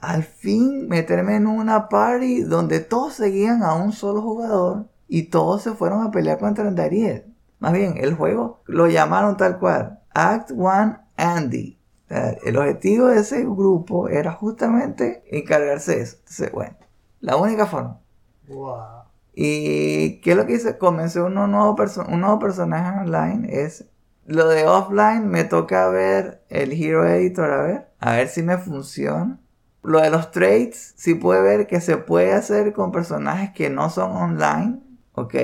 al 0.00 0.22
fin 0.22 0.88
meterme 0.88 1.36
en 1.36 1.46
una 1.46 1.88
party 1.88 2.42
donde 2.42 2.80
todos 2.80 3.14
seguían 3.14 3.62
a 3.62 3.74
un 3.74 3.92
solo 3.92 4.22
jugador 4.22 4.86
y 5.08 5.24
todos 5.24 5.62
se 5.62 5.72
fueron 5.72 6.02
a 6.06 6.10
pelear 6.10 6.38
contra 6.38 6.70
Dariel. 6.70 7.25
Más 7.58 7.72
bien, 7.72 7.94
el 7.98 8.14
juego 8.14 8.62
lo 8.66 8.86
llamaron 8.86 9.36
tal 9.36 9.58
cual, 9.58 10.00
Act 10.14 10.50
1 10.52 10.98
Andy. 11.16 11.78
O 12.04 12.08
sea, 12.08 12.36
el 12.44 12.56
objetivo 12.56 13.06
de 13.06 13.20
ese 13.20 13.42
grupo 13.42 14.08
era 14.08 14.32
justamente 14.32 15.24
encargarse 15.30 15.96
de 15.96 16.02
eso. 16.02 16.16
Entonces, 16.18 16.52
bueno, 16.52 16.76
la 17.20 17.36
única 17.36 17.66
forma. 17.66 18.00
Wow. 18.48 19.06
¿Y 19.34 20.20
qué 20.20 20.30
es 20.30 20.36
lo 20.36 20.46
que 20.46 20.54
hice? 20.54 20.78
Comencé 20.78 21.20
uno 21.20 21.46
nuevo 21.46 21.76
un 22.08 22.20
nuevo 22.20 22.38
personaje 22.38 23.00
online. 23.00 23.48
Es 23.50 23.86
lo 24.24 24.48
de 24.48 24.66
offline. 24.66 25.26
Me 25.26 25.44
toca 25.44 25.88
ver 25.88 26.42
el 26.48 26.72
Hero 26.72 27.06
Editor, 27.06 27.50
a 27.50 27.62
ver. 27.62 27.88
A 27.98 28.12
ver 28.12 28.28
si 28.28 28.42
me 28.42 28.56
funciona. 28.56 29.38
Lo 29.82 30.00
de 30.00 30.10
los 30.10 30.30
trades, 30.30 30.94
sí 30.96 31.14
puede 31.14 31.42
ver 31.42 31.66
que 31.66 31.80
se 31.80 31.96
puede 31.96 32.32
hacer 32.32 32.72
con 32.72 32.92
personajes 32.92 33.50
que 33.50 33.68
no 33.68 33.90
son 33.90 34.12
online. 34.12 34.80
¿Ok? 35.12 35.34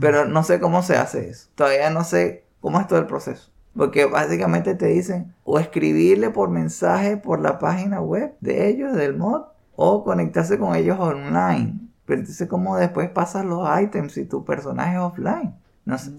Pero 0.00 0.26
no 0.26 0.42
sé 0.42 0.60
cómo 0.60 0.82
se 0.82 0.96
hace 0.96 1.28
eso. 1.28 1.48
Todavía 1.54 1.90
no 1.90 2.04
sé 2.04 2.44
cómo 2.60 2.80
es 2.80 2.86
todo 2.86 2.98
el 2.98 3.06
proceso. 3.06 3.50
Porque 3.76 4.06
básicamente 4.06 4.74
te 4.74 4.86
dicen 4.86 5.34
o 5.44 5.58
escribirle 5.58 6.30
por 6.30 6.50
mensaje 6.50 7.16
por 7.16 7.40
la 7.40 7.58
página 7.58 8.00
web 8.00 8.34
de 8.40 8.68
ellos, 8.68 8.94
del 8.94 9.16
mod, 9.16 9.42
o 9.76 10.04
conectarse 10.04 10.58
con 10.58 10.74
ellos 10.74 10.98
online. 10.98 11.78
Pero 12.04 12.20
entonces, 12.20 12.48
¿cómo 12.48 12.76
después 12.76 13.10
pasas 13.10 13.44
los 13.44 13.68
items 13.80 14.12
si 14.12 14.24
tu 14.24 14.44
personaje 14.44 14.94
es 14.94 15.00
offline? 15.00 15.54
No 15.84 15.98
sé, 15.98 16.12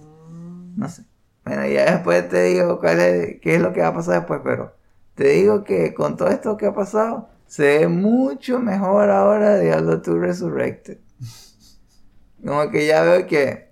no 0.75 0.87
sé. 0.87 1.03
Bueno, 1.43 1.65
ya 1.65 1.91
después 1.91 2.29
te 2.29 2.43
digo 2.43 2.79
cuál 2.79 2.99
es, 2.99 3.41
qué 3.41 3.55
es 3.55 3.61
lo 3.61 3.73
que 3.73 3.81
va 3.81 3.87
a 3.87 3.93
pasar 3.93 4.19
después, 4.19 4.41
pero 4.43 4.73
te 5.15 5.29
digo 5.29 5.63
que 5.63 5.93
con 5.93 6.15
todo 6.15 6.29
esto 6.29 6.55
que 6.57 6.67
ha 6.67 6.73
pasado, 6.73 7.27
se 7.47 7.79
ve 7.79 7.87
mucho 7.87 8.59
mejor 8.59 9.09
ahora 9.09 9.57
Diablo 9.57 9.97
2 9.97 10.19
Resurrected. 10.19 10.99
Como 12.45 12.69
que 12.69 12.85
ya 12.87 13.01
veo 13.01 13.25
que 13.27 13.68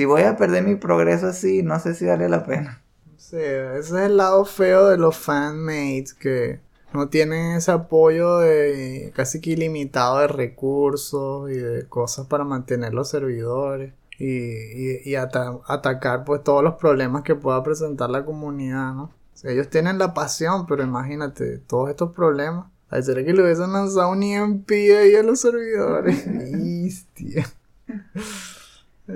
si 0.00 0.06
voy 0.06 0.22
a 0.22 0.36
perder 0.36 0.64
mi 0.64 0.76
progreso 0.76 1.26
así, 1.26 1.62
no 1.62 1.78
sé 1.78 1.94
si 1.94 2.06
vale 2.06 2.26
la 2.28 2.44
pena. 2.44 2.82
Sí, 3.18 3.36
ese 3.36 3.78
es 3.78 3.92
el 3.92 4.16
lado 4.16 4.44
feo 4.46 4.88
de 4.88 4.96
los 4.96 5.14
fanmates 5.16 6.14
que 6.14 6.58
no 6.94 7.08
tienen 7.08 7.52
ese 7.56 7.70
apoyo 7.70 8.38
de 8.38 9.12
casi 9.14 9.40
que 9.42 9.50
ilimitado 9.50 10.18
de 10.20 10.26
recursos 10.28 11.50
y 11.50 11.54
de 11.54 11.86
cosas 11.86 12.26
para 12.26 12.44
mantener 12.44 12.94
los 12.94 13.10
servidores 13.10 13.92
y, 14.18 14.26
y- 14.26 15.00
y 15.04 15.14
ata- 15.16 15.60
atacar 15.66 16.24
pues 16.24 16.42
todos 16.42 16.64
los 16.64 16.74
problemas 16.76 17.22
que 17.22 17.34
pueda 17.34 17.62
presentar 17.62 18.08
la 18.10 18.24
comunidad, 18.24 18.94
¿no? 18.94 19.02
O 19.04 19.36
sea, 19.36 19.50
ellos 19.52 19.68
tienen 19.68 19.98
la 19.98 20.14
pasión, 20.14 20.66
pero 20.66 20.82
imagínate, 20.82 21.58
todos 21.58 21.90
estos 21.90 22.12
problemas. 22.14 22.66
Al 22.88 23.04
ser 23.04 23.24
que 23.24 23.32
le 23.34 23.42
hubiesen 23.42 23.72
lanzado 23.72 24.10
un 24.10 24.22
EMP 24.22 24.70
ahí 24.98 25.14
a 25.14 25.22
los 25.22 25.40
servidores. 25.40 26.26
Hostia. 26.88 27.46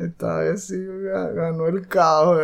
Esta 0.03 0.37
vez 0.39 0.67
sí 0.67 0.77
ga- 0.77 1.33
ganó 1.35 1.67
el 1.67 1.87
caos. 1.89 2.41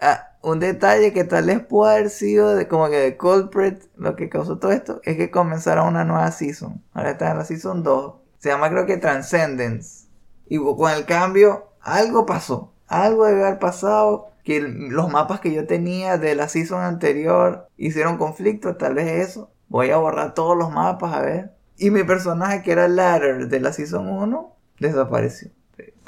Ah, 0.00 0.36
un 0.42 0.60
detalle 0.60 1.12
que 1.12 1.24
tal 1.24 1.46
vez 1.46 1.60
pudo 1.60 1.86
haber 1.86 2.10
sido 2.10 2.54
de, 2.54 2.68
como 2.68 2.88
que 2.88 2.98
de 2.98 3.16
culprit, 3.16 3.82
lo 3.96 4.14
que 4.14 4.28
causó 4.28 4.58
todo 4.58 4.70
esto, 4.70 5.00
es 5.04 5.16
que 5.16 5.30
comenzaron 5.30 5.88
una 5.88 6.04
nueva 6.04 6.30
season. 6.30 6.84
Ahora 6.92 7.10
está 7.12 7.30
en 7.32 7.38
la 7.38 7.44
season 7.44 7.82
2. 7.82 8.14
Se 8.38 8.48
llama 8.50 8.70
creo 8.70 8.86
que 8.86 8.96
Transcendence. 8.98 10.06
Y 10.46 10.58
con 10.58 10.92
el 10.92 11.04
cambio, 11.04 11.72
algo 11.80 12.26
pasó. 12.26 12.72
Algo 12.86 13.24
debe 13.26 13.44
haber 13.44 13.58
pasado. 13.58 14.26
Que 14.44 14.60
los 14.60 15.10
mapas 15.10 15.40
que 15.40 15.52
yo 15.52 15.66
tenía 15.66 16.16
de 16.16 16.34
la 16.36 16.48
season 16.48 16.80
anterior 16.82 17.68
hicieron 17.76 18.16
conflicto. 18.18 18.76
Tal 18.76 18.94
vez 18.94 19.28
eso. 19.28 19.50
Voy 19.68 19.90
a 19.90 19.96
borrar 19.98 20.32
todos 20.32 20.56
los 20.56 20.70
mapas 20.70 21.12
a 21.12 21.20
ver. 21.22 21.52
Y 21.76 21.90
mi 21.90 22.04
personaje 22.04 22.62
que 22.62 22.72
era 22.72 22.86
Ladder 22.88 23.48
de 23.48 23.60
la 23.60 23.72
season 23.72 24.08
1 24.08 24.56
desapareció. 24.78 25.50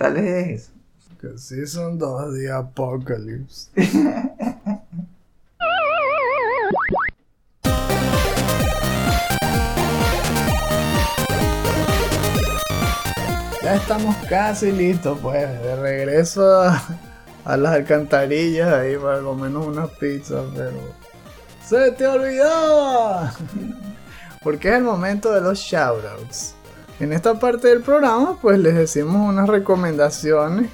Tal 0.00 0.16
es 0.16 0.62
eso. 0.62 0.72
Que 1.20 1.36
sí 1.36 1.66
son 1.66 1.98
dos 1.98 2.32
de 2.32 2.50
apocalipsis. 2.50 3.70
ya 13.62 13.74
estamos 13.74 14.16
casi 14.30 14.72
listos, 14.72 15.18
pues. 15.20 15.46
De 15.60 15.76
regreso 15.76 16.50
a, 16.50 16.82
las 17.58 17.74
alcantarillas 17.74 18.72
ahí 18.72 18.96
para 18.96 19.20
menos 19.20 19.66
unas 19.66 19.90
pizzas, 19.90 20.46
pero. 20.56 20.94
¡Se 21.62 21.90
te 21.92 22.06
olvidaba! 22.06 23.34
Porque 24.42 24.70
es 24.70 24.76
el 24.76 24.84
momento 24.84 25.30
de 25.34 25.42
los 25.42 25.58
shoutouts. 25.58 26.54
En 27.00 27.14
esta 27.14 27.38
parte 27.38 27.68
del 27.68 27.80
programa, 27.80 28.38
pues 28.42 28.58
les 28.58 28.74
decimos 28.74 29.26
unas 29.26 29.48
recomendaciones. 29.48 30.70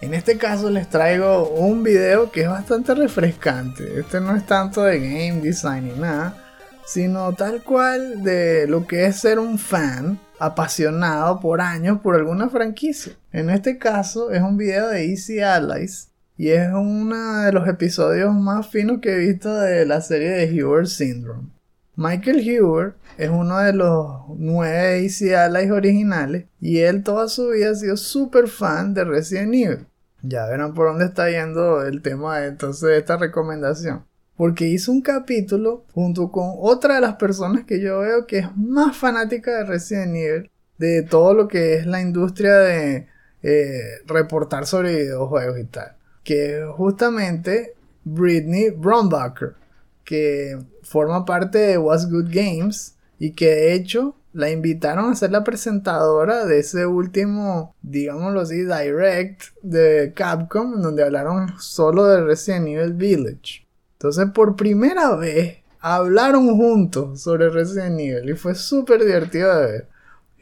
En 0.00 0.14
este 0.14 0.36
caso 0.36 0.68
les 0.68 0.90
traigo 0.90 1.48
un 1.48 1.84
video 1.84 2.32
que 2.32 2.40
es 2.42 2.48
bastante 2.48 2.92
refrescante. 2.92 4.00
Este 4.00 4.20
no 4.20 4.34
es 4.34 4.44
tanto 4.46 4.82
de 4.82 4.98
game 4.98 5.40
design 5.40 5.86
ni 5.86 5.96
nada, 5.96 6.36
sino 6.84 7.32
tal 7.34 7.62
cual 7.62 8.24
de 8.24 8.66
lo 8.66 8.88
que 8.88 9.06
es 9.06 9.20
ser 9.20 9.38
un 9.38 9.60
fan 9.60 10.18
apasionado 10.40 11.38
por 11.38 11.60
años 11.60 12.00
por 12.00 12.16
alguna 12.16 12.48
franquicia. 12.48 13.12
En 13.30 13.48
este 13.48 13.78
caso 13.78 14.32
es 14.32 14.42
un 14.42 14.56
video 14.56 14.88
de 14.88 15.08
Easy 15.08 15.38
Allies 15.38 16.08
y 16.36 16.48
es 16.48 16.68
uno 16.72 17.42
de 17.42 17.52
los 17.52 17.68
episodios 17.68 18.34
más 18.34 18.66
finos 18.66 18.98
que 19.00 19.14
he 19.14 19.18
visto 19.18 19.54
de 19.54 19.86
la 19.86 20.00
serie 20.00 20.30
de 20.30 20.48
Hoover 20.48 20.88
Syndrome. 20.88 21.59
Michael 22.00 22.40
Hoover 22.40 22.94
es 23.18 23.28
uno 23.28 23.58
de 23.58 23.74
los 23.74 24.22
nueve 24.38 25.02
Easy 25.02 25.34
Allies 25.34 25.70
originales 25.70 26.46
y 26.58 26.78
él 26.78 27.02
toda 27.02 27.28
su 27.28 27.50
vida 27.50 27.72
ha 27.72 27.74
sido 27.74 27.98
súper 27.98 28.48
fan 28.48 28.94
de 28.94 29.04
Resident 29.04 29.52
Evil. 29.54 29.86
Ya 30.22 30.46
verán 30.46 30.72
por 30.72 30.86
dónde 30.86 31.04
está 31.04 31.28
yendo 31.28 31.82
el 31.82 32.00
tema 32.00 32.46
entonces 32.46 32.88
de 32.88 32.96
esta 32.96 33.18
recomendación 33.18 34.06
porque 34.34 34.66
hizo 34.66 34.92
un 34.92 35.02
capítulo 35.02 35.84
junto 35.92 36.32
con 36.32 36.54
otra 36.56 36.94
de 36.94 37.02
las 37.02 37.16
personas 37.16 37.66
que 37.66 37.82
yo 37.82 37.98
veo 37.98 38.26
que 38.26 38.38
es 38.38 38.56
más 38.56 38.96
fanática 38.96 39.58
de 39.58 39.64
Resident 39.64 40.16
Evil, 40.16 40.50
de 40.78 41.02
todo 41.02 41.34
lo 41.34 41.48
que 41.48 41.74
es 41.74 41.86
la 41.86 42.00
industria 42.00 42.54
de 42.54 43.08
eh, 43.42 43.80
reportar 44.06 44.64
sobre 44.64 45.02
videojuegos 45.02 45.58
y 45.58 45.64
tal, 45.64 45.98
que 46.24 46.60
es 46.60 46.66
justamente 46.70 47.74
Britney 48.04 48.70
Brombacher, 48.70 49.56
que 50.02 50.56
forma 50.90 51.24
parte 51.24 51.58
de 51.58 51.78
What's 51.78 52.10
Good 52.10 52.30
Games 52.32 52.96
y 53.20 53.30
que 53.30 53.46
de 53.46 53.74
hecho 53.74 54.16
la 54.32 54.50
invitaron 54.50 55.12
a 55.12 55.14
ser 55.14 55.30
la 55.30 55.44
presentadora 55.44 56.46
de 56.46 56.58
ese 56.58 56.84
último, 56.84 57.76
digámoslo 57.80 58.40
así, 58.40 58.64
direct 58.64 59.42
de 59.62 60.12
Capcom, 60.16 60.82
donde 60.82 61.04
hablaron 61.04 61.54
solo 61.60 62.06
de 62.06 62.24
Resident 62.24 62.66
Evil 62.66 62.94
Village. 62.94 63.68
Entonces, 63.92 64.26
por 64.34 64.56
primera 64.56 65.14
vez, 65.14 65.58
hablaron 65.78 66.56
juntos 66.56 67.22
sobre 67.22 67.50
Resident 67.50 68.00
Evil 68.00 68.30
y 68.30 68.34
fue 68.34 68.56
súper 68.56 69.04
divertido 69.04 69.54
de 69.60 69.66
ver. 69.66 69.88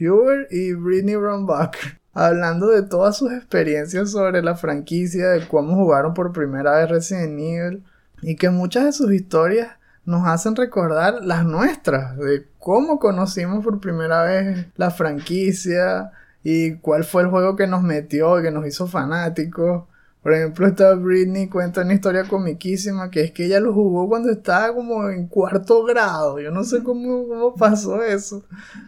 Hubert 0.01 0.51
y 0.51 0.73
Britney 0.73 1.17
Brombacher 1.17 2.01
hablando 2.15 2.69
de 2.69 2.83
todas 2.83 3.19
sus 3.19 3.33
experiencias 3.33 4.13
sobre 4.13 4.43
la 4.43 4.55
franquicia, 4.55 5.29
de 5.29 5.47
cómo 5.47 5.77
jugaron 5.77 6.15
por 6.15 6.33
primera 6.33 6.79
vez 6.79 6.89
Resident 6.89 7.39
Evil 7.39 7.85
y 8.23 8.37
que 8.37 8.49
muchas 8.49 8.85
de 8.87 8.93
sus 8.93 9.13
historias 9.13 9.78
nos 10.09 10.27
hacen 10.27 10.57
recordar 10.57 11.23
las 11.23 11.45
nuestras, 11.45 12.17
de 12.17 12.47
cómo 12.59 12.99
conocimos 12.99 13.63
por 13.63 13.79
primera 13.79 14.23
vez 14.23 14.67
la 14.77 14.91
franquicia 14.91 16.13
y 16.43 16.77
cuál 16.77 17.05
fue 17.05 17.23
el 17.23 17.29
juego 17.29 17.57
que 17.57 17.67
nos 17.67 17.83
metió 17.83 18.41
y 18.41 18.43
que 18.43 18.51
nos 18.51 18.67
hizo 18.67 18.87
fanáticos. 18.87 19.85
Por 20.23 20.33
ejemplo, 20.33 20.67
esta 20.67 20.95
Britney 20.95 21.49
cuenta 21.51 21.83
una 21.83 21.93
historia 21.93 22.25
comiquísima 22.25 23.11
que 23.11 23.21
es 23.21 23.33
que 23.33 23.45
ella 23.45 23.61
lo 23.61 23.75
jugó 23.75 24.09
cuando 24.09 24.31
estaba 24.31 24.75
como 24.75 25.11
en 25.11 25.27
cuarto 25.27 25.85
grado. 25.85 26.41
Yo 26.41 26.51
no 26.53 26.65
sé 26.65 26.83
cómo, 26.83 27.29
cómo 27.29 27.55
pasó 27.55 28.03
eso. 28.03 28.45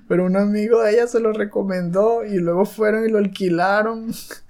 Pero 0.09 0.25
un 0.25 0.39
amigo 0.39 0.81
de 0.81 0.93
ella 0.93 1.07
se 1.07 1.21
lo 1.21 1.35
recomendó 1.35 2.25
y 2.25 2.39
luego 2.39 2.65
fueron 2.65 3.05
y 3.05 3.11
lo 3.11 3.19
alquilaron 3.19 4.07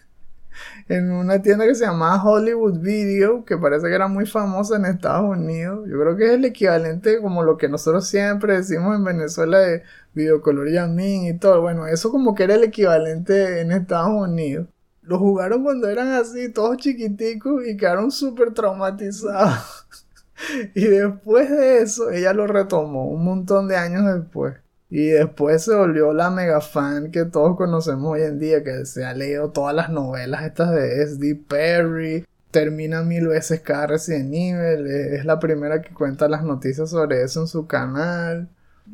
en 0.91 1.11
una 1.13 1.41
tienda 1.41 1.67
que 1.67 1.75
se 1.75 1.87
llamaba 1.87 2.23
Hollywood 2.23 2.81
Video, 2.81 3.45
que 3.45 3.57
parece 3.57 3.87
que 3.89 3.95
era 3.95 4.09
muy 4.09 4.27
famosa 4.27 4.77
en 4.77 4.85
Estados 4.85 5.37
Unidos. 5.37 5.89
Yo 5.89 6.01
creo 6.01 6.17
que 6.17 6.27
es 6.27 6.33
el 6.33 6.45
equivalente 6.45 7.21
como 7.21 7.43
lo 7.43 7.57
que 7.57 7.69
nosotros 7.69 8.07
siempre 8.09 8.57
decimos 8.57 8.97
en 8.97 9.05
Venezuela 9.05 9.59
de 9.61 9.83
videocolor 10.15 10.71
Yamin 10.71 11.27
y 11.27 11.39
todo. 11.39 11.61
Bueno, 11.63 11.87
eso 11.87 12.11
como 12.11 12.35
que 12.35 12.45
era 12.45 12.57
el 12.57 12.65
equivalente 12.65 13.61
en 13.61 13.73
Estados 13.73 14.11
Unidos 14.11 14.67
lo 15.03 15.19
jugaron 15.19 15.65
cuando 15.65 15.89
eran 15.89 16.13
así, 16.13 16.51
todos 16.51 16.77
chiquiticos 16.77 17.67
y 17.67 17.77
quedaron 17.77 18.13
súper 18.13 18.55
traumatizados. 18.55 19.87
y 20.75 20.85
después 20.85 21.51
de 21.51 21.83
eso, 21.83 22.11
ella 22.11 22.33
lo 22.33 22.47
retomó 22.47 23.09
un 23.09 23.25
montón 23.25 23.67
de 23.67 23.77
años 23.77 24.05
después. 24.07 24.55
Y 24.91 25.07
después 25.07 25.63
se 25.65 25.75
volvió 25.75 26.13
la 26.13 26.31
mega 26.31 26.61
fan 26.61 27.13
que 27.13 27.25
todos 27.25 27.57
conocemos 27.57 28.13
hoy 28.13 28.23
en 28.23 28.41
día, 28.41 28.65
que 28.65 28.85
se 28.87 29.05
ha 29.05 29.15
leído 29.15 29.51
todas 29.51 29.75
las 29.75 29.89
novelas 29.91 30.45
estas 30.45 30.73
de 30.73 31.03
S.D. 31.03 31.45
Perry, 31.49 32.27
termina 32.51 33.03
mil 33.03 33.29
veces 33.29 33.61
cada 33.61 33.87
Resident 33.87 34.35
Evil, 34.35 34.87
es 34.89 35.25
la 35.25 35.39
primera 35.39 35.81
que 35.81 35.95
cuenta 35.95 36.29
las 36.29 36.43
noticias 36.43 36.91
sobre 36.91 37.23
eso 37.23 37.43
en 37.43 37.47
su 37.47 37.67
canal. 37.67 38.49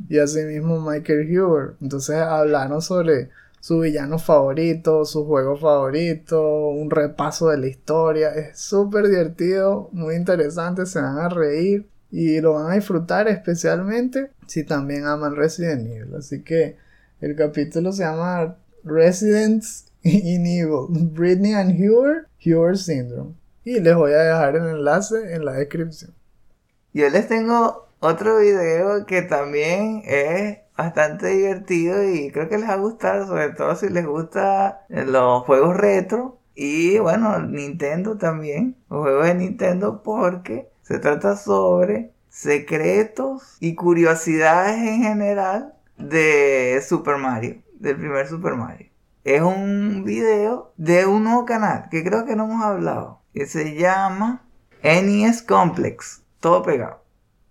Y 0.09 0.18
asimismo 0.18 0.78
Michael 0.80 1.26
Huber. 1.40 1.74
Entonces 1.80 2.16
hablaron 2.16 2.82
sobre 2.82 3.30
su 3.61 3.80
villano 3.80 4.18
favorito, 4.18 5.05
su 5.07 5.24
juego 5.26 5.57
favorito, 5.57 6.68
un 6.68 6.90
repaso 6.90 7.49
de 7.49 7.59
la 7.59 7.66
historia. 7.68 8.28
Es 8.30 8.59
súper 8.61 9.09
divertido, 9.09 9.88
muy 9.92 10.14
interesante, 10.14 10.84
se 10.86 11.01
van 11.01 11.18
a 11.18 11.28
reír 11.30 11.88
y 12.11 12.40
lo 12.40 12.55
van 12.55 12.70
a 12.70 12.74
disfrutar 12.74 13.26
especialmente 13.28 14.30
si 14.47 14.64
también 14.64 15.07
aman 15.07 15.36
Resident 15.36 15.86
Evil. 15.86 16.14
Así 16.16 16.42
que 16.42 16.76
el 17.20 17.36
capítulo 17.36 17.92
se 17.92 18.03
llama 18.03 18.57
Residents 18.84 19.86
in 20.03 20.47
Evil, 20.47 20.86
Britney 21.12 21.55
and 21.55 21.78
Hoover, 21.78 22.26
Hoover 22.44 22.76
Syndrome. 22.76 23.34
Y 23.64 23.80
les 23.80 23.97
voy 23.97 24.12
a 24.12 24.18
dejar 24.18 24.57
el 24.57 24.66
enlace 24.66 25.34
en 25.34 25.44
la 25.44 25.53
descripción. 25.53 26.12
Yo 26.92 27.09
les 27.11 27.26
tengo 27.28 27.88
otro 28.01 28.38
video 28.38 29.05
que 29.07 29.22
también 29.22 30.03
es 30.05 30.59
bastante 30.76 31.28
divertido 31.28 32.05
y 32.05 32.30
creo 32.30 32.49
que 32.49 32.59
les 32.59 32.68
va 32.68 32.74
a 32.74 32.78
gustar, 32.78 33.26
sobre 33.26 33.51
todo 33.51 33.74
si 33.74 33.88
les 33.88 34.07
gustan 34.07 34.74
los 34.88 35.42
juegos 35.44 35.76
retro 35.76 36.38
y 36.55 36.99
bueno, 36.99 37.38
Nintendo 37.40 38.16
también, 38.16 38.76
los 38.88 39.03
juegos 39.03 39.26
de 39.26 39.34
Nintendo 39.34 40.03
porque 40.03 40.70
se 40.82 40.99
trata 40.99 41.36
sobre 41.36 42.12
secretos 42.37 43.57
y 43.61 43.74
curiosidades 43.74 44.76
en 44.76 45.03
general 45.03 45.72
de 45.97 46.82
Super 46.87 47.16
Mario, 47.16 47.62
del 47.80 47.97
primer 47.97 48.28
Super 48.28 48.57
Mario. 48.57 48.91
Es 49.24 49.41
un 49.41 50.05
video 50.05 50.74
de 50.76 51.07
un 51.07 51.24
nuevo 51.24 51.47
canal 51.47 51.89
que 51.91 52.05
creo 52.05 52.26
que 52.26 52.37
no 52.37 52.45
hemos 52.45 52.62
hablado, 52.62 53.22
que 53.32 53.47
se 53.47 53.74
llama 53.74 54.47
NES 54.82 55.41
Complex, 55.43 56.24
todo 56.39 56.62
pegado. 56.62 57.03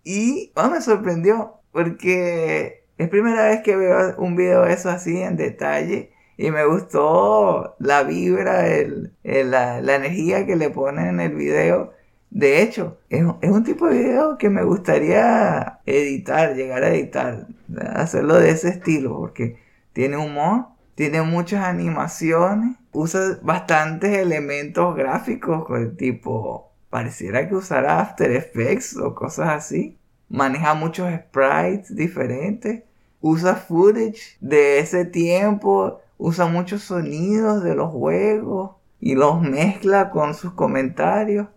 Y 0.04 0.54
me 0.56 0.80
sorprendió 0.82 1.62
porque 1.72 2.86
es 3.00 3.10
primera 3.10 3.48
vez 3.48 3.64
que 3.64 3.76
veo 3.76 4.16
un 4.20 4.36
video 4.36 4.66
de 4.66 4.74
eso 4.74 4.92
así 4.92 5.20
en 5.20 5.36
detalle. 5.36 6.12
Y 6.38 6.52
me 6.52 6.64
gustó 6.64 7.76
la 7.80 8.04
vibra, 8.04 8.68
el, 8.68 9.14
la, 9.24 9.80
energía 9.80 10.46
que 10.46 10.56
le 10.56 10.70
ponen 10.70 11.08
en 11.08 11.20
el 11.22 11.34
video. 11.34 11.95
De 12.36 12.62
hecho, 12.62 12.98
es, 13.10 13.24
un 13.24 13.64
tipo 13.64 13.88
de 13.88 13.98
video 13.98 14.38
que 14.38 14.50
me 14.50 14.64
gustaría 14.64 15.80
editar, 15.86 16.54
llegar 16.54 16.84
a 16.84 16.90
editar, 16.90 17.48
hacerlo 17.94 18.36
de 18.36 18.50
ese 18.50 18.70
estilo, 18.70 19.18
porque 19.18 19.58
tiene 19.94 20.18
humor, 20.18 20.66
tiene 20.96 21.22
muchas 21.22 21.64
animaciones, 21.64 22.76
usa 22.92 23.40
bastantes 23.42 24.18
elementos 24.18 24.96
gráficos, 24.98 25.66
tipo, 25.98 26.72
pareciera 26.90 27.48
que 27.48 27.56
usara 27.56 28.02
After 28.02 28.30
Effects 28.32 28.98
o 28.98 29.16
cosas 29.16 29.50
así 29.50 29.98
maneja 30.28 30.74
muchos 30.74 31.10
sprites 31.14 31.96
diferentes, 31.96 32.84
usa 33.22 33.56
footage 33.56 34.38
de 34.42 34.80
ese 34.80 35.06
tiempo, 35.06 36.02
usa 36.18 36.48
muchos 36.48 36.84
sonidos 36.84 37.64
de 37.64 37.76
los 37.76 37.92
juegos 37.92 38.72
y 39.00 39.16
los 39.16 39.42
mezcla 39.42 40.10
con 40.10 40.34
sus 40.34 40.54
comentarios. 40.54 41.48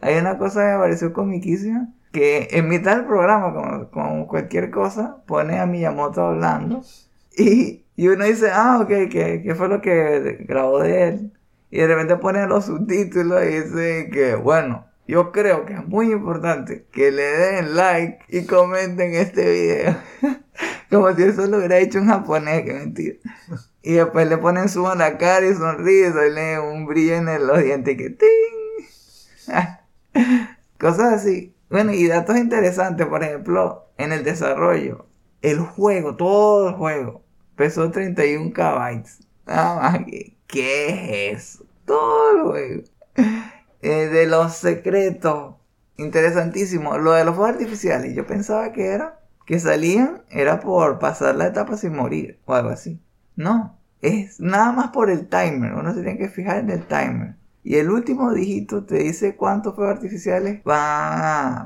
Hay 0.00 0.16
una 0.16 0.38
cosa 0.38 0.60
que 0.60 0.72
me 0.72 0.78
pareció 0.78 1.12
comiquísima, 1.12 1.88
que 2.12 2.48
en 2.52 2.68
mitad 2.68 2.96
del 2.96 3.06
programa, 3.06 3.88
como, 3.90 4.26
cualquier 4.26 4.70
cosa, 4.70 5.22
pone 5.26 5.58
a 5.58 5.66
Miyamoto 5.66 6.22
hablando 6.22 6.82
y, 7.36 7.84
y 7.96 8.08
uno 8.08 8.24
dice, 8.24 8.50
ah, 8.52 8.80
ok, 8.82 8.88
¿qué, 9.10 9.54
fue 9.56 9.68
lo 9.68 9.80
que 9.80 10.44
grabó 10.48 10.80
de 10.80 11.08
él? 11.08 11.32
Y 11.70 11.78
de 11.78 11.86
repente 11.86 12.16
pone 12.16 12.46
los 12.46 12.66
subtítulos 12.66 13.42
y 13.44 13.48
dice 13.48 14.08
que, 14.10 14.34
bueno, 14.34 14.86
yo 15.06 15.32
creo 15.32 15.66
que 15.66 15.74
es 15.74 15.86
muy 15.86 16.12
importante 16.12 16.86
que 16.92 17.10
le 17.10 17.22
den 17.22 17.76
like 17.76 18.18
y 18.28 18.46
comenten 18.46 19.14
este 19.14 19.50
video. 19.50 19.96
Como 20.90 21.14
si 21.14 21.22
eso 21.22 21.46
lo 21.46 21.58
hubiera 21.58 21.78
hecho 21.78 21.98
un 21.98 22.08
japonés, 22.08 22.62
que 22.64 22.72
mentira. 22.72 23.16
Y 23.82 23.94
después 23.94 24.28
le 24.28 24.38
ponen 24.38 24.68
su 24.68 24.82
la 24.82 25.18
cara 25.18 25.46
y 25.46 25.54
sonríe, 25.54 26.12
sale 26.12 26.58
un 26.58 26.86
brillo 26.86 27.16
en 27.16 27.46
los 27.46 27.62
dientes 27.62 27.96
que 27.96 28.10
¡ting! 28.10 28.57
Cosas 30.78 31.14
así. 31.14 31.54
Bueno, 31.70 31.92
y 31.92 32.06
datos 32.06 32.36
interesantes, 32.36 33.06
por 33.06 33.22
ejemplo, 33.22 33.88
en 33.98 34.12
el 34.12 34.24
desarrollo. 34.24 35.06
El 35.42 35.60
juego, 35.60 36.16
todo 36.16 36.70
el 36.70 36.74
juego, 36.74 37.22
pesó 37.56 37.90
31 37.90 38.52
KB. 38.52 39.04
Nada 39.46 39.80
más 39.80 40.04
que, 40.04 40.36
¿qué 40.46 41.30
es 41.30 41.38
eso? 41.38 41.66
Todo 41.84 42.30
el 42.36 42.42
juego. 42.42 42.82
Eh, 43.82 44.08
de 44.08 44.26
los 44.26 44.54
secretos. 44.54 45.54
Interesantísimo. 45.96 46.98
Lo 46.98 47.12
de 47.12 47.24
los 47.24 47.34
fuegos 47.34 47.54
artificiales. 47.54 48.14
Yo 48.14 48.26
pensaba 48.26 48.72
que 48.72 48.86
era 48.86 49.20
que 49.46 49.58
salían, 49.58 50.22
era 50.28 50.60
por 50.60 50.98
pasar 50.98 51.34
la 51.34 51.46
etapa 51.46 51.76
sin 51.76 51.96
morir 51.96 52.38
o 52.44 52.54
algo 52.54 52.70
así. 52.70 53.00
No. 53.34 53.78
Es 54.02 54.40
nada 54.40 54.72
más 54.72 54.90
por 54.90 55.10
el 55.10 55.28
timer. 55.28 55.72
Uno 55.72 55.94
se 55.94 56.02
tiene 56.02 56.18
que 56.18 56.28
fijar 56.28 56.58
en 56.58 56.70
el 56.70 56.86
timer. 56.86 57.37
Y 57.68 57.76
el 57.76 57.90
último 57.90 58.32
dígito 58.32 58.86
te 58.86 58.94
dice 58.94 59.36
cuántos 59.36 59.74
fuegos 59.74 59.96
artificiales 59.96 60.64
van 60.64 60.78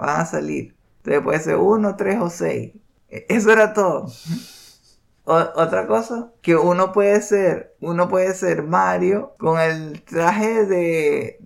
a, 0.00 0.26
salir. 0.28 0.74
Entonces 0.96 1.22
puede 1.22 1.38
ser 1.38 1.57
uno, 1.59 1.94
tres 1.94 2.18
o 2.20 2.28
seis. 2.28 2.72
E, 3.09 3.24
eso 3.28 3.53
era 3.53 3.72
todo. 3.72 4.11
otra 5.24 5.86
cosa, 5.86 6.32
que 6.42 6.57
uno 6.57 6.90
puede 6.90 7.22
ser, 7.22 7.76
uno 7.80 8.09
puede 8.09 8.34
ser 8.34 8.64
Mario 8.64 9.36
con 9.38 9.61
el 9.61 10.03
traje 10.03 10.66
de, 10.66 11.38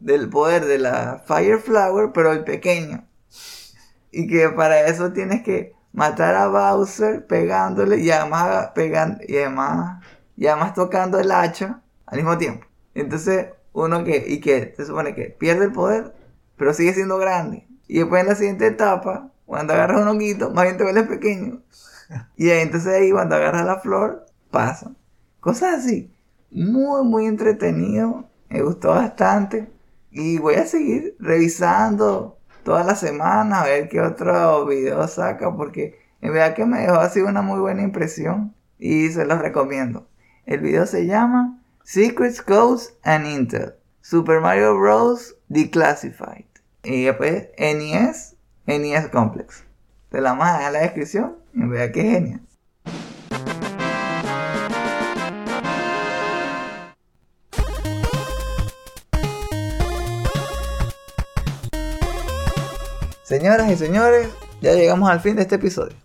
del 0.00 0.28
poder 0.28 0.66
de 0.66 0.80
la 0.80 1.22
Fire 1.24 1.58
Flower, 1.58 2.10
pero 2.12 2.32
el 2.32 2.44
pequeño. 2.44 3.06
Y 4.10 4.26
que 4.26 4.50
para 4.50 4.86
eso 4.86 5.14
tienes 5.14 5.42
que 5.42 5.72
matar 5.94 6.34
a 6.34 6.48
Bowser 6.48 7.26
pegándole 7.26 8.00
y 8.00 8.10
además 8.10 8.68
pegando 8.74 9.24
y 9.26 9.38
además, 9.38 10.04
y 10.36 10.46
además 10.46 10.74
tocando 10.74 11.18
el 11.18 11.32
hacha 11.32 11.80
al 12.04 12.18
mismo 12.18 12.36
tiempo. 12.36 12.66
Entonces, 12.94 13.46
uno 13.74 14.04
que, 14.04 14.24
y 14.26 14.40
que 14.40 14.72
se 14.76 14.86
supone 14.86 15.14
que 15.14 15.26
pierde 15.26 15.66
el 15.66 15.72
poder, 15.72 16.14
pero 16.56 16.72
sigue 16.72 16.94
siendo 16.94 17.18
grande. 17.18 17.66
Y 17.86 17.98
después 17.98 18.22
en 18.22 18.28
la 18.28 18.34
siguiente 18.36 18.66
etapa, 18.66 19.30
cuando 19.44 19.74
agarras 19.74 20.00
un 20.00 20.08
honguito, 20.08 20.50
más 20.50 20.64
bien 20.64 20.78
te 20.78 20.84
vuelves 20.84 21.06
pequeño. 21.06 21.60
Y 22.36 22.50
entonces 22.50 22.92
ahí 22.92 23.10
cuando 23.10 23.34
agarras 23.34 23.64
la 23.64 23.80
flor, 23.80 24.26
pasa. 24.50 24.92
Cosas 25.40 25.80
así. 25.80 26.14
Muy, 26.50 27.02
muy 27.02 27.26
entretenido. 27.26 28.28
Me 28.50 28.62
gustó 28.62 28.90
bastante. 28.90 29.70
Y 30.10 30.38
voy 30.38 30.56
a 30.56 30.66
seguir 30.66 31.16
revisando 31.18 32.38
toda 32.62 32.84
la 32.84 32.94
semana 32.94 33.62
a 33.62 33.64
ver 33.64 33.88
qué 33.88 34.00
otro 34.00 34.66
video 34.66 35.08
saca 35.08 35.54
porque 35.56 35.98
en 36.20 36.32
verdad 36.32 36.54
que 36.54 36.66
me 36.66 36.80
dejó 36.80 36.96
así 36.96 37.20
una 37.20 37.42
muy 37.42 37.58
buena 37.58 37.82
impresión 37.82 38.54
y 38.78 39.08
se 39.08 39.24
los 39.24 39.38
recomiendo. 39.40 40.06
El 40.46 40.60
video 40.60 40.86
se 40.86 41.06
llama 41.06 41.63
Secrets, 41.86 42.40
Codes 42.40 42.94
and 43.04 43.26
Intel. 43.26 43.74
Super 44.00 44.40
Mario 44.40 44.74
Bros. 44.74 45.34
Declassified. 45.50 46.46
Y 46.82 47.04
después 47.04 47.48
NES, 47.58 48.36
NES 48.64 49.08
Complex. 49.08 49.64
Te 50.08 50.22
la 50.22 50.30
vamos 50.30 50.46
a 50.46 50.66
en 50.66 50.72
la 50.72 50.78
descripción 50.80 51.36
y 51.52 51.66
vea 51.66 51.92
qué 51.92 52.02
genial. 52.02 52.40
Señoras 63.24 63.70
y 63.70 63.76
señores, 63.76 64.28
ya 64.62 64.72
llegamos 64.72 65.10
al 65.10 65.20
fin 65.20 65.36
de 65.36 65.42
este 65.42 65.56
episodio. 65.56 66.03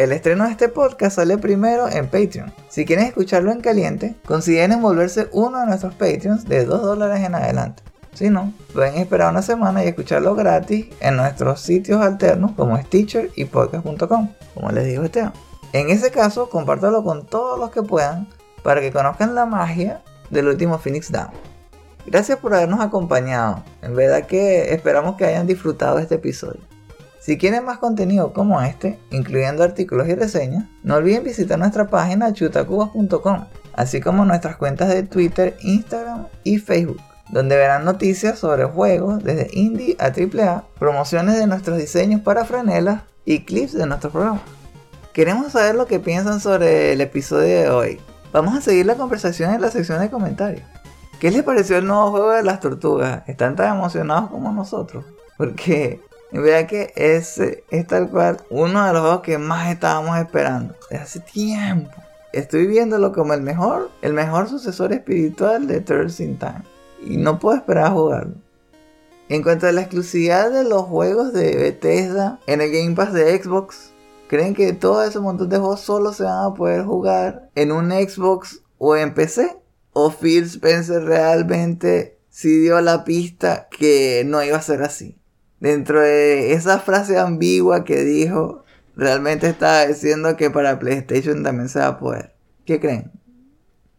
El 0.00 0.12
estreno 0.12 0.44
de 0.44 0.52
este 0.52 0.70
podcast 0.70 1.16
sale 1.16 1.36
primero 1.36 1.86
en 1.86 2.06
Patreon. 2.06 2.54
Si 2.70 2.86
quieren 2.86 3.04
escucharlo 3.04 3.52
en 3.52 3.60
caliente, 3.60 4.14
consideren 4.24 4.80
volverse 4.80 5.28
uno 5.32 5.60
de 5.60 5.66
nuestros 5.66 5.92
Patreons 5.92 6.48
de 6.48 6.64
2 6.64 6.80
dólares 6.80 7.20
en 7.22 7.34
adelante. 7.34 7.82
Si 8.14 8.30
no, 8.30 8.54
pueden 8.72 8.94
esperar 8.94 9.30
una 9.30 9.42
semana 9.42 9.84
y 9.84 9.88
escucharlo 9.88 10.34
gratis 10.34 10.86
en 11.00 11.16
nuestros 11.16 11.60
sitios 11.60 12.00
alternos 12.00 12.52
como 12.52 12.80
Stitcher 12.80 13.30
y 13.36 13.44
podcast.com, 13.44 14.30
como 14.54 14.70
les 14.70 14.86
digo 14.86 15.04
Esteban. 15.04 15.34
En 15.74 15.90
ese 15.90 16.10
caso, 16.10 16.48
compártelo 16.48 17.04
con 17.04 17.26
todos 17.26 17.58
los 17.58 17.70
que 17.70 17.82
puedan 17.82 18.26
para 18.62 18.80
que 18.80 18.92
conozcan 18.92 19.34
la 19.34 19.44
magia 19.44 20.00
del 20.30 20.48
último 20.48 20.78
Phoenix 20.78 21.12
Down. 21.12 21.28
Gracias 22.06 22.38
por 22.38 22.54
habernos 22.54 22.80
acompañado. 22.80 23.62
En 23.82 23.94
verdad 23.94 24.24
que 24.24 24.72
esperamos 24.72 25.16
que 25.16 25.26
hayan 25.26 25.46
disfrutado 25.46 25.98
este 25.98 26.14
episodio. 26.14 26.69
Si 27.30 27.38
quieren 27.38 27.64
más 27.64 27.78
contenido 27.78 28.32
como 28.32 28.60
este, 28.60 28.98
incluyendo 29.12 29.62
artículos 29.62 30.08
y 30.08 30.16
reseñas, 30.16 30.64
no 30.82 30.96
olviden 30.96 31.22
visitar 31.22 31.60
nuestra 31.60 31.86
página 31.86 32.32
chutacubas.com, 32.32 33.44
así 33.72 34.00
como 34.00 34.24
nuestras 34.24 34.56
cuentas 34.56 34.88
de 34.88 35.04
Twitter, 35.04 35.56
Instagram 35.60 36.26
y 36.42 36.58
Facebook, 36.58 37.00
donde 37.30 37.56
verán 37.56 37.84
noticias 37.84 38.40
sobre 38.40 38.64
juegos 38.64 39.22
desde 39.22 39.48
indie 39.52 39.96
a 40.00 40.06
AAA, 40.06 40.64
promociones 40.76 41.36
de 41.36 41.46
nuestros 41.46 41.78
diseños 41.78 42.20
para 42.20 42.44
frenelas 42.44 43.02
y 43.24 43.44
clips 43.44 43.74
de 43.74 43.86
nuestros 43.86 44.12
programas. 44.12 44.42
Queremos 45.12 45.52
saber 45.52 45.76
lo 45.76 45.86
que 45.86 46.00
piensan 46.00 46.40
sobre 46.40 46.94
el 46.94 47.00
episodio 47.00 47.46
de 47.46 47.70
hoy. 47.70 48.00
Vamos 48.32 48.56
a 48.56 48.60
seguir 48.60 48.86
la 48.86 48.96
conversación 48.96 49.54
en 49.54 49.60
la 49.60 49.70
sección 49.70 50.00
de 50.00 50.10
comentarios. 50.10 50.64
¿Qué 51.20 51.30
les 51.30 51.44
pareció 51.44 51.78
el 51.78 51.86
nuevo 51.86 52.10
juego 52.10 52.32
de 52.32 52.42
las 52.42 52.58
tortugas? 52.58 53.22
¿Están 53.28 53.54
tan 53.54 53.76
emocionados 53.76 54.30
como 54.30 54.50
nosotros? 54.50 55.04
Porque 55.38 56.00
en 56.32 56.42
verdad 56.42 56.66
que 56.68 56.92
ese 56.96 57.64
es 57.70 57.86
tal 57.86 58.08
cual 58.10 58.38
uno 58.50 58.86
de 58.86 58.92
los 58.92 59.02
juegos 59.02 59.20
que 59.20 59.38
más 59.38 59.72
estábamos 59.72 60.18
esperando 60.18 60.74
desde 60.90 61.02
hace 61.02 61.20
tiempo. 61.20 61.90
Estoy 62.32 62.66
viéndolo 62.66 63.12
como 63.12 63.34
el 63.34 63.42
mejor, 63.42 63.90
el 64.02 64.12
mejor 64.12 64.48
sucesor 64.48 64.92
espiritual 64.92 65.66
de 65.66 65.80
Turtles 65.80 66.20
in 66.20 66.38
Time. 66.38 66.62
Y 67.04 67.16
no 67.16 67.38
puedo 67.38 67.56
esperar 67.56 67.86
a 67.86 67.90
jugarlo. 67.90 68.34
En 69.28 69.42
cuanto 69.42 69.66
a 69.66 69.72
la 69.72 69.80
exclusividad 69.82 70.50
de 70.50 70.64
los 70.64 70.82
juegos 70.82 71.32
de 71.32 71.56
Bethesda 71.56 72.38
en 72.46 72.60
el 72.60 72.70
Game 72.70 72.94
Pass 72.94 73.12
de 73.12 73.42
Xbox, 73.42 73.92
¿creen 74.28 74.54
que 74.54 74.72
todo 74.72 75.02
ese 75.02 75.18
montón 75.18 75.48
de 75.48 75.58
juegos 75.58 75.80
solo 75.80 76.12
se 76.12 76.24
van 76.24 76.44
a 76.44 76.54
poder 76.54 76.84
jugar 76.84 77.48
en 77.54 77.72
un 77.72 77.90
Xbox 77.90 78.62
o 78.78 78.96
en 78.96 79.14
PC? 79.14 79.60
o 79.92 80.10
Phil 80.10 80.44
Spencer 80.44 81.02
realmente 81.02 82.18
sí 82.28 82.60
dio 82.60 82.80
la 82.80 83.04
pista 83.04 83.68
que 83.70 84.22
no 84.26 84.42
iba 84.42 84.56
a 84.56 84.62
ser 84.62 84.82
así. 84.82 85.19
Dentro 85.60 86.00
de 86.00 86.54
esa 86.54 86.78
frase 86.78 87.18
ambigua 87.18 87.84
que 87.84 88.02
dijo, 88.02 88.64
realmente 88.96 89.46
estaba 89.46 89.86
diciendo 89.86 90.36
que 90.36 90.50
para 90.50 90.78
PlayStation 90.78 91.42
también 91.42 91.68
se 91.68 91.80
va 91.80 91.88
a 91.88 91.98
poder. 91.98 92.32
¿Qué 92.64 92.80
creen? 92.80 93.12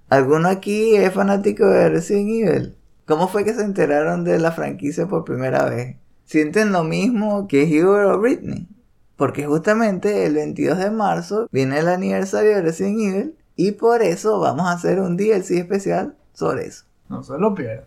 ¿Alguno 0.10 0.50
aquí 0.50 0.96
es 0.96 1.14
fanático 1.14 1.68
de 1.68 1.90
Resident 1.90 2.30
Evil? 2.30 2.76
¿Cómo 3.06 3.28
fue 3.28 3.46
que 3.46 3.54
se 3.54 3.62
enteraron 3.62 4.24
de 4.24 4.40
la 4.40 4.52
franquicia 4.52 5.08
por 5.08 5.24
primera 5.24 5.66
vez? 5.66 5.98
¿Sienten 6.26 6.72
lo 6.72 6.84
mismo 6.84 7.48
que 7.48 7.64
Hubert 7.64 8.10
o 8.10 8.20
Britney? 8.20 8.68
Porque 9.16 9.46
justamente 9.46 10.26
el 10.26 10.34
22 10.34 10.80
de 10.80 10.90
marzo 10.90 11.48
viene 11.52 11.78
el 11.80 11.88
aniversario 11.88 12.56
de 12.56 12.62
Resident 12.64 13.00
Evil 13.00 13.36
y 13.56 13.74
por 13.74 14.02
eso 14.02 14.40
vamos 14.40 14.66
a 14.68 14.72
hacer 14.72 15.00
un 15.00 15.16
DLC 15.16 15.52
especial 15.52 16.16
sobre 16.34 16.66
eso. 16.66 16.86
No 17.08 17.22
se 17.22 17.38
lo 17.38 17.54
pierdan. 17.54 17.86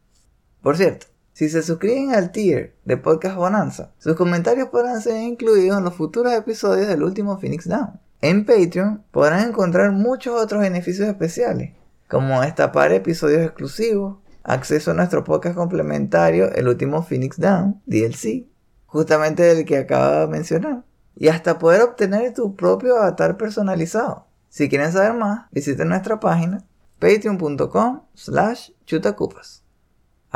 por 0.67 0.75
cierto, 0.75 1.07
si 1.31 1.47
se 1.47 1.63
suscriben 1.63 2.13
al 2.13 2.33
tier 2.33 2.75
de 2.83 2.97
Podcast 2.97 3.37
Bonanza, 3.37 3.93
sus 3.99 4.17
comentarios 4.17 4.67
podrán 4.67 5.01
ser 5.01 5.21
incluidos 5.21 5.77
en 5.77 5.85
los 5.85 5.93
futuros 5.93 6.33
episodios 6.33 6.89
del 6.89 7.03
último 7.03 7.39
Phoenix 7.39 7.69
Down. 7.69 8.01
En 8.19 8.45
Patreon 8.45 9.01
podrán 9.11 9.47
encontrar 9.47 9.93
muchos 9.93 10.37
otros 10.37 10.59
beneficios 10.59 11.07
especiales, 11.07 11.71
como 12.09 12.41
destapar 12.41 12.91
episodios 12.91 13.43
exclusivos, 13.43 14.17
acceso 14.43 14.91
a 14.91 14.95
nuestro 14.95 15.23
podcast 15.23 15.55
complementario, 15.55 16.51
el 16.53 16.67
último 16.67 17.01
Phoenix 17.01 17.37
Down, 17.37 17.81
DLC, 17.85 18.45
justamente 18.87 19.49
el 19.49 19.63
que 19.63 19.77
acabo 19.77 20.19
de 20.19 20.27
mencionar, 20.27 20.83
y 21.15 21.29
hasta 21.29 21.59
poder 21.59 21.81
obtener 21.81 22.33
tu 22.33 22.57
propio 22.57 22.97
avatar 22.97 23.37
personalizado. 23.37 24.27
Si 24.49 24.67
quieren 24.67 24.91
saber 24.91 25.13
más, 25.13 25.49
visiten 25.49 25.87
nuestra 25.87 26.19
página 26.19 26.65
patreon.com 26.99 28.01
slash 28.15 28.71
chutacupas. 28.85 29.63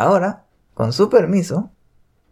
Ahora, 0.01 0.45
con 0.73 0.93
su 0.93 1.11
permiso, 1.11 1.69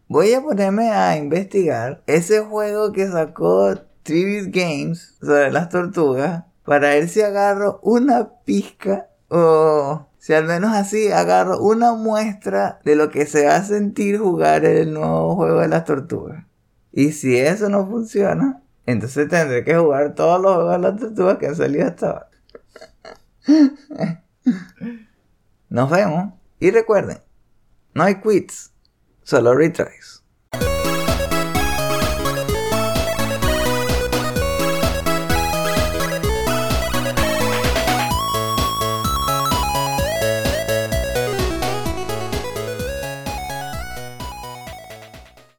voy 0.08 0.34
a 0.34 0.42
ponerme 0.42 0.90
a 0.90 1.16
investigar 1.16 2.02
ese 2.08 2.40
juego 2.40 2.90
que 2.90 3.06
sacó 3.06 3.76
Tribute 4.02 4.50
Games 4.50 5.16
sobre 5.22 5.52
las 5.52 5.68
tortugas 5.68 6.46
para 6.64 6.88
ver 6.88 7.08
si 7.08 7.20
agarro 7.20 7.78
una 7.84 8.28
pizca 8.44 9.06
o 9.28 10.04
si 10.18 10.34
al 10.34 10.46
menos 10.46 10.74
así 10.74 11.12
agarro 11.12 11.60
una 11.60 11.92
muestra 11.92 12.80
de 12.84 12.96
lo 12.96 13.08
que 13.08 13.24
se 13.24 13.46
va 13.46 13.54
a 13.54 13.62
sentir 13.62 14.18
jugar 14.18 14.64
el 14.64 14.92
nuevo 14.92 15.36
juego 15.36 15.60
de 15.60 15.68
las 15.68 15.84
tortugas. 15.84 16.44
Y 16.90 17.12
si 17.12 17.38
eso 17.38 17.68
no 17.68 17.86
funciona, 17.86 18.64
entonces 18.84 19.28
tendré 19.28 19.62
que 19.62 19.76
jugar 19.76 20.16
todos 20.16 20.42
los 20.42 20.56
juegos 20.56 20.72
de 20.72 20.78
las 20.80 20.96
tortugas 20.98 21.38
que 21.38 21.46
han 21.46 21.54
salido 21.54 21.86
hasta 21.86 22.10
ahora. 22.10 22.30
Nos 25.68 25.88
vemos 25.88 26.34
y 26.58 26.72
recuerden, 26.72 27.18
no 27.94 28.04
hay 28.04 28.16
quits, 28.16 28.72
solo 29.22 29.54
retries. 29.54 30.19